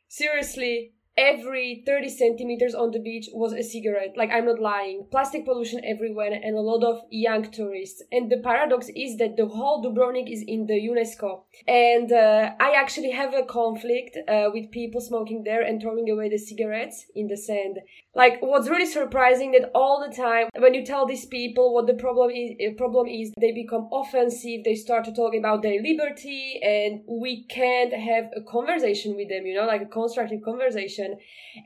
seriously, 0.09 0.93
every 1.21 1.83
30 1.85 2.09
centimeters 2.09 2.73
on 2.73 2.91
the 2.91 2.99
beach 2.99 3.29
was 3.31 3.53
a 3.53 3.61
cigarette. 3.61 4.13
Like, 4.17 4.31
I'm 4.31 4.45
not 4.45 4.59
lying. 4.59 5.05
Plastic 5.11 5.45
pollution 5.45 5.81
everywhere 5.85 6.31
and 6.31 6.55
a 6.55 6.61
lot 6.61 6.83
of 6.83 7.01
young 7.11 7.43
tourists. 7.51 8.01
And 8.11 8.31
the 8.31 8.37
paradox 8.37 8.89
is 8.95 9.17
that 9.17 9.37
the 9.37 9.45
whole 9.45 9.83
Dubrovnik 9.83 10.31
is 10.31 10.43
in 10.47 10.65
the 10.65 10.79
UNESCO. 10.89 11.43
And 11.67 12.11
uh, 12.11 12.51
I 12.59 12.71
actually 12.75 13.11
have 13.11 13.33
a 13.35 13.43
conflict 13.43 14.17
uh, 14.27 14.49
with 14.51 14.71
people 14.71 14.99
smoking 14.99 15.43
there 15.43 15.61
and 15.61 15.79
throwing 15.79 16.09
away 16.09 16.29
the 16.29 16.39
cigarettes 16.39 17.05
in 17.15 17.27
the 17.27 17.37
sand. 17.37 17.77
Like, 18.15 18.39
what's 18.41 18.67
really 18.67 18.87
surprising 18.87 19.51
that 19.51 19.71
all 19.73 20.05
the 20.05 20.13
time 20.13 20.49
when 20.57 20.73
you 20.73 20.83
tell 20.85 21.05
these 21.05 21.25
people 21.25 21.73
what 21.73 21.87
the 21.87 21.93
problem 21.93 22.31
is, 22.31 22.51
uh, 22.59 22.73
problem 22.75 23.07
is, 23.07 23.31
they 23.39 23.53
become 23.53 23.87
offensive. 23.91 24.63
They 24.65 24.75
start 24.75 25.05
to 25.05 25.13
talk 25.13 25.33
about 25.33 25.61
their 25.61 25.81
liberty, 25.81 26.59
and 26.61 27.01
we 27.07 27.45
can't 27.45 27.93
have 27.93 28.25
a 28.35 28.41
conversation 28.41 29.15
with 29.15 29.29
them. 29.29 29.45
You 29.45 29.55
know, 29.55 29.65
like 29.65 29.81
a 29.81 29.85
constructive 29.85 30.41
conversation. 30.41 31.10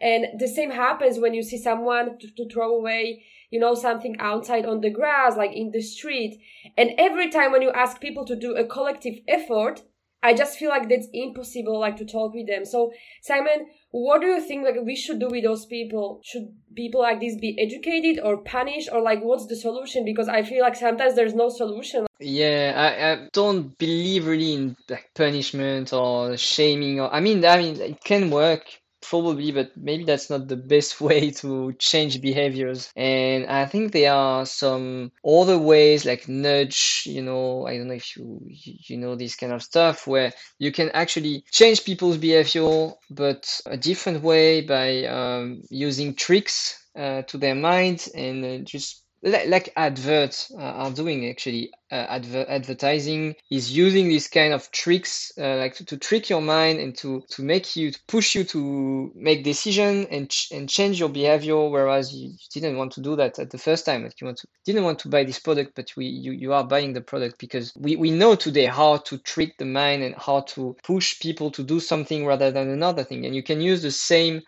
And 0.01 0.39
the 0.39 0.47
same 0.47 0.71
happens 0.71 1.19
when 1.19 1.33
you 1.33 1.43
see 1.43 1.57
someone 1.57 2.17
to, 2.19 2.27
to 2.37 2.49
throw 2.49 2.75
away 2.75 3.23
you 3.55 3.59
know 3.59 3.75
something 3.75 4.15
outside 4.19 4.65
on 4.65 4.81
the 4.81 4.89
grass 4.89 5.37
like 5.37 5.53
in 5.53 5.71
the 5.71 5.81
street. 5.81 6.41
And 6.77 6.91
every 6.97 7.29
time 7.29 7.51
when 7.51 7.61
you 7.61 7.71
ask 7.71 8.01
people 8.01 8.25
to 8.25 8.35
do 8.35 8.55
a 8.55 8.65
collective 8.65 9.15
effort 9.27 9.83
i 10.23 10.33
just 10.33 10.57
feel 10.57 10.69
like 10.69 10.89
that's 10.89 11.07
impossible 11.13 11.79
like 11.79 11.97
to 11.97 12.05
talk 12.05 12.33
with 12.33 12.47
them. 12.47 12.65
So 12.65 12.91
simon 13.21 13.67
what 13.91 14.21
do 14.21 14.27
you 14.27 14.41
think 14.41 14.65
like 14.65 14.75
we 14.83 14.95
should 14.95 15.19
do 15.19 15.29
with 15.29 15.43
those 15.43 15.65
people? 15.65 16.19
Should 16.23 16.47
people 16.75 17.01
like 17.01 17.19
this 17.21 17.35
be 17.37 17.55
educated 17.65 18.21
or 18.21 18.37
punished? 18.37 18.89
Or 18.91 19.01
like 19.01 19.21
what's 19.21 19.47
the 19.47 19.55
solution? 19.55 20.03
Because 20.03 20.27
i 20.27 20.41
feel 20.43 20.61
like 20.61 20.75
sometimes 20.75 21.15
there's 21.15 21.35
no 21.35 21.49
solution. 21.49 22.07
Yeah 22.19 22.73
i, 22.85 22.89
I 23.11 23.27
don't 23.31 23.77
believe 23.77 24.25
really 24.25 24.53
in 24.53 24.75
like 24.89 25.11
punishment 25.15 25.93
or 25.93 26.35
shaming 26.37 26.99
or 26.99 27.13
i 27.13 27.19
mean 27.19 27.45
i 27.45 27.57
mean 27.57 27.79
it 27.79 28.03
can 28.03 28.29
work 28.31 28.65
probably, 29.09 29.51
but 29.51 29.75
maybe 29.77 30.03
that's 30.03 30.29
not 30.29 30.47
the 30.47 30.55
best 30.55 30.99
way 31.07 31.31
to 31.31 31.73
change 31.73 32.21
behaviors. 32.21 32.91
And 32.95 33.45
I 33.47 33.65
think 33.65 33.91
there 33.91 34.13
are 34.13 34.45
some 34.45 35.11
other 35.25 35.57
ways 35.57 36.05
like 36.05 36.27
nudge, 36.27 37.03
you 37.05 37.21
know, 37.21 37.67
I 37.67 37.77
don't 37.77 37.87
know 37.87 37.93
if 37.93 38.15
you 38.15 38.41
you 38.47 38.97
know 38.97 39.15
this 39.15 39.35
kind 39.35 39.53
of 39.53 39.63
stuff 39.63 40.07
where 40.07 40.33
you 40.59 40.71
can 40.71 40.89
actually 40.89 41.43
change 41.51 41.85
people's 41.85 42.17
behavior, 42.17 42.91
but 43.09 43.61
a 43.65 43.77
different 43.77 44.23
way 44.23 44.61
by 44.61 45.05
um, 45.05 45.61
using 45.69 46.15
tricks 46.15 46.85
uh, 46.95 47.21
to 47.23 47.37
their 47.37 47.55
mind 47.55 48.07
and 48.15 48.45
uh, 48.45 48.57
just 48.63 49.04
like 49.25 49.73
adverts 49.75 50.51
are 50.57 50.91
doing 50.91 51.29
actually. 51.29 51.71
Uh, 51.91 52.05
adver- 52.09 52.45
advertising 52.49 53.35
is 53.51 53.75
using 53.75 54.07
these 54.07 54.27
kind 54.27 54.53
of 54.53 54.69
tricks 54.71 55.31
uh, 55.37 55.57
like 55.57 55.75
to, 55.75 55.85
to, 55.85 55.97
trick 55.97 56.31
your 56.31 56.41
mind 56.41 56.79
and 56.79 56.97
to 56.97 57.21
to 57.29 57.43
make 57.43 57.75
you 57.75 57.91
to 57.91 57.99
push 58.07 58.33
you 58.33 58.43
to 58.43 59.11
make 59.15 59.43
decision 59.43 60.07
and 60.09 60.31
ch- 60.31 60.51
and 60.51 60.67
change 60.67 60.99
your 60.99 61.09
behavior 61.09 61.69
whereas 61.69 62.11
you, 62.11 62.29
you, 62.29 62.37
didn't 62.51 62.75
want 62.77 62.91
to 62.91 63.01
do 63.01 63.15
that 63.15 63.37
at 63.37 63.51
the 63.51 63.57
first 63.57 63.85
time. 63.85 64.03
Like 64.03 64.19
you 64.19 64.25
want 64.25 64.39
to 64.39 64.47
didn't 64.65 64.83
want 64.83 64.97
to 64.99 65.09
buy 65.09 65.23
this 65.23 65.39
product 65.39 65.73
but 65.75 65.91
we 65.95 66.05
you, 66.07 66.31
you 66.31 66.53
are 66.53 66.63
buying 66.63 66.93
the 66.93 67.01
product 67.01 67.37
because 67.39 67.71
we, 67.77 67.95
we 67.95 68.09
know 68.09 68.33
today 68.35 68.65
how 68.65 68.97
to 68.97 69.17
trick 69.19 69.57
the 69.59 69.65
mind 69.65 70.01
and 70.01 70.15
how 70.17 70.41
to 70.41 70.75
push 70.83 71.19
people 71.19 71.51
to 71.51 71.63
do 71.63 71.79
something 71.79 72.25
rather 72.25 72.49
than 72.51 72.69
another 72.69 73.03
thing. 73.03 73.25
And 73.25 73.35
you 73.35 73.43
can 73.43 73.61
use 73.61 73.83
the 73.83 73.91
same 73.91 74.41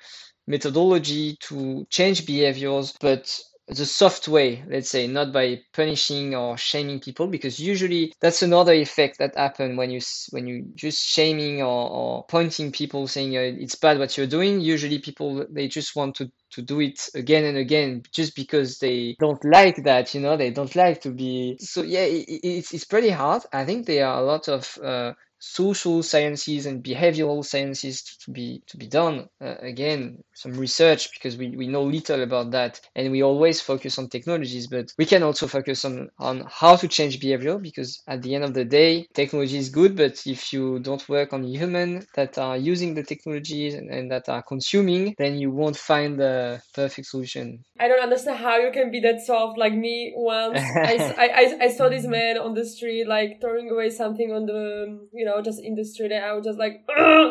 methodology 0.47 1.37
to 1.41 1.85
change 1.89 2.25
behaviors 2.25 2.95
but 2.99 3.39
the 3.67 3.85
soft 3.85 4.27
way, 4.27 4.63
let's 4.69 4.89
say, 4.89 5.07
not 5.07 5.33
by 5.33 5.59
punishing 5.73 6.33
or 6.35 6.57
shaming 6.57 6.99
people, 6.99 7.27
because 7.27 7.59
usually 7.59 8.13
that's 8.21 8.41
another 8.41 8.73
effect 8.73 9.19
that 9.19 9.35
happen 9.35 9.75
when 9.75 9.91
you 9.91 9.99
when 10.29 10.47
you 10.47 10.65
just 10.75 11.05
shaming 11.05 11.61
or, 11.61 11.89
or 11.89 12.25
pointing 12.27 12.71
people 12.71 13.07
saying 13.07 13.35
uh, 13.35 13.41
it's 13.41 13.75
bad 13.75 13.99
what 13.99 14.17
you're 14.17 14.25
doing. 14.27 14.61
Usually 14.61 14.99
people 14.99 15.45
they 15.49 15.67
just 15.67 15.95
want 15.95 16.15
to 16.15 16.31
to 16.51 16.61
do 16.61 16.79
it 16.79 17.09
again 17.13 17.43
and 17.43 17.57
again 17.57 18.01
just 18.13 18.35
because 18.35 18.79
they 18.79 19.15
don't 19.19 19.43
like 19.43 19.83
that 19.83 20.13
you 20.15 20.21
know 20.21 20.37
they 20.37 20.49
don't 20.49 20.75
like 20.75 21.01
to 21.01 21.11
be 21.11 21.57
so 21.59 21.81
yeah 21.81 22.03
it, 22.03 22.25
it's, 22.41 22.73
it's 22.73 22.85
pretty 22.85 23.09
hard 23.09 23.43
i 23.51 23.65
think 23.65 23.85
there 23.85 24.07
are 24.07 24.21
a 24.21 24.25
lot 24.25 24.47
of 24.47 24.77
uh, 24.81 25.11
social 25.39 26.03
sciences 26.03 26.65
and 26.65 26.83
behavioral 26.83 27.43
sciences 27.43 28.03
to 28.23 28.31
be 28.31 28.61
to 28.67 28.77
be 28.77 28.87
done. 28.87 29.27
Uh, 29.41 29.55
again 29.61 30.17
some 30.33 30.53
research 30.53 31.11
because 31.13 31.37
we, 31.37 31.55
we 31.55 31.67
know 31.67 31.83
little 31.83 32.21
about 32.21 32.51
that 32.51 32.79
and 32.95 33.11
we 33.11 33.23
always 33.23 33.59
focus 33.61 33.97
on 33.97 34.07
technologies 34.07 34.67
but 34.67 34.91
we 34.97 35.05
can 35.05 35.23
also 35.23 35.47
focus 35.47 35.85
on 35.85 36.09
on 36.19 36.43
how 36.49 36.75
to 36.75 36.87
change 36.87 37.19
behavior 37.19 37.57
because 37.57 38.01
at 38.07 38.21
the 38.21 38.33
end 38.33 38.43
of 38.43 38.53
the 38.53 38.65
day 38.65 39.05
technology 39.13 39.57
is 39.57 39.69
good 39.69 39.95
but 39.95 40.21
if 40.25 40.53
you 40.53 40.79
don't 40.79 41.07
work 41.09 41.33
on 41.33 41.43
human 41.43 42.05
that 42.15 42.37
are 42.37 42.57
using 42.57 42.93
the 42.93 43.03
technologies 43.03 43.73
and, 43.73 43.89
and 43.89 44.11
that 44.11 44.27
are 44.29 44.43
consuming 44.43 45.13
then 45.17 45.37
you 45.37 45.51
won't 45.51 45.77
find 45.77 46.19
the 46.19 46.61
perfect 46.73 47.07
solution. 47.07 47.63
I 47.79 47.87
don't 47.87 48.01
understand 48.01 48.37
how 48.37 48.57
you 48.57 48.71
can 48.71 48.91
be 48.91 48.99
that 49.01 49.21
soft 49.21 49.57
like 49.57 49.73
me 49.73 50.13
once. 50.15 50.59
I, 50.75 50.95
I, 51.17 51.65
I 51.65 51.69
saw 51.69 51.89
this 51.89 52.05
man 52.05 52.37
on 52.37 52.53
the 52.53 52.65
street 52.65 53.07
like 53.07 53.39
throwing 53.41 53.69
away 53.69 53.89
something 53.89 54.31
on 54.31 54.45
the 54.45 55.07
you 55.13 55.25
know, 55.25 55.26
just 55.43 55.61
in 55.61 55.75
the 55.75 55.83
street, 55.83 56.11
and 56.11 56.23
I 56.23 56.33
was 56.33 56.45
just 56.45 56.59
like, 56.59 56.83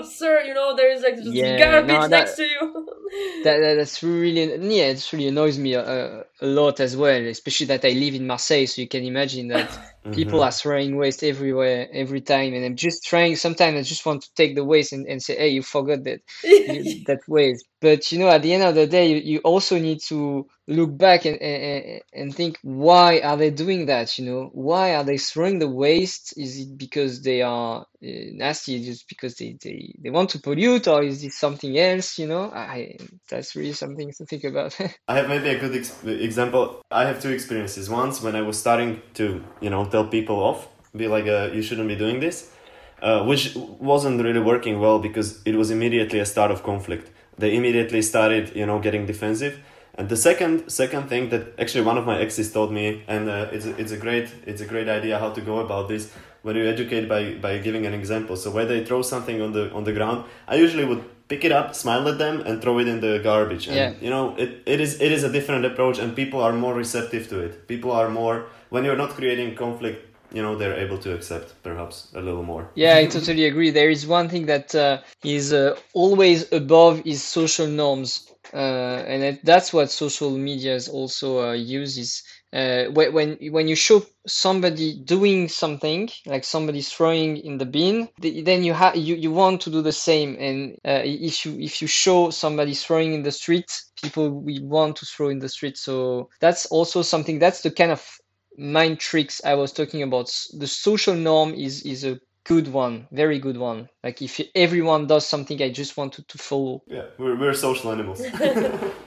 sir, 0.04 0.42
you 0.42 0.54
know, 0.54 0.76
there 0.76 0.92
is 0.92 1.02
like 1.02 1.16
just 1.16 1.32
yeah, 1.32 1.58
garbage 1.58 1.88
no, 1.88 2.00
that, 2.02 2.10
next 2.10 2.36
to 2.36 2.44
you. 2.44 2.86
that, 3.44 3.58
that, 3.58 3.74
that's 3.74 4.02
really 4.02 4.44
yeah, 4.76 4.86
it 4.86 5.12
really 5.12 5.28
annoys 5.28 5.58
me 5.58 5.74
a, 5.74 6.24
a, 6.40 6.46
lot 6.46 6.80
as 6.80 6.96
well, 6.96 7.24
especially 7.26 7.66
that 7.66 7.84
I 7.84 7.90
live 7.90 8.14
in 8.14 8.26
Marseille, 8.26 8.66
so 8.66 8.82
you 8.82 8.88
can 8.88 9.04
imagine 9.04 9.48
that 9.48 9.68
mm-hmm. 9.68 10.12
people 10.12 10.42
are 10.42 10.52
throwing 10.52 10.96
waste 10.96 11.22
everywhere 11.22 11.88
every 11.92 12.20
time, 12.20 12.54
and 12.54 12.64
I'm 12.64 12.76
just 12.76 13.04
trying. 13.04 13.36
Sometimes 13.36 13.78
I 13.78 13.82
just 13.82 14.06
want 14.06 14.22
to 14.22 14.34
take 14.34 14.54
the 14.54 14.64
waste 14.64 14.92
and, 14.92 15.06
and 15.06 15.22
say, 15.22 15.36
hey, 15.36 15.48
you 15.48 15.62
forgot 15.62 16.04
that 16.04 16.20
that 16.42 17.20
waste. 17.28 17.66
But 17.80 18.10
you 18.10 18.18
know, 18.18 18.28
at 18.28 18.42
the 18.42 18.52
end 18.52 18.62
of 18.62 18.74
the 18.74 18.86
day, 18.86 19.12
you, 19.12 19.16
you 19.16 19.38
also 19.40 19.78
need 19.78 20.00
to 20.08 20.46
look 20.68 20.96
back 20.96 21.24
and, 21.24 21.40
and 21.40 22.00
and 22.12 22.34
think 22.34 22.58
why 22.62 23.20
are 23.20 23.36
they 23.36 23.50
doing 23.50 23.86
that? 23.86 24.18
You 24.18 24.24
know, 24.24 24.50
why 24.52 24.94
are 24.94 25.04
they 25.04 25.18
throwing 25.18 25.58
the 25.58 25.68
waste? 25.68 26.36
Is 26.36 26.58
it 26.58 26.78
because 26.78 27.22
they 27.22 27.42
are 27.42 27.80
uh, 27.80 27.84
nasty, 28.32 28.84
just 28.84 29.08
because 29.08 29.36
they, 29.36 29.56
they 29.62 29.94
they 29.98 30.10
want 30.10 30.30
to 30.30 30.40
pollute, 30.40 30.88
or 30.88 31.02
is 31.02 31.22
it 31.22 31.32
something 31.32 31.78
else? 31.78 32.18
You 32.18 32.26
know, 32.26 32.50
I 32.50 32.96
that's 33.28 33.54
really 33.54 33.72
something 33.74 34.12
to 34.12 34.24
think 34.24 34.44
about. 34.44 34.76
I 35.08 35.16
have 35.16 35.28
maybe 35.28 35.50
a 35.50 35.58
good 35.58 35.76
ex- 35.76 36.02
example. 36.26 36.62
I 36.90 37.02
have 37.10 37.18
two 37.24 37.32
experiences. 37.38 37.88
Once 37.88 38.20
when 38.24 38.34
I 38.40 38.42
was 38.42 38.56
starting 38.58 39.00
to 39.14 39.26
you 39.64 39.70
know 39.70 39.82
tell 39.86 40.06
people 40.16 40.36
off, 40.48 40.68
be 40.94 41.08
like, 41.16 41.26
uh, 41.26 41.50
you 41.56 41.62
shouldn't 41.62 41.88
be 41.88 41.96
doing 42.04 42.20
this. 42.20 42.36
Uh, 43.02 43.22
which 43.30 43.54
wasn't 43.94 44.16
really 44.26 44.40
working 44.40 44.80
well 44.80 44.98
because 44.98 45.28
it 45.44 45.54
was 45.54 45.70
immediately 45.70 46.18
a 46.18 46.24
start 46.24 46.50
of 46.50 46.62
conflict 46.62 47.10
they 47.38 47.54
immediately 47.54 48.02
started 48.02 48.54
you 48.56 48.66
know 48.66 48.78
getting 48.78 49.06
defensive 49.06 49.58
and 49.94 50.08
the 50.08 50.16
second 50.16 50.68
second 50.68 51.08
thing 51.08 51.28
that 51.28 51.58
actually 51.58 51.84
one 51.84 51.98
of 51.98 52.06
my 52.06 52.18
exes 52.18 52.52
told 52.52 52.72
me 52.72 53.02
and 53.06 53.28
uh, 53.28 53.48
it's, 53.52 53.66
a, 53.66 53.76
it's 53.76 53.92
a 53.92 53.96
great 53.96 54.28
it's 54.46 54.60
a 54.60 54.66
great 54.66 54.88
idea 54.88 55.18
how 55.18 55.30
to 55.30 55.40
go 55.40 55.58
about 55.60 55.88
this 55.88 56.12
when 56.42 56.56
you 56.56 56.66
educate 56.66 57.08
by 57.08 57.34
by 57.34 57.58
giving 57.58 57.86
an 57.86 57.94
example 57.94 58.36
so 58.36 58.50
when 58.50 58.68
they 58.68 58.84
throw 58.84 59.02
something 59.02 59.42
on 59.42 59.52
the 59.52 59.70
on 59.72 59.84
the 59.84 59.92
ground 59.92 60.24
i 60.48 60.54
usually 60.54 60.84
would 60.84 61.04
pick 61.28 61.44
it 61.44 61.52
up 61.52 61.74
smile 61.74 62.08
at 62.08 62.18
them 62.18 62.40
and 62.40 62.62
throw 62.62 62.78
it 62.78 62.88
in 62.88 63.00
the 63.00 63.20
garbage. 63.22 63.66
And 63.66 63.76
yeah. 63.76 63.92
you 64.00 64.10
know 64.10 64.34
it, 64.36 64.62
it 64.66 64.80
is 64.80 65.00
it 65.00 65.12
is 65.12 65.24
a 65.24 65.32
different 65.32 65.64
approach 65.64 65.98
and 65.98 66.14
people 66.14 66.40
are 66.40 66.52
more 66.52 66.74
receptive 66.74 67.28
to 67.28 67.40
it. 67.40 67.66
People 67.68 67.92
are 67.92 68.08
more 68.08 68.46
when 68.70 68.84
you're 68.84 68.96
not 68.96 69.10
creating 69.10 69.54
conflict 69.54 70.02
you 70.32 70.42
know 70.42 70.56
they're 70.56 70.74
able 70.74 70.98
to 70.98 71.14
accept 71.14 71.54
perhaps 71.62 72.08
a 72.14 72.20
little 72.20 72.42
more. 72.42 72.70
Yeah 72.74 72.96
i 72.96 73.06
totally 73.06 73.44
agree. 73.46 73.70
There 73.70 73.90
is 73.90 74.06
one 74.06 74.28
thing 74.28 74.46
that 74.46 74.74
uh, 74.74 75.00
is 75.24 75.52
uh, 75.52 75.76
always 75.94 76.50
above 76.52 77.02
is 77.06 77.22
social 77.22 77.66
norms. 77.66 78.30
Uh, 78.54 79.02
and 79.12 79.22
it, 79.24 79.44
that's 79.44 79.72
what 79.72 79.90
social 79.90 80.30
medias 80.30 80.88
also 80.88 81.48
uh, 81.48 81.52
uses 81.52 82.22
uh, 82.56 82.84
when 82.92 83.38
when 83.50 83.68
you 83.68 83.76
show 83.76 84.02
somebody 84.26 84.98
doing 85.04 85.48
something 85.48 86.08
like 86.26 86.44
somebody 86.44 86.82
throwing 86.82 87.36
in 87.36 87.58
the 87.58 87.66
bin 87.66 88.08
then 88.18 88.64
you 88.64 88.72
have 88.72 88.96
you, 88.96 89.14
you 89.14 89.30
want 89.30 89.60
to 89.60 89.70
do 89.70 89.82
the 89.82 89.92
same 89.92 90.36
and 90.40 90.72
uh, 90.84 91.02
if 91.04 91.44
you 91.44 91.58
if 91.60 91.80
you 91.80 91.88
show 91.88 92.30
somebody 92.30 92.74
throwing 92.74 93.12
in 93.12 93.22
the 93.22 93.32
street 93.32 93.70
people 94.02 94.30
we 94.30 94.58
want 94.60 94.96
to 94.96 95.06
throw 95.06 95.28
in 95.28 95.38
the 95.38 95.48
street 95.48 95.76
so 95.76 96.28
that's 96.40 96.66
also 96.66 97.02
something 97.02 97.38
that's 97.38 97.62
the 97.62 97.70
kind 97.70 97.92
of 97.92 98.02
mind 98.58 98.98
tricks 98.98 99.40
I 99.44 99.54
was 99.54 99.72
talking 99.72 100.02
about. 100.02 100.26
The 100.54 100.66
social 100.66 101.14
norm 101.14 101.54
is 101.54 101.82
is 101.82 102.04
a 102.04 102.18
good 102.44 102.68
one, 102.68 103.08
very 103.12 103.38
good 103.38 103.56
one. 103.56 103.88
Like 104.02 104.22
if 104.22 104.40
everyone 104.54 105.06
does 105.06 105.26
something, 105.26 105.60
I 105.62 105.70
just 105.70 105.96
wanted 105.96 106.28
to, 106.28 106.38
to 106.38 106.42
follow. 106.42 106.82
Yeah, 106.86 107.04
we're, 107.18 107.36
we're 107.36 107.54
social 107.54 107.92
animals. 107.92 108.22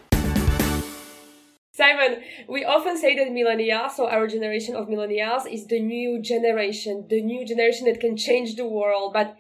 Simon, 1.80 2.22
we 2.50 2.66
often 2.66 2.98
say 2.98 3.16
that 3.16 3.30
millennials, 3.30 3.92
so 3.92 4.10
our 4.10 4.28
generation 4.28 4.76
of 4.76 4.90
millennials, 4.90 5.50
is 5.50 5.66
the 5.68 5.80
new 5.80 6.22
generation, 6.22 7.06
the 7.10 7.22
new 7.22 7.46
generation 7.46 7.86
that 7.86 8.02
can 8.02 8.18
change 8.18 8.56
the 8.58 8.68
world. 8.68 9.14
But 9.14 9.38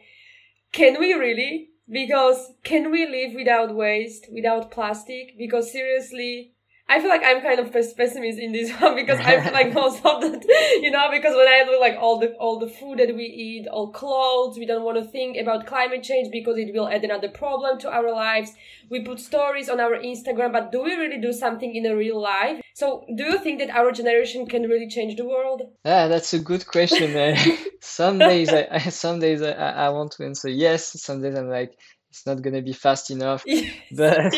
can 0.71 0.97
we 1.01 1.11
really? 1.13 1.71
Because 1.91 2.53
can 2.63 2.91
we 2.91 3.05
live 3.05 3.33
without 3.35 3.75
waste, 3.75 4.27
without 4.31 4.71
plastic? 4.71 5.37
Because 5.37 5.69
seriously, 5.69 6.53
I 6.89 6.99
feel 6.99 7.09
like 7.09 7.21
I'm 7.23 7.41
kind 7.41 7.59
of 7.59 7.71
pessimist 7.71 8.39
in 8.39 8.51
this 8.51 8.71
one 8.81 8.95
because 8.95 9.19
I 9.19 9.39
feel 9.41 9.53
like 9.59 9.73
most 9.73 9.97
of 10.03 10.21
that, 10.21 10.43
you 10.81 10.89
know, 10.89 11.07
because 11.11 11.35
when 11.35 11.47
I 11.47 11.63
look 11.65 11.79
like 11.79 11.97
all 11.99 12.19
the 12.19 12.33
all 12.33 12.59
the 12.59 12.67
food 12.67 12.97
that 12.97 13.15
we 13.15 13.25
eat, 13.25 13.67
all 13.67 13.91
clothes, 13.91 14.57
we 14.57 14.65
don't 14.65 14.83
want 14.83 14.97
to 14.97 15.05
think 15.05 15.37
about 15.37 15.67
climate 15.67 16.01
change 16.01 16.31
because 16.31 16.57
it 16.57 16.73
will 16.73 16.89
add 16.89 17.03
another 17.03 17.29
problem 17.29 17.79
to 17.79 17.91
our 17.91 18.11
lives. 18.11 18.53
We 18.89 19.01
put 19.01 19.19
stories 19.19 19.69
on 19.69 19.79
our 19.79 19.97
Instagram, 19.99 20.51
but 20.51 20.71
do 20.71 20.81
we 20.81 20.95
really 20.95 21.21
do 21.21 21.31
something 21.31 21.75
in 21.75 21.85
a 21.85 21.95
real 21.95 22.19
life? 22.19 22.59
So, 22.73 23.05
do 23.15 23.23
you 23.23 23.37
think 23.37 23.59
that 23.59 23.69
our 23.69 23.91
generation 23.91 24.47
can 24.47 24.63
really 24.63 24.87
change 24.87 25.15
the 25.15 25.25
world? 25.25 25.61
Yeah, 25.85 26.07
that's 26.07 26.33
a 26.33 26.39
good 26.39 26.65
question. 26.65 27.35
some 27.81 28.17
days, 28.17 28.49
I, 28.49 28.79
some 28.89 29.19
days 29.19 29.43
I, 29.43 29.51
I 29.51 29.89
want 29.89 30.13
to 30.13 30.25
answer 30.25 30.49
yes. 30.49 30.99
Some 31.01 31.21
days 31.21 31.35
I'm 31.37 31.49
like, 31.49 31.77
it's 32.09 32.25
not 32.25 32.41
gonna 32.41 32.61
be 32.61 32.73
fast 32.73 33.11
enough. 33.11 33.45
But 33.91 34.17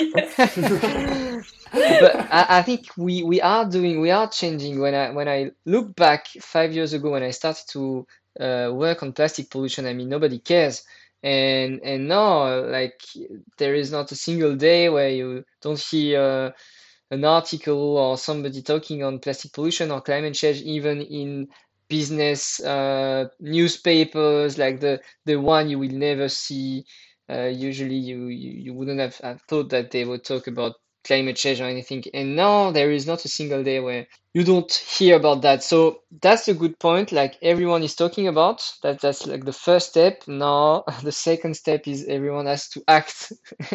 but 1.72 2.16
I, 2.32 2.46
I 2.50 2.62
think 2.64 2.88
we 2.98 3.24
we 3.24 3.42
are 3.42 3.66
doing 3.66 4.02
we 4.02 4.12
are 4.12 4.30
changing. 4.30 4.80
When 4.80 4.94
I 4.94 5.12
when 5.12 5.28
I 5.28 5.52
look 5.66 5.96
back 5.96 6.28
five 6.42 6.74
years 6.74 6.94
ago 6.94 7.12
when 7.12 7.24
I 7.24 7.32
started 7.32 7.66
to 7.70 8.06
uh, 8.40 8.72
work 8.74 9.04
on 9.04 9.14
plastic 9.14 9.50
pollution, 9.50 9.86
I 9.86 9.94
mean 9.94 10.10
nobody 10.10 10.40
cares. 10.40 10.84
And 11.24 11.82
and 11.84 12.08
now 12.08 12.62
like 12.66 13.00
there 13.58 13.76
is 13.76 13.92
not 13.92 14.12
a 14.12 14.16
single 14.16 14.56
day 14.56 14.90
where 14.90 15.10
you 15.10 15.44
don't 15.62 15.80
hear 15.80 16.54
an 17.12 17.26
article 17.26 17.98
or 17.98 18.18
somebody 18.18 18.62
talking 18.62 19.04
on 19.04 19.20
plastic 19.20 19.54
pollution 19.54 19.92
or 19.92 20.02
climate 20.02 20.34
change, 20.34 20.62
even 20.62 21.02
in 21.02 21.48
business 21.88 22.62
uh, 22.62 23.26
newspapers 23.42 24.58
like 24.58 24.80
the 24.80 25.02
the 25.26 25.36
one 25.36 25.70
you 25.70 25.78
will 25.78 25.90
never 25.92 26.30
see 26.30 26.86
uh, 27.32 27.46
usually 27.46 27.96
you, 27.96 28.28
you, 28.28 28.52
you 28.52 28.74
wouldn't 28.74 29.00
have, 29.00 29.18
have 29.18 29.42
thought 29.44 29.70
that 29.70 29.92
they 29.92 30.06
would 30.06 30.24
talk 30.24 30.48
about 30.48 30.74
climate 31.04 31.36
change 31.36 31.62
or 31.62 31.66
anything. 31.66 32.04
And 32.14 32.36
now 32.36 32.72
there 32.72 32.92
is 32.92 33.08
not 33.08 33.26
a 33.26 33.30
single 33.30 33.64
day 33.64 33.80
where 33.80 34.08
you 34.34 34.44
don't 34.44 34.72
hear 34.72 35.16
about 35.16 35.42
that. 35.42 35.64
So 35.64 36.02
that's 36.22 36.48
a 36.48 36.54
good 36.54 36.78
point. 36.80 37.12
Like 37.12 37.38
everyone 37.42 37.84
is 37.84 37.96
talking 37.96 38.28
about 38.28 38.64
that. 38.84 39.02
That's 39.02 39.26
like 39.26 39.46
the 39.46 39.54
first 39.54 39.90
step. 39.90 40.24
Now 40.28 40.84
the 41.04 41.12
second 41.12 41.56
step 41.56 41.88
is 41.88 42.06
everyone 42.08 42.46
has 42.46 42.70
to 42.70 42.84
act. 42.88 43.32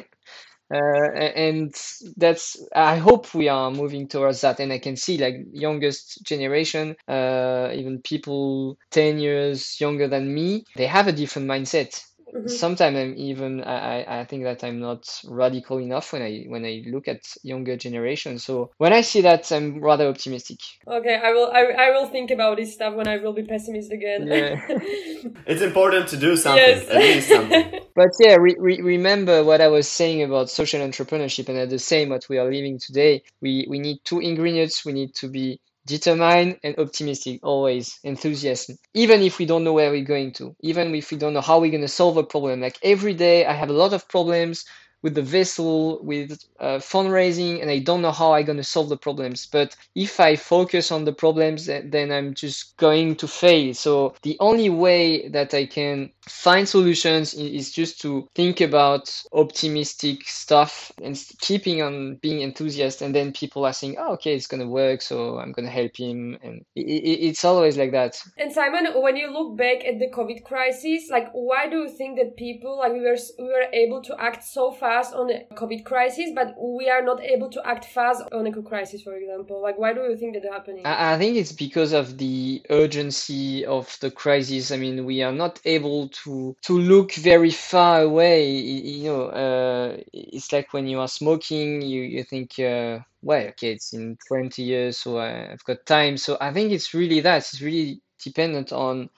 uh, 0.73 0.75
and 0.75 1.75
that's 2.17 2.57
I 2.75 2.97
hope 2.97 3.35
we 3.35 3.49
are 3.49 3.71
moving 3.71 4.09
towards 4.09 4.41
that. 4.43 4.61
And 4.61 4.73
I 4.73 4.79
can 4.79 4.97
see 4.97 5.19
like 5.19 5.35
youngest 5.53 6.23
generation, 6.25 6.97
uh, 7.09 7.71
even 7.75 8.01
people 8.03 8.79
ten 8.91 9.19
years 9.19 9.81
younger 9.81 10.09
than 10.09 10.33
me, 10.33 10.65
they 10.77 10.87
have 10.87 11.09
a 11.09 11.13
different 11.13 11.49
mindset 11.49 12.01
Mhm. 12.37 12.51
sometimes 12.51 12.97
I'm 12.97 13.15
even 13.17 13.63
I, 13.63 14.03
I 14.03 14.21
I 14.21 14.25
think 14.25 14.45
that 14.45 14.63
I'm 14.63 14.81
not 14.81 15.09
radical 15.27 15.79
enough 15.79 16.13
when 16.13 16.23
I 16.23 16.45
when 16.49 16.65
I 16.65 16.83
look 16.87 17.09
at 17.09 17.21
younger 17.43 17.77
generation. 17.77 18.39
So 18.39 18.71
when 18.79 18.93
I 18.93 19.01
see 19.01 19.23
that, 19.23 19.51
I'm 19.53 19.81
rather 19.81 20.09
optimistic. 20.09 20.59
Okay, 20.87 21.17
I 21.23 21.33
will. 21.33 21.51
I, 21.53 21.63
I 21.87 21.91
will 21.91 22.09
think 22.09 22.31
about 22.31 22.57
this 22.59 22.75
stuff 22.75 22.95
when 22.95 23.09
I 23.09 23.17
will 23.19 23.33
be 23.33 23.43
pessimist 23.43 23.93
again. 23.93 24.27
Yeah. 24.27 24.61
it's 25.47 25.63
important 25.63 26.09
to 26.09 26.17
do 26.17 26.37
something, 26.37 26.63
yes. 26.63 26.89
at 26.89 26.97
least 26.97 27.29
something. 27.29 27.81
But 27.97 28.11
yeah, 28.21 28.37
re- 28.39 28.57
re- 28.59 28.83
remember 28.83 29.43
what 29.43 29.63
I 29.63 29.69
was 29.69 29.89
saying 29.89 30.23
about 30.23 30.51
social 30.51 30.81
entrepreneurship, 30.83 31.49
and 31.49 31.57
at 31.57 31.71
the 31.71 31.79
same 31.79 32.11
what 32.11 32.29
we 32.29 32.37
are 32.37 32.45
living 32.45 32.79
today. 32.79 33.23
We 33.41 33.67
we 33.71 33.79
need 33.79 34.01
two 34.05 34.21
ingredients. 34.21 34.85
We 34.85 34.93
need 34.93 35.15
to 35.15 35.29
be 35.29 35.61
determined 35.87 36.59
and 36.65 36.79
optimistic 36.79 37.41
always. 37.43 37.99
Enthusiasm. 38.05 38.79
Even 38.95 39.23
if 39.23 39.39
we 39.39 39.47
don't 39.47 39.65
know 39.65 39.73
where 39.75 39.91
we're 39.91 40.05
going 40.05 40.33
to. 40.35 40.55
Even 40.61 40.95
if 40.95 41.11
we 41.11 41.17
don't 41.19 41.35
know 41.35 41.41
how 41.41 41.61
we're 41.61 41.71
going 41.71 41.83
to 41.83 41.89
solve 41.89 42.19
a 42.19 42.25
problem. 42.25 42.61
Like 42.61 42.79
every 42.83 43.15
day 43.15 43.47
i 43.47 43.55
have 43.55 43.71
a 43.71 43.81
lot 43.85 43.95
of 43.95 44.09
problems 44.09 44.67
with 45.07 45.15
the 45.15 45.23
vessel 45.23 46.01
with 46.03 46.29
uh, 46.59 46.79
fundraising 46.93 47.63
and 47.63 47.71
i 47.71 47.79
don't 47.79 48.03
know 48.03 48.11
how 48.11 48.33
i'm 48.33 48.45
going 48.45 48.57
to 48.57 48.65
solve 48.65 48.89
the 48.89 48.97
problems. 48.97 49.47
But 49.47 49.77
if 49.95 50.19
i 50.19 50.35
focus 50.35 50.91
on 50.91 51.05
the 51.05 51.13
problems 51.13 51.67
then 51.67 51.91
then 51.91 52.11
i'm 52.11 52.35
just 52.35 52.77
going 52.77 53.15
to 53.17 53.29
fail. 53.29 53.73
So 53.75 54.15
the 54.23 54.37
only 54.41 54.71
way 54.71 55.29
that 55.29 55.55
i 55.55 55.65
can 55.67 56.11
find 56.47 56.69
solutions 56.69 57.35
is 57.35 57.71
just 57.71 58.01
to 58.01 58.29
think 58.35 58.61
about 58.61 59.05
optimistic 59.33 60.19
stuff 60.27 60.91
and 61.03 61.15
keeping 61.41 61.83
on 61.83 62.17
being 62.17 62.41
enthusiastic 62.41 63.07
and 63.07 63.15
then 63.15 63.33
people 63.33 63.65
are 63.65 63.73
saying 63.73 63.95
oh 63.99 64.15
okay 64.15 64.35
it's 64.35 64.49
going 64.49 64.65
to 64.67 64.69
work 64.83 65.03
so 65.03 65.39
i'm 65.39 65.53
going 65.53 65.67
to 65.67 65.77
help 65.81 65.97
him. 65.97 66.39
And 66.43 66.65
it's 66.75 67.45
always 67.45 67.77
like 67.77 67.93
that. 67.93 68.13
And 68.39 68.53
Simon, 68.53 68.87
when 68.95 69.17
you 69.17 69.31
look 69.31 69.57
back 69.57 69.85
at 69.85 69.99
the 69.99 70.11
COVID 70.11 70.45
crisis, 70.45 71.09
like 71.11 71.29
why 71.33 71.69
do 71.69 71.77
you 71.83 71.89
think 71.89 72.19
that 72.19 72.37
people 72.37 72.79
like 72.79 72.93
we 72.93 73.01
were 73.01 73.19
we 73.39 73.45
were 73.45 73.69
able 73.73 74.03
to 74.03 74.15
act 74.19 74.43
so 74.45 74.73
fast 74.73 74.96
on 75.13 75.27
the 75.29 75.45
COVID 75.55 75.85
crisis, 75.85 76.31
but 76.35 76.55
we 76.59 76.89
are 76.89 77.03
not 77.03 77.23
able 77.23 77.51
to 77.51 77.67
act 77.67 77.85
fast 77.85 78.23
on 78.33 78.47
eco 78.47 78.63
crisis, 78.63 79.03
for 79.03 79.15
example? 79.15 79.61
Like 79.63 79.79
why 79.79 79.93
do 79.93 80.01
you 80.01 80.17
think 80.17 80.35
that 80.35 80.51
happening? 80.51 80.83
I 80.85 81.19
think 81.19 81.37
it's 81.37 81.53
because 81.53 81.93
of 81.93 82.19
the 82.19 82.63
urgency 82.71 83.65
of 83.67 83.97
the 84.01 84.11
crisis. 84.11 84.71
I 84.71 84.77
mean, 84.77 85.05
we 85.05 85.23
are 85.23 85.33
not 85.33 85.61
able 85.65 86.09
to 86.25 86.57
to 86.63 86.79
look 86.79 87.13
very 87.15 87.51
far 87.51 88.03
away. 88.03 88.51
You 88.51 89.05
know, 89.05 89.23
uh, 89.27 89.97
it's 90.13 90.53
like 90.53 90.73
when 90.73 90.87
you 90.87 91.01
are 91.01 91.09
smoking, 91.09 91.83
you 91.83 92.03
you 92.03 92.25
think, 92.25 92.59
uh, 92.59 93.01
well, 93.23 93.47
okay, 93.49 93.73
it's 93.73 93.93
in 93.93 94.17
20 94.29 94.63
years, 94.63 94.99
so 94.99 95.19
I've 95.19 95.65
got 95.65 95.87
time. 95.87 96.17
So 96.17 96.37
I 96.41 96.53
think 96.53 96.73
it's 96.73 96.95
really 96.95 97.21
that. 97.21 97.39
It's 97.39 97.61
really 97.61 98.01
dependent 98.23 98.73
on 98.73 99.11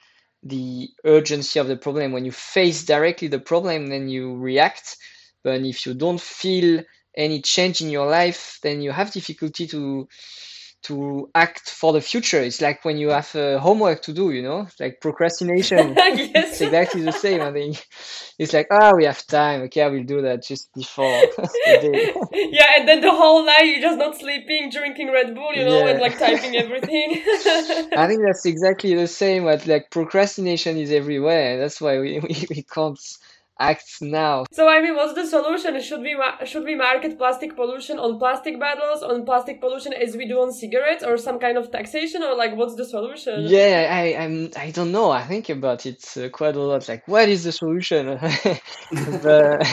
the 0.42 0.88
urgency 1.04 1.58
of 1.58 1.68
the 1.68 1.76
problem. 1.76 2.12
When 2.12 2.24
you 2.24 2.32
face 2.32 2.84
directly 2.84 3.28
the 3.28 3.40
problem, 3.40 3.88
then 3.88 4.08
you 4.08 4.36
react. 4.36 4.96
But 5.42 5.62
if 5.62 5.86
you 5.86 5.94
don't 5.94 6.20
feel 6.20 6.82
any 7.16 7.42
change 7.42 7.80
in 7.80 7.90
your 7.90 8.06
life, 8.06 8.58
then 8.62 8.80
you 8.80 8.92
have 8.92 9.12
difficulty 9.12 9.66
to 9.68 10.08
to 10.80 11.28
act 11.34 11.70
for 11.70 11.92
the 11.92 12.00
future. 12.00 12.40
It's 12.40 12.60
like 12.60 12.84
when 12.84 12.98
you 12.98 13.08
have 13.08 13.34
uh, 13.34 13.58
homework 13.58 14.00
to 14.02 14.12
do, 14.12 14.30
you 14.30 14.42
know, 14.42 14.68
like 14.78 15.00
procrastination. 15.00 15.96
It's 16.08 16.32
yes. 16.34 16.60
exactly 16.60 17.02
the 17.02 17.12
same. 17.12 17.40
I 17.40 17.52
think 17.52 17.84
it's 18.38 18.52
like, 18.52 18.68
ah, 18.70 18.92
we 18.94 19.04
have 19.04 19.26
time. 19.26 19.62
Okay, 19.62 19.82
I 19.82 19.88
will 19.88 20.04
do 20.04 20.22
that 20.22 20.42
just 20.42 20.72
before 20.74 21.04
yeah, 21.66 22.78
and 22.78 22.88
then 22.88 23.00
the 23.00 23.10
whole 23.10 23.44
night 23.44 23.64
you're 23.64 23.80
just 23.80 23.98
not 23.98 24.16
sleeping, 24.16 24.70
drinking 24.70 25.10
Red 25.12 25.34
Bull, 25.34 25.52
you 25.54 25.64
know, 25.64 25.86
and 25.86 26.00
like 26.00 26.18
typing 26.18 26.56
everything. 26.56 27.22
I 27.96 28.06
think 28.06 28.22
that's 28.24 28.46
exactly 28.46 28.94
the 28.94 29.08
same. 29.08 29.44
But 29.44 29.66
like 29.66 29.90
procrastination 29.90 30.76
is 30.76 30.92
everywhere. 30.92 31.58
That's 31.58 31.80
why 31.80 31.98
we, 31.98 32.20
we, 32.20 32.46
we 32.50 32.62
can't 32.62 33.00
act 33.60 34.00
now. 34.00 34.44
So 34.52 34.68
I 34.68 34.80
mean, 34.80 34.94
what's 34.94 35.14
the 35.14 35.26
solution? 35.26 35.80
Should 35.80 36.00
we 36.00 36.14
ma- 36.14 36.44
should 36.44 36.64
we 36.64 36.74
market 36.74 37.18
plastic 37.18 37.56
pollution 37.56 37.98
on 37.98 38.18
plastic 38.18 38.58
bottles, 38.58 39.02
on 39.02 39.24
plastic 39.24 39.60
pollution 39.60 39.92
as 39.92 40.16
we 40.16 40.26
do 40.26 40.40
on 40.40 40.52
cigarettes, 40.52 41.04
or 41.04 41.16
some 41.16 41.38
kind 41.38 41.58
of 41.58 41.70
taxation, 41.70 42.22
or 42.22 42.34
like 42.34 42.56
what's 42.56 42.76
the 42.76 42.84
solution? 42.84 43.44
Yeah, 43.46 43.88
I 43.90 44.24
I'm 44.24 44.50
I 44.56 44.70
don't 44.70 44.92
know. 44.92 45.10
I 45.10 45.24
think 45.24 45.48
about 45.48 45.86
it 45.86 46.04
uh, 46.16 46.28
quite 46.28 46.56
a 46.56 46.60
lot. 46.60 46.88
Like, 46.88 47.06
what 47.08 47.28
is 47.28 47.44
the 47.44 47.52
solution? 47.52 48.18
But 49.22 49.66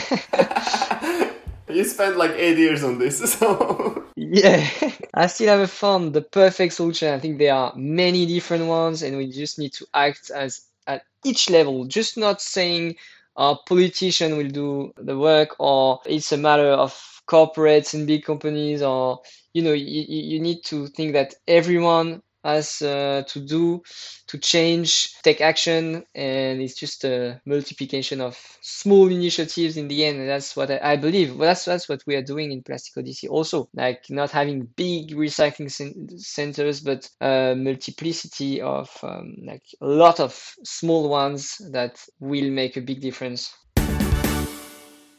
you 1.70 1.84
spent 1.84 2.18
like 2.18 2.32
eight 2.32 2.58
years 2.58 2.84
on 2.84 3.00
this, 3.00 3.34
so 3.34 4.06
yeah, 4.16 4.68
I 5.14 5.28
still 5.28 5.50
haven't 5.50 5.70
found 5.70 6.14
the 6.14 6.22
perfect 6.22 6.74
solution. 6.74 7.14
I 7.14 7.20
think 7.20 7.38
there 7.38 7.54
are 7.54 7.74
many 7.76 8.26
different 8.26 8.66
ones, 8.66 9.04
and 9.04 9.18
we 9.18 9.32
just 9.32 9.60
need 9.60 9.74
to 9.74 9.86
act 9.94 10.32
as 10.32 10.62
at 10.88 11.04
each 11.24 11.50
level. 11.50 11.86
Just 11.86 12.18
not 12.18 12.42
saying 12.42 12.96
our 13.38 13.60
politician 13.68 14.38
will 14.38 14.50
do 14.50 14.94
the 14.98 15.18
work, 15.18 15.56
or 15.60 16.00
it's 16.06 16.32
a 16.32 16.38
matter 16.38 16.70
of 16.70 16.94
corporates 17.28 17.94
and 17.94 18.08
big 18.08 18.24
companies, 18.24 18.82
or 18.82 19.22
you 19.54 19.62
know, 19.64 19.74
you 19.74 20.06
you 20.08 20.40
need 20.40 20.64
to 20.66 20.88
think 20.88 21.14
that 21.14 21.36
everyone 21.48 22.22
has 22.46 22.82
uh, 22.82 23.24
to 23.28 23.40
do 23.40 23.82
to 24.28 24.38
change, 24.38 25.14
take 25.22 25.42
action, 25.42 26.04
and 26.16 26.62
it's 26.62 26.76
just 26.76 27.04
a 27.04 27.42
multiplication 27.46 28.22
of 28.22 28.38
small 28.62 29.08
initiatives 29.08 29.78
in 29.78 29.88
the 29.88 30.06
end. 30.06 30.20
And 30.20 30.30
that's 30.30 30.56
what 30.56 30.72
I, 30.72 30.80
I 30.94 30.96
believe. 30.96 31.36
Well, 31.36 31.50
that's 31.50 31.66
that's 31.66 31.90
what 31.90 32.04
we 32.08 32.16
are 32.16 32.22
doing 32.24 32.52
in 32.52 32.64
Plastic 32.64 32.98
Odyssey 32.98 33.28
also, 33.28 33.68
like 33.74 34.06
not 34.10 34.32
having 34.32 34.68
big 34.76 35.12
recycling 35.12 35.72
cen- 35.72 36.18
centers, 36.18 36.82
but 36.82 37.10
a 37.22 37.56
multiplicity 37.58 38.62
of 38.62 38.90
um, 39.04 39.36
like 39.44 39.64
a 39.82 39.88
lot 39.88 40.20
of 40.20 40.56
small 40.64 41.10
ones 41.10 41.58
that 41.72 42.00
will 42.20 42.50
make 42.52 42.78
a 42.78 42.82
big 42.82 43.02
difference. 43.02 43.54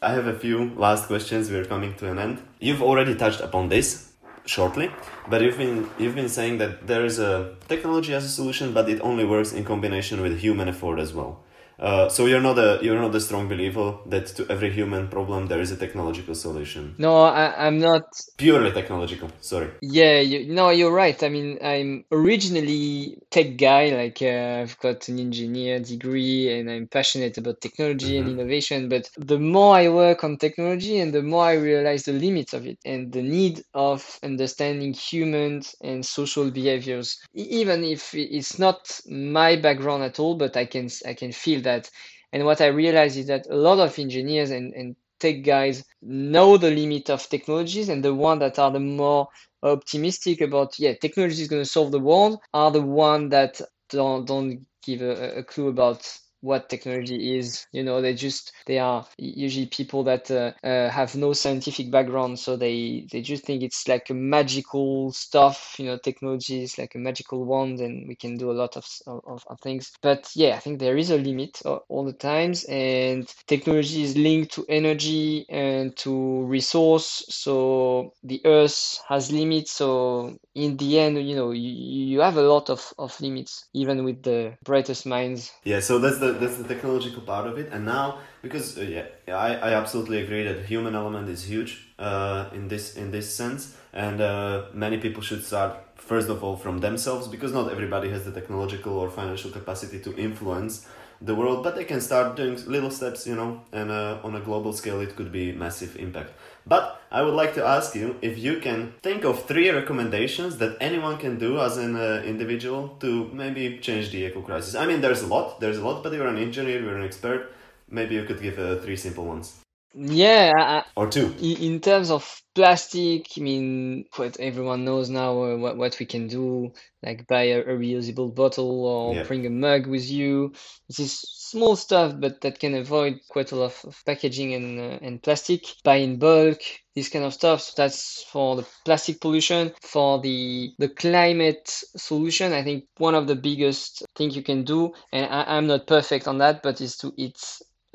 I 0.02 0.12
have 0.12 0.26
a 0.26 0.38
few 0.38 0.74
last 0.76 1.06
questions. 1.06 1.50
We're 1.50 1.64
coming 1.64 1.94
to 1.96 2.10
an 2.10 2.18
end. 2.18 2.42
You've 2.60 2.82
already 2.82 3.14
touched 3.14 3.40
upon 3.40 3.68
this 3.68 4.12
shortly, 4.46 4.90
but 5.28 5.42
you've 5.42 5.58
been 5.58 5.88
you've 5.98 6.14
been 6.14 6.28
saying 6.28 6.58
that 6.58 6.86
there 6.86 7.04
is 7.04 7.18
a 7.18 7.54
technology 7.68 8.14
as 8.14 8.24
a 8.24 8.28
solution, 8.28 8.72
but 8.72 8.88
it 8.88 9.00
only 9.00 9.24
works 9.24 9.52
in 9.52 9.64
combination 9.64 10.22
with 10.22 10.38
human 10.38 10.68
effort 10.68 10.98
as 10.98 11.12
well. 11.12 11.40
Uh, 11.78 12.08
so 12.08 12.26
you're 12.26 12.40
not 12.40 12.58
a 12.58 12.78
you're 12.82 12.98
not 13.00 13.14
a 13.14 13.20
strong 13.20 13.48
believer 13.48 13.98
that 14.06 14.26
to 14.26 14.46
every 14.48 14.70
human 14.70 15.08
problem 15.08 15.46
there 15.46 15.60
is 15.60 15.70
a 15.70 15.76
technological 15.76 16.34
solution. 16.34 16.94
No, 16.98 17.22
I, 17.24 17.66
I'm 17.66 17.78
not 17.78 18.02
Purely 18.38 18.70
technological. 18.72 19.30
Sorry. 19.40 19.68
Yeah, 19.80 20.20
you, 20.20 20.52
no, 20.52 20.70
you're 20.70 20.92
right. 20.92 21.22
I 21.22 21.28
mean, 21.28 21.58
I'm 21.62 22.04
originally 22.12 23.18
tech 23.30 23.56
guy. 23.56 23.90
Like, 23.90 24.20
uh, 24.20 24.60
I've 24.62 24.78
got 24.78 25.08
an 25.08 25.18
engineer 25.18 25.80
degree, 25.80 26.52
and 26.58 26.70
I'm 26.70 26.86
passionate 26.86 27.36
about 27.38 27.60
technology 27.60 28.18
and 28.18 28.26
Mhm. 28.26 28.32
innovation. 28.32 28.88
But 28.88 29.10
the 29.18 29.38
more 29.38 29.74
I 29.76 29.88
work 29.88 30.24
on 30.24 30.36
technology, 30.38 30.98
and 30.98 31.12
the 31.12 31.22
more 31.22 31.44
I 31.44 31.54
realize 31.54 32.04
the 32.04 32.12
limits 32.12 32.52
of 32.52 32.66
it, 32.66 32.78
and 32.84 33.12
the 33.12 33.22
need 33.22 33.62
of 33.74 34.18
understanding 34.22 34.92
humans 34.92 35.74
and 35.82 36.04
social 36.04 36.50
behaviors. 36.50 37.18
Even 37.34 37.84
if 37.84 38.14
it's 38.14 38.58
not 38.58 39.00
my 39.08 39.56
background 39.56 40.02
at 40.04 40.18
all, 40.18 40.34
but 40.36 40.56
I 40.56 40.66
can 40.66 40.88
I 41.06 41.14
can 41.14 41.32
feel 41.32 41.60
that. 41.66 41.90
And 42.32 42.44
what 42.44 42.60
I 42.60 42.66
realize 42.66 43.16
is 43.16 43.26
that 43.28 43.46
a 43.48 43.54
lot 43.56 43.78
of 43.78 43.98
engineers 43.98 44.50
and, 44.50 44.74
and 44.74 44.96
tech 45.20 45.42
guys 45.42 45.84
know 46.02 46.56
the 46.56 46.70
limit 46.70 47.10
of 47.10 47.28
technologies 47.28 47.88
and 47.88 48.04
the 48.04 48.14
one 48.14 48.38
that 48.40 48.58
are 48.58 48.70
the 48.70 48.80
more 48.80 49.28
optimistic 49.62 50.40
about 50.40 50.78
yeah 50.78 50.92
technology 51.00 51.42
is 51.42 51.48
going 51.48 51.62
to 51.62 51.68
solve 51.68 51.90
the 51.90 51.98
world 51.98 52.38
are 52.52 52.70
the 52.70 52.82
one 52.82 53.30
that 53.30 53.60
don't 53.88 54.26
don't 54.26 54.66
give 54.82 55.00
a, 55.00 55.38
a 55.38 55.42
clue 55.42 55.68
about 55.68 56.06
what 56.46 56.68
technology 56.68 57.36
is 57.36 57.66
you 57.72 57.82
know 57.82 58.00
they 58.00 58.14
just 58.14 58.52
they 58.66 58.78
are 58.78 59.06
usually 59.18 59.66
people 59.66 60.04
that 60.04 60.30
uh, 60.30 60.52
uh, 60.66 60.88
have 60.90 61.14
no 61.14 61.32
scientific 61.32 61.90
background 61.90 62.38
so 62.38 62.56
they 62.56 63.06
they 63.10 63.20
just 63.20 63.44
think 63.44 63.62
it's 63.62 63.88
like 63.88 64.08
a 64.10 64.14
magical 64.14 65.12
stuff 65.12 65.74
you 65.78 65.86
know 65.86 65.98
technology 65.98 66.62
is 66.62 66.78
like 66.78 66.94
a 66.94 66.98
magical 66.98 67.44
wand 67.44 67.80
and 67.80 68.08
we 68.08 68.14
can 68.14 68.36
do 68.36 68.50
a 68.50 68.58
lot 68.62 68.76
of, 68.76 68.86
of, 69.06 69.44
of 69.46 69.60
things. 69.60 69.92
But 70.00 70.30
yeah 70.34 70.54
i 70.56 70.58
think 70.58 70.78
there 70.78 70.96
is 70.96 71.10
a 71.10 71.16
limit 71.16 71.60
all 71.64 72.04
the 72.04 72.12
times 72.12 72.64
and 72.64 73.26
technology 73.46 74.02
is 74.02 74.16
linked 74.16 74.52
to 74.52 74.64
energy 74.68 75.46
and 75.48 75.96
to 75.96 76.44
resource 76.44 77.24
so 77.28 78.12
the 78.22 78.40
earth 78.44 79.00
has 79.08 79.32
limits 79.32 79.72
so 79.72 80.36
in 80.54 80.76
the 80.76 80.98
end 80.98 81.26
you 81.28 81.34
know 81.34 81.50
you, 81.50 81.70
you 81.70 82.20
have 82.20 82.36
a 82.36 82.42
lot 82.42 82.70
of, 82.70 82.92
of 82.98 83.18
limits 83.20 83.66
even 83.74 84.04
with 84.04 84.22
the 84.22 84.56
brightest 84.64 85.06
minds. 85.06 85.52
Yeah, 85.64 85.80
so 85.80 85.98
that's 85.98 86.18
the 86.18 86.34
that's 86.36 86.56
the 86.56 86.64
technological 86.64 87.22
part 87.22 87.46
of 87.46 87.58
it, 87.58 87.72
and 87.72 87.84
now 87.84 88.18
because 88.42 88.78
uh, 88.78 88.82
yeah, 88.82 89.36
I, 89.36 89.54
I 89.56 89.74
absolutely 89.74 90.18
agree 90.20 90.44
that 90.44 90.64
human 90.66 90.94
element 90.94 91.28
is 91.28 91.44
huge 91.44 91.88
uh, 91.98 92.48
in 92.52 92.68
this 92.68 92.96
in 92.96 93.10
this 93.10 93.34
sense, 93.34 93.76
and 93.92 94.20
uh, 94.20 94.66
many 94.72 94.98
people 94.98 95.22
should 95.22 95.44
start 95.44 95.72
first 95.96 96.28
of 96.28 96.44
all 96.44 96.56
from 96.56 96.78
themselves 96.78 97.26
because 97.28 97.52
not 97.52 97.70
everybody 97.70 98.08
has 98.10 98.24
the 98.24 98.30
technological 98.30 98.92
or 98.92 99.10
financial 99.10 99.50
capacity 99.50 99.98
to 100.00 100.16
influence 100.16 100.86
the 101.20 101.34
world, 101.34 101.62
but 101.62 101.74
they 101.76 101.84
can 101.84 102.00
start 102.00 102.36
doing 102.36 102.56
little 102.66 102.90
steps, 102.90 103.26
you 103.26 103.34
know, 103.34 103.62
and 103.72 103.90
uh, 103.90 104.18
on 104.22 104.34
a 104.34 104.40
global 104.40 104.72
scale 104.72 105.00
it 105.00 105.16
could 105.16 105.32
be 105.32 105.52
massive 105.52 105.96
impact. 105.96 106.32
But 106.66 107.00
I 107.10 107.22
would 107.22 107.34
like 107.34 107.54
to 107.54 107.64
ask 107.64 107.94
you 107.94 108.16
if 108.22 108.38
you 108.38 108.60
can 108.60 108.92
think 109.02 109.24
of 109.24 109.44
three 109.44 109.70
recommendations 109.70 110.58
that 110.58 110.76
anyone 110.80 111.18
can 111.18 111.38
do 111.38 111.60
as 111.60 111.76
an 111.76 111.96
uh, 111.96 112.22
individual 112.24 112.96
to 113.00 113.30
maybe 113.32 113.78
change 113.78 114.10
the 114.10 114.24
eco 114.24 114.42
crisis. 114.42 114.74
I 114.74 114.86
mean, 114.86 115.00
there's 115.00 115.22
a 115.22 115.26
lot, 115.26 115.60
there's 115.60 115.78
a 115.78 115.84
lot, 115.84 116.02
but 116.02 116.12
you're 116.12 116.26
an 116.26 116.38
engineer, 116.38 116.80
you're 116.82 116.96
an 116.96 117.04
expert. 117.04 117.52
Maybe 117.88 118.16
you 118.16 118.24
could 118.24 118.42
give 118.42 118.58
uh, 118.58 118.76
three 118.80 118.96
simple 118.96 119.24
ones 119.24 119.60
yeah 119.96 120.52
I, 120.56 121.00
or 121.00 121.08
two. 121.08 121.34
In, 121.40 121.80
terms 121.80 122.10
of 122.10 122.42
plastic, 122.54 123.28
I 123.36 123.40
mean, 123.40 124.04
what 124.16 124.38
everyone 124.40 124.84
knows 124.84 125.10
now 125.10 125.42
uh, 125.42 125.56
what, 125.56 125.76
what 125.76 125.98
we 125.98 126.06
can 126.06 126.28
do, 126.28 126.72
like 127.02 127.26
buy 127.26 127.42
a, 127.44 127.60
a 127.60 127.76
reusable 127.76 128.34
bottle 128.34 128.84
or 128.84 129.14
Yeah. 129.14 129.22
bring 129.24 129.46
a 129.46 129.50
mug 129.50 129.86
with 129.86 130.08
you. 130.10 130.52
This 130.88 130.98
is 130.98 131.20
small 131.20 131.76
stuff, 131.76 132.14
but 132.18 132.40
that 132.40 132.58
can 132.58 132.74
avoid 132.74 133.20
quite 133.28 133.52
a 133.52 133.56
lot 133.56 133.84
of 133.84 134.02
packaging 134.04 134.54
and 134.54 134.80
uh, 134.80 134.98
and 135.02 135.22
plastic. 135.22 135.64
Buy 135.84 135.96
in 135.96 136.18
bulk, 136.18 136.60
this 136.94 137.08
kind 137.08 137.24
of 137.24 137.34
stuff. 137.34 137.62
So 137.62 137.72
that's 137.76 138.22
for 138.24 138.56
the 138.56 138.66
plastic 138.84 139.20
pollution. 139.20 139.72
For 139.80 140.20
the 140.20 140.72
the 140.78 140.88
climate 140.88 141.68
solution, 141.96 142.52
I 142.52 142.62
think 142.62 142.84
one 142.98 143.14
of 143.14 143.26
the 143.26 143.36
biggest 143.36 144.04
thing 144.16 144.30
you 144.30 144.42
can 144.42 144.64
do, 144.64 144.92
and 145.12 145.26
I, 145.26 145.56
I'm 145.56 145.66
not 145.66 145.86
perfect 145.86 146.26
on 146.28 146.38
that, 146.38 146.62
but 146.62 146.80
is 146.80 146.96
to 146.98 147.12
eat 147.16 147.38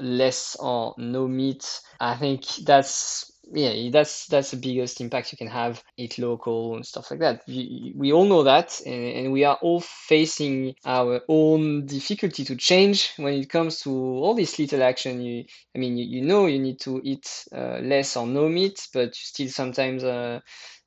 less 0.02 0.56
or 0.60 0.93
no 0.97 1.28
meat. 1.28 1.82
I 1.99 2.16
think 2.16 2.45
that's 2.66 3.32
yeah, 3.54 3.89
that's 3.91 4.28
that's 4.28 4.52
the 4.52 4.58
biggest 4.58 5.02
impact 5.02 5.32
you 5.32 5.38
can 5.38 5.47
have. 5.47 5.84
Eat 5.97 6.18
local 6.18 6.76
and 6.76 6.86
stuff 6.86 7.12
like 7.12 7.20
that. 7.20 7.41
We, 7.47 7.93
we 7.95 8.14
all 8.14 8.26
know 8.26 8.43
that, 8.43 8.80
and, 8.86 9.04
and 9.18 9.34
we 9.34 9.43
are 9.43 9.58
all 9.62 9.82
facing 9.82 10.76
our 10.86 11.22
own 11.28 11.86
difficulty 11.86 12.45
to 12.45 12.56
change 12.56 13.14
when 13.18 13.34
it 13.34 13.49
comes 13.49 13.82
to 13.82 13.91
all 13.91 14.36
this 14.36 14.58
little 14.58 14.84
action. 14.84 15.22
You, 15.22 15.43
I 15.76 15.80
mean, 15.80 15.97
you, 15.97 16.06
you 16.06 16.26
know 16.26 16.45
you 16.45 16.60
need 16.60 16.80
to 16.82 17.02
eat 17.04 17.45
uh, 17.54 17.80
less 17.82 18.16
or 18.16 18.26
no 18.26 18.47
meat, 18.47 18.88
but 18.93 19.08
you 19.08 19.14
still 19.14 19.49
sometimes 19.49 20.04
uh, 20.04 20.39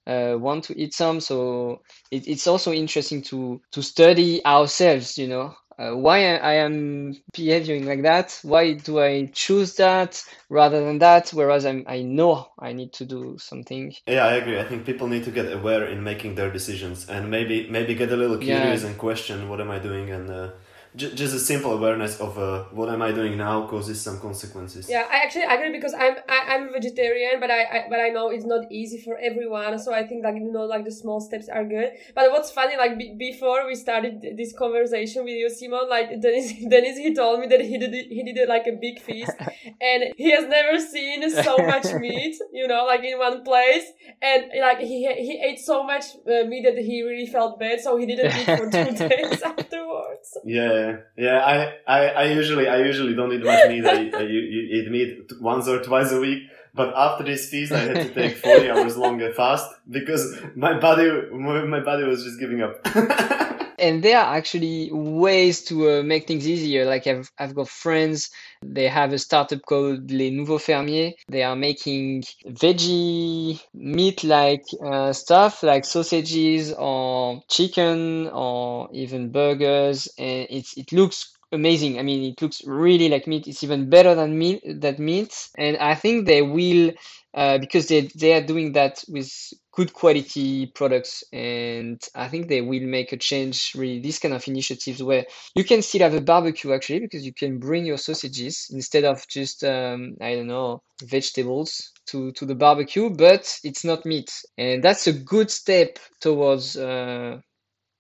uh, 0.07 0.37
want 0.39 0.65
to 0.65 0.79
eat 0.79 0.95
some. 0.95 1.21
So 1.21 1.83
it, 2.11 2.27
it's 2.29 2.47
also 2.47 2.73
interesting 2.73 3.23
to 3.25 3.61
to 3.73 3.83
study 3.83 4.45
ourselves. 4.45 5.19
You 5.19 5.29
know, 5.29 5.55
uh, 5.79 5.93
why 5.97 6.35
I, 6.35 6.37
I 6.37 6.53
am 6.55 7.15
behaving 7.33 7.87
like 7.87 8.03
that. 8.03 8.39
Why 8.43 8.75
do 8.75 9.01
I 9.01 9.27
choose 9.33 9.75
that 9.77 10.23
rather 10.49 10.85
than 10.85 10.99
that? 10.99 11.31
Whereas 11.31 11.65
I'm, 11.67 11.85
I 11.87 12.03
know 12.03 12.49
I 12.59 12.73
need 12.73 12.93
to 12.95 13.05
do 13.05 13.37
something. 13.39 13.95
Yeah, 14.07 14.27
I 14.27 14.35
agree. 14.35 14.59
I 14.61 14.65
think 14.65 14.85
people 14.85 15.09
need 15.09 15.25
to 15.25 15.31
get 15.31 15.51
aware 15.53 15.87
in 15.87 16.03
making 16.03 16.35
their 16.35 16.51
decisions 16.51 17.09
and 17.09 17.31
maybe 17.31 17.69
maybe 17.71 17.95
get 17.95 18.13
a 18.13 18.17
little 18.17 18.39
Yeah. 18.39 18.45
curious 18.45 18.85
and 18.85 18.99
question 18.99 19.49
what 19.49 19.61
am 19.61 19.71
I 19.71 19.79
doing 19.79 20.11
and 20.11 20.31
uh, 20.31 20.51
j- 20.97 21.15
just 21.15 21.35
a 21.35 21.39
simple 21.39 21.73
awareness 21.73 22.21
of 22.21 22.39
uh, 22.39 22.65
what 22.73 22.89
am 22.89 23.03
I 23.03 23.13
doing 23.13 23.37
now 23.37 23.67
causes 23.67 24.01
some 24.01 24.21
consequences. 24.21 24.89
Yeah, 24.89 25.05
I 25.11 25.19
actually 25.25 25.45
agree 25.45 25.73
because 25.73 25.95
I'm 25.95 26.17
I, 26.29 26.55
I'm 26.55 26.69
a 26.69 26.73
vegetarian, 26.73 27.41
but 27.41 27.51
I, 27.51 27.63
I 27.65 27.87
but 27.89 28.01
I 28.01 28.09
know 28.09 28.31
it's 28.31 28.45
not 28.45 28.71
easy 28.71 29.01
for 29.01 29.17
everyone. 29.19 29.79
So 29.79 29.93
I 29.93 30.07
think 30.07 30.25
like 30.25 30.37
you 30.37 30.53
know 30.53 30.65
like 30.65 30.85
the 30.85 30.93
small 30.93 31.21
steps 31.21 31.49
are 31.49 31.65
good. 31.65 31.91
But 32.15 32.31
what's 32.31 32.51
funny 32.51 32.77
like 32.77 32.99
be, 32.99 33.15
before 33.19 33.67
we 33.67 33.75
started 33.75 34.23
this 34.37 34.53
conversation 34.57 35.25
with 35.25 35.35
you, 35.35 35.51
Simon, 35.51 35.89
like 35.89 36.21
Dennis 36.21 36.53
Dennis 36.71 36.97
he 36.97 37.15
told 37.15 37.41
me 37.41 37.47
that 37.49 37.61
he 37.61 37.79
did 37.79 37.95
he 37.95 38.23
did 38.33 38.49
like 38.49 38.67
a 38.67 38.77
big 38.81 39.01
feast, 39.01 39.33
and 39.81 40.15
he 40.17 40.31
has 40.31 40.47
never 40.47 40.79
seen 40.79 41.29
so 41.31 41.59
much 41.59 41.93
meat, 41.95 42.37
you 42.53 42.69
know, 42.69 42.85
like 42.85 43.03
in 43.03 43.19
one 43.19 43.43
place, 43.43 43.87
and 44.23 44.45
like 44.61 44.79
he 44.79 44.99
he 45.29 45.43
ate 45.45 45.59
so 45.59 45.83
much 45.83 46.05
uh, 46.27 46.45
meat 46.47 46.65
that 46.65 46.79
he 46.79 47.03
really 47.03 47.27
felt 47.27 47.59
bad, 47.59 47.81
so 47.81 47.97
he 47.97 48.07
didn't 48.07 48.37
eat 48.37 48.47
for 48.47 48.71
two 48.71 49.09
days 49.09 49.43
afterwards. 49.43 50.39
Yeah, 50.45 50.84
yeah. 51.17 51.39
I, 51.39 51.57
I, 51.97 52.09
I 52.09 52.25
usually, 52.25 52.67
I 52.69 52.79
usually 52.79 53.15
don't 53.15 53.33
eat 53.33 53.45
much 53.45 53.69
meat. 53.69 53.85
I, 53.87 54.11
I 54.19 54.25
eat 54.25 54.91
meat 54.91 55.33
once 55.41 55.69
or 55.69 55.83
twice 55.83 56.11
a 56.13 56.21
week. 56.21 56.45
But 56.77 56.93
after 56.97 57.23
this 57.23 57.49
feast, 57.49 57.71
I 57.73 57.79
had 57.79 57.95
to 57.95 58.15
take 58.15 58.37
forty 58.37 58.69
hours 58.73 58.97
longer 58.97 59.33
fast 59.33 59.71
because 59.89 60.37
my 60.57 60.79
body, 60.79 61.09
my 61.33 61.81
body 61.81 62.05
was 62.05 62.25
just 62.25 62.41
giving 62.41 62.63
up. 62.63 62.81
And 63.85 64.03
there 64.03 64.19
are 64.19 64.35
actually 64.35 64.89
ways 64.93 65.63
to 65.65 65.75
uh, 65.91 66.03
make 66.03 66.27
things 66.27 66.49
easier. 66.49 66.87
Like 66.87 67.07
I've, 67.07 67.31
I've 67.39 67.55
got 67.55 67.69
friends, 67.69 68.31
they 68.63 68.89
have 68.89 69.13
a 69.13 69.19
startup 69.19 69.61
called 69.69 70.11
Les 70.11 70.31
Nouveaux 70.31 70.57
Fermiers. 70.59 71.13
They 71.29 71.43
are 71.43 71.55
making 71.55 72.23
veggie 72.47 73.61
meat-like 73.75 74.65
uh, 74.83 75.13
stuff, 75.13 75.63
like 75.63 75.85
sausages 75.85 76.73
or 76.73 77.43
chicken 77.51 78.29
or 78.29 78.89
even 78.95 79.31
burgers. 79.31 80.09
And 80.17 80.47
it's, 80.49 80.79
it 80.79 80.91
looks 80.91 81.37
amazing. 81.53 81.99
I 81.99 82.03
mean, 82.03 82.33
it 82.33 82.41
looks 82.41 82.63
really 82.65 83.11
like 83.11 83.27
meat. 83.27 83.47
It's 83.47 83.63
even 83.63 83.91
better 83.91 84.15
than 84.15 84.39
meat, 84.39 84.63
that 84.81 84.99
meat. 84.99 85.49
And 85.59 85.77
I 85.77 85.95
think 85.95 86.27
they 86.27 86.41
will, 86.41 86.93
uh, 87.35 87.59
because 87.59 87.89
they, 87.89 88.09
they 88.17 88.33
are 88.33 88.47
doing 88.47 88.73
that 88.73 89.05
with 89.09 89.31
good 89.75 89.93
quality 89.93 90.67
products 90.67 91.25
and 91.33 92.01
i 92.15 92.29
think 92.29 92.49
they 92.49 92.61
will 92.61 92.83
make 92.83 93.13
a 93.13 93.17
change 93.17 93.73
really 93.75 94.01
this 94.01 94.19
kind 94.19 94.35
of 94.35 94.47
initiatives 94.47 95.03
where 95.03 95.25
you 95.55 95.65
can 95.65 95.83
still 95.83 96.03
have 96.03 96.15
a 96.15 96.21
barbecue 96.21 96.73
actually 96.73 97.01
because 97.01 97.27
you 97.27 97.35
can 97.35 97.59
bring 97.59 97.85
your 97.85 97.99
sausages 97.99 98.69
instead 98.73 99.05
of 99.05 99.27
just 99.29 99.65
um, 99.65 100.17
i 100.21 100.35
don't 100.35 100.47
know 100.47 100.81
vegetables 101.03 101.93
to 102.07 102.33
to 102.33 102.47
the 102.47 102.55
barbecue 102.55 103.11
but 103.11 103.59
it's 103.65 103.85
not 103.85 104.05
meat. 104.05 104.31
And 104.59 104.83
that's 104.83 105.07
a 105.07 105.13
good 105.13 105.51
step 105.51 105.99
towards 106.21 106.77
uh, 106.77 107.39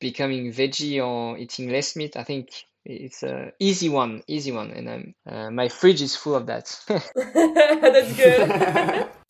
becoming 0.00 0.52
veggie 0.52 1.04
or 1.04 1.38
eating 1.38 1.70
less 1.70 1.96
meat. 1.96 2.16
I 2.16 2.24
think 2.24 2.48
it's 2.84 3.22
a 3.22 3.52
easy 3.58 3.88
one 3.88 4.22
easy 4.28 4.52
one 4.52 4.70
and 4.70 4.90
I'm, 4.90 5.14
uh, 5.26 5.50
my 5.50 5.68
fridge 5.68 6.02
is 6.02 6.16
full 6.16 6.34
of 6.34 6.46
that. 6.46 6.78
That's 7.14 8.16
good. 8.16 9.08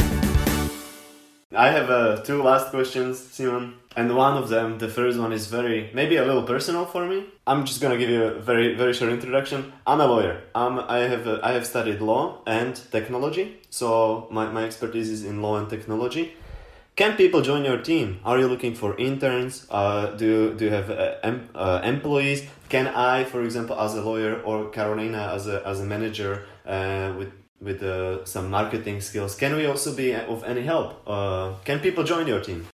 I 1.57 1.71
have 1.71 1.91
uh, 1.91 2.17
two 2.23 2.43
last 2.43 2.71
questions, 2.71 3.19
Simon, 3.19 3.75
and 3.97 4.17
one 4.17 4.37
of 4.37 4.49
them, 4.49 4.79
the 4.79 4.89
first 4.89 5.19
one, 5.19 5.33
is 5.33 5.47
very 5.47 5.91
maybe 5.95 6.17
a 6.17 6.25
little 6.25 6.43
personal 6.43 6.85
for 6.85 7.07
me. 7.07 7.25
I'm 7.47 7.65
just 7.65 7.81
gonna 7.81 7.99
give 7.99 8.11
you 8.11 8.25
a 8.25 8.41
very 8.41 8.75
very 8.75 8.93
short 8.93 9.13
introduction. 9.13 9.73
I'm 9.87 10.01
a 10.01 10.07
lawyer. 10.07 10.43
I 10.55 10.99
have 10.99 11.27
uh, 11.27 11.41
I 11.43 11.53
have 11.53 11.67
studied 11.67 12.01
law 12.01 12.43
and 12.47 12.75
technology, 12.91 13.59
so 13.71 14.29
my, 14.31 14.51
my 14.51 14.65
expertise 14.65 15.11
is 15.11 15.25
in 15.25 15.43
law 15.43 15.57
and 15.59 15.69
technology. 15.69 16.35
can 16.97 17.17
people 17.17 17.41
join 17.43 17.65
your 17.65 17.79
team? 17.79 18.21
Are 18.25 18.39
you 18.39 18.47
looking 18.47 18.75
for 18.75 18.97
interns? 18.99 19.67
Uh, 19.71 20.07
do 20.17 20.55
do 20.55 20.65
you 20.67 20.71
have 20.71 20.91
uh, 20.91 21.15
em- 21.23 21.49
uh, 21.55 21.81
employees? 21.85 22.47
Can 22.69 22.87
I, 22.89 23.25
for 23.25 23.43
example, 23.43 23.79
as 23.81 23.95
a 23.95 24.03
lawyer, 24.03 24.41
or 24.43 24.71
Carolina 24.71 25.33
as 25.35 25.47
a 25.47 25.67
as 25.67 25.81
a 25.81 25.85
manager 25.85 26.47
uh, 26.67 27.13
with 27.19 27.31
with 27.61 27.83
uh, 27.83 28.25
some 28.25 28.51
marketing 28.51 29.01
skills, 29.01 29.35
can 29.35 29.55
we 29.57 29.67
also 29.67 29.95
be 29.95 30.15
of 30.15 30.45
any 30.45 30.63
help? 30.63 31.03
Uh, 31.07 31.55
can 31.65 31.81
people 31.81 32.05
join 32.05 32.27
your 32.27 32.41
team? 32.41 32.67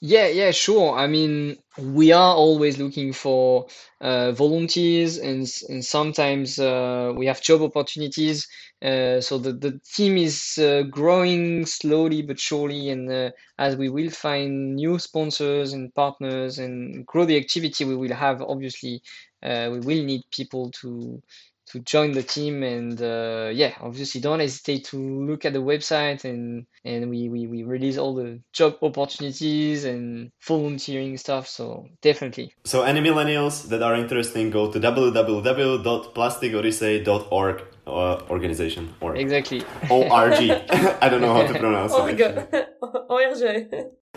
Yeah, 0.00 0.26
yeah, 0.26 0.50
sure. 0.50 0.96
I 0.96 1.06
mean, 1.06 1.58
we 1.78 2.12
are 2.12 2.34
always 2.34 2.78
looking 2.78 3.12
for 3.12 3.68
uh, 4.00 4.32
volunteers, 4.32 5.16
and 5.18 5.46
and 5.68 5.84
sometimes 5.84 6.58
uh, 6.58 7.12
we 7.16 7.26
have 7.26 7.40
job 7.40 7.62
opportunities. 7.62 8.48
Uh, 8.82 9.20
so 9.20 9.38
the 9.38 9.52
the 9.52 9.80
team 9.94 10.16
is 10.18 10.58
uh, 10.58 10.82
growing 10.90 11.64
slowly 11.66 12.22
but 12.22 12.40
surely, 12.40 12.90
and 12.90 13.10
uh, 13.10 13.30
as 13.58 13.76
we 13.76 13.88
will 13.88 14.10
find 14.10 14.74
new 14.74 14.98
sponsors 14.98 15.72
and 15.72 15.94
partners 15.94 16.58
and 16.58 17.06
grow 17.06 17.24
the 17.24 17.36
activity, 17.36 17.84
we 17.84 17.96
will 17.96 18.12
have 18.12 18.42
obviously 18.42 19.00
uh, 19.42 19.68
we 19.72 19.78
will 19.80 20.04
need 20.04 20.22
people 20.32 20.70
to 20.72 21.22
to 21.72 21.80
join 21.80 22.12
the 22.12 22.22
team 22.22 22.62
and 22.62 23.02
uh, 23.02 23.50
yeah 23.52 23.72
obviously 23.80 24.20
don't 24.20 24.38
hesitate 24.40 24.84
to 24.84 24.96
look 24.98 25.44
at 25.44 25.52
the 25.52 25.58
website 25.58 26.24
and 26.24 26.64
and 26.84 27.10
we, 27.10 27.28
we 27.28 27.46
we 27.46 27.62
release 27.62 27.96
all 27.98 28.14
the 28.14 28.40
job 28.52 28.76
opportunities 28.82 29.84
and 29.84 30.32
volunteering 30.40 31.16
stuff 31.16 31.46
so 31.48 31.86
definitely 32.00 32.52
So 32.64 32.82
any 32.82 33.00
millennials 33.00 33.68
that 33.68 33.82
are 33.82 33.94
interested, 33.94 34.52
go 34.52 34.70
to 34.70 34.78
www.plasticodyssey.org 34.78 37.62
uh, 37.86 38.20
organization 38.30 38.94
or 39.00 39.16
exactly 39.16 39.62
ORG. 39.90 40.40
I 41.02 41.08
don't 41.08 41.20
know 41.20 41.34
how 41.34 41.46
to 41.46 41.58
pronounce 41.58 41.92
it. 41.92 41.98
Oh 41.98 42.06
my 42.06 42.12
god. 42.12 42.48
ORG. 43.10 43.42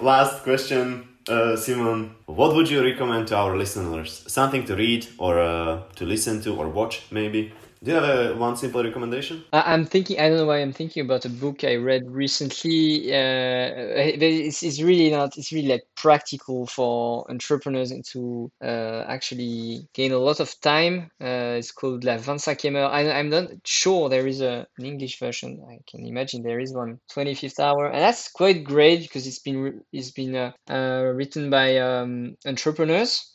Last 0.02 0.44
question, 0.44 1.08
uh, 1.30 1.56
Simon. 1.56 2.16
What 2.26 2.56
would 2.56 2.70
you 2.70 2.84
recommend 2.84 3.28
to 3.30 3.36
our 3.36 3.56
listeners? 3.58 4.24
Something 4.28 4.66
to 4.66 4.76
read 4.76 5.08
or 5.18 5.40
uh, 5.40 5.82
to 5.96 6.06
listen 6.06 6.42
to 6.42 6.56
or 6.56 6.70
watch, 6.70 7.02
maybe? 7.12 7.54
Do 7.86 7.92
you 7.92 7.98
have 7.98 8.32
a, 8.32 8.36
one 8.36 8.56
simple 8.58 8.84
recommendation? 8.84 9.44
I'm 9.54 9.86
thinking, 9.86 10.20
I 10.20 10.28
don't 10.28 10.40
know 10.40 10.48
why 10.48 10.58
I'm 10.58 10.74
thinking 10.74 11.06
about 11.06 11.26
a 11.26 11.30
book 11.30 11.64
I 11.64 11.76
read 11.76 12.10
recently. 12.10 13.14
Uh, 13.14 13.70
it's, 13.76 14.64
it's 14.64 14.82
really 14.82 15.12
not, 15.12 15.38
it's 15.38 15.52
really 15.52 15.68
like 15.68 15.84
practical 15.94 16.66
for 16.66 17.30
entrepreneurs 17.30 17.92
and 17.92 18.04
to 18.06 18.52
uh, 18.64 19.06
actually 19.08 19.88
gain 19.94 20.14
a 20.14 20.18
lot 20.18 20.40
of 20.40 20.60
time. 20.62 21.12
Uh, 21.22 21.62
it's 21.62 21.72
called 21.72 22.04
La 22.04 22.18
25e 22.18 22.72
heure. 22.72 22.88
I, 22.88 23.20
I'm 23.20 23.30
not 23.30 23.50
sure 23.66 24.10
there 24.10 24.26
is 24.26 24.42
a, 24.42 24.66
an 24.80 24.86
English 24.86 25.20
version. 25.20 25.64
I 25.70 25.78
can 25.86 26.08
imagine 26.08 26.42
there 26.42 26.60
is 26.60 26.74
one, 26.74 27.00
25th 27.12 27.60
hour. 27.60 27.86
And 27.86 28.02
that's 28.02 28.32
quite 28.32 28.64
great 28.64 29.04
because 29.04 29.28
it's 29.28 29.38
been, 29.38 29.84
it's 29.94 30.10
been 30.10 30.36
uh, 30.36 30.54
uh, 30.68 31.14
written 31.14 31.52
by 31.52 31.78
um, 31.78 32.36
entrepreneurs 32.48 33.35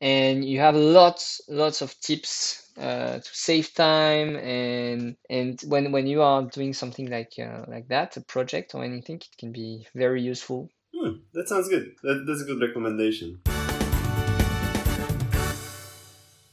and 0.00 0.44
you 0.44 0.60
have 0.60 0.76
lots 0.76 1.40
lots 1.48 1.82
of 1.82 1.98
tips 2.00 2.70
uh, 2.78 3.18
to 3.18 3.30
save 3.32 3.74
time 3.74 4.36
and 4.36 5.16
and 5.28 5.60
when 5.66 5.90
when 5.92 6.06
you 6.06 6.22
are 6.22 6.42
doing 6.42 6.72
something 6.72 7.10
like 7.10 7.32
uh, 7.38 7.64
like 7.66 7.88
that 7.88 8.16
a 8.16 8.20
project 8.20 8.74
or 8.74 8.84
anything 8.84 9.16
it 9.16 9.36
can 9.38 9.52
be 9.52 9.86
very 9.94 10.22
useful 10.22 10.70
Hmm, 10.94 11.18
that 11.32 11.48
sounds 11.48 11.68
good. 11.68 11.94
That, 12.02 12.24
that's 12.26 12.42
a 12.42 12.44
good 12.44 12.60
recommendation. 12.60 13.40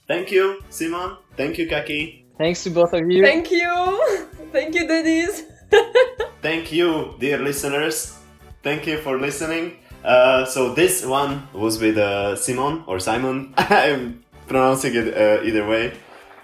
Thank 0.08 0.32
you, 0.32 0.62
Simon. 0.70 1.18
Thank 1.36 1.58
you, 1.58 1.68
Kaki. 1.68 2.26
thanks 2.38 2.64
to 2.64 2.70
both 2.70 2.94
of 2.94 3.10
you 3.10 3.24
Thank 3.24 3.50
you. 3.50 4.28
Thank 4.52 4.76
you, 4.76 4.88
Denise. 4.88 5.44
Thank 6.42 6.72
you, 6.72 7.16
dear 7.20 7.40
listeners. 7.40 8.18
Thank 8.62 8.86
you 8.86 8.98
for 9.00 9.20
listening. 9.20 9.78
Uh, 10.06 10.46
so 10.46 10.74
this 10.74 11.04
one 11.04 11.50
was 11.52 11.82
with 11.82 11.98
uh, 11.98 12.36
Simon 12.36 12.84
or 12.86 13.00
Simon. 13.00 13.56
I'm 13.58 14.24
pronouncing 14.48 14.94
it 14.96 15.18
uh, 15.18 15.42
either 15.44 15.68
way. 15.68 15.94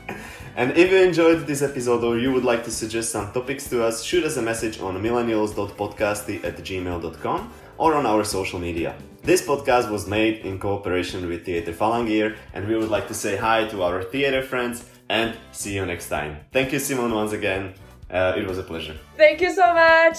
and 0.56 0.76
if 0.76 0.90
you 0.90 0.98
enjoyed 0.98 1.46
this 1.46 1.62
episode 1.62 2.02
or 2.04 2.18
you 2.18 2.32
would 2.32 2.44
like 2.44 2.64
to 2.64 2.70
suggest 2.70 3.10
some 3.12 3.32
topics 3.32 3.68
to 3.70 3.82
us, 3.84 4.02
shoot 4.02 4.24
us 4.24 4.36
a 4.36 4.42
message 4.42 4.80
on 4.80 4.96
millennials.podcasty 5.02 6.44
at 6.44 6.56
gmail.com 6.58 7.52
or 7.78 7.94
on 7.94 8.06
our 8.06 8.24
social 8.24 8.58
media. 8.58 8.94
This 9.22 9.42
podcast 9.46 9.90
was 9.90 10.06
made 10.06 10.38
in 10.46 10.58
cooperation 10.58 11.28
with 11.28 11.44
Theatre 11.44 11.72
Falangir, 11.72 12.36
and 12.54 12.66
we 12.66 12.76
would 12.76 12.88
like 12.88 13.06
to 13.08 13.14
say 13.14 13.36
hi 13.36 13.66
to 13.68 13.82
our 13.82 14.02
theater 14.02 14.42
friends 14.42 14.84
and 15.08 15.36
see 15.52 15.74
you 15.74 15.84
next 15.84 16.08
time. 16.08 16.38
Thank 16.52 16.72
you, 16.72 16.78
Simon, 16.78 17.12
once 17.12 17.32
again. 17.32 17.74
Uh, 18.10 18.34
it 18.36 18.46
was 18.46 18.58
a 18.58 18.62
pleasure. 18.62 18.96
Thank 19.16 19.40
you 19.40 19.52
so 19.54 19.72
much. 19.72 20.18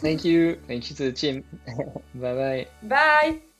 thank 0.00 0.24
you 0.24 0.56
thank 0.68 0.88
you 0.88 0.96
to 0.96 1.04
the 1.04 1.12
team 1.12 1.42
bye 2.14 2.34
bye 2.34 2.66
Bye. 2.82 3.53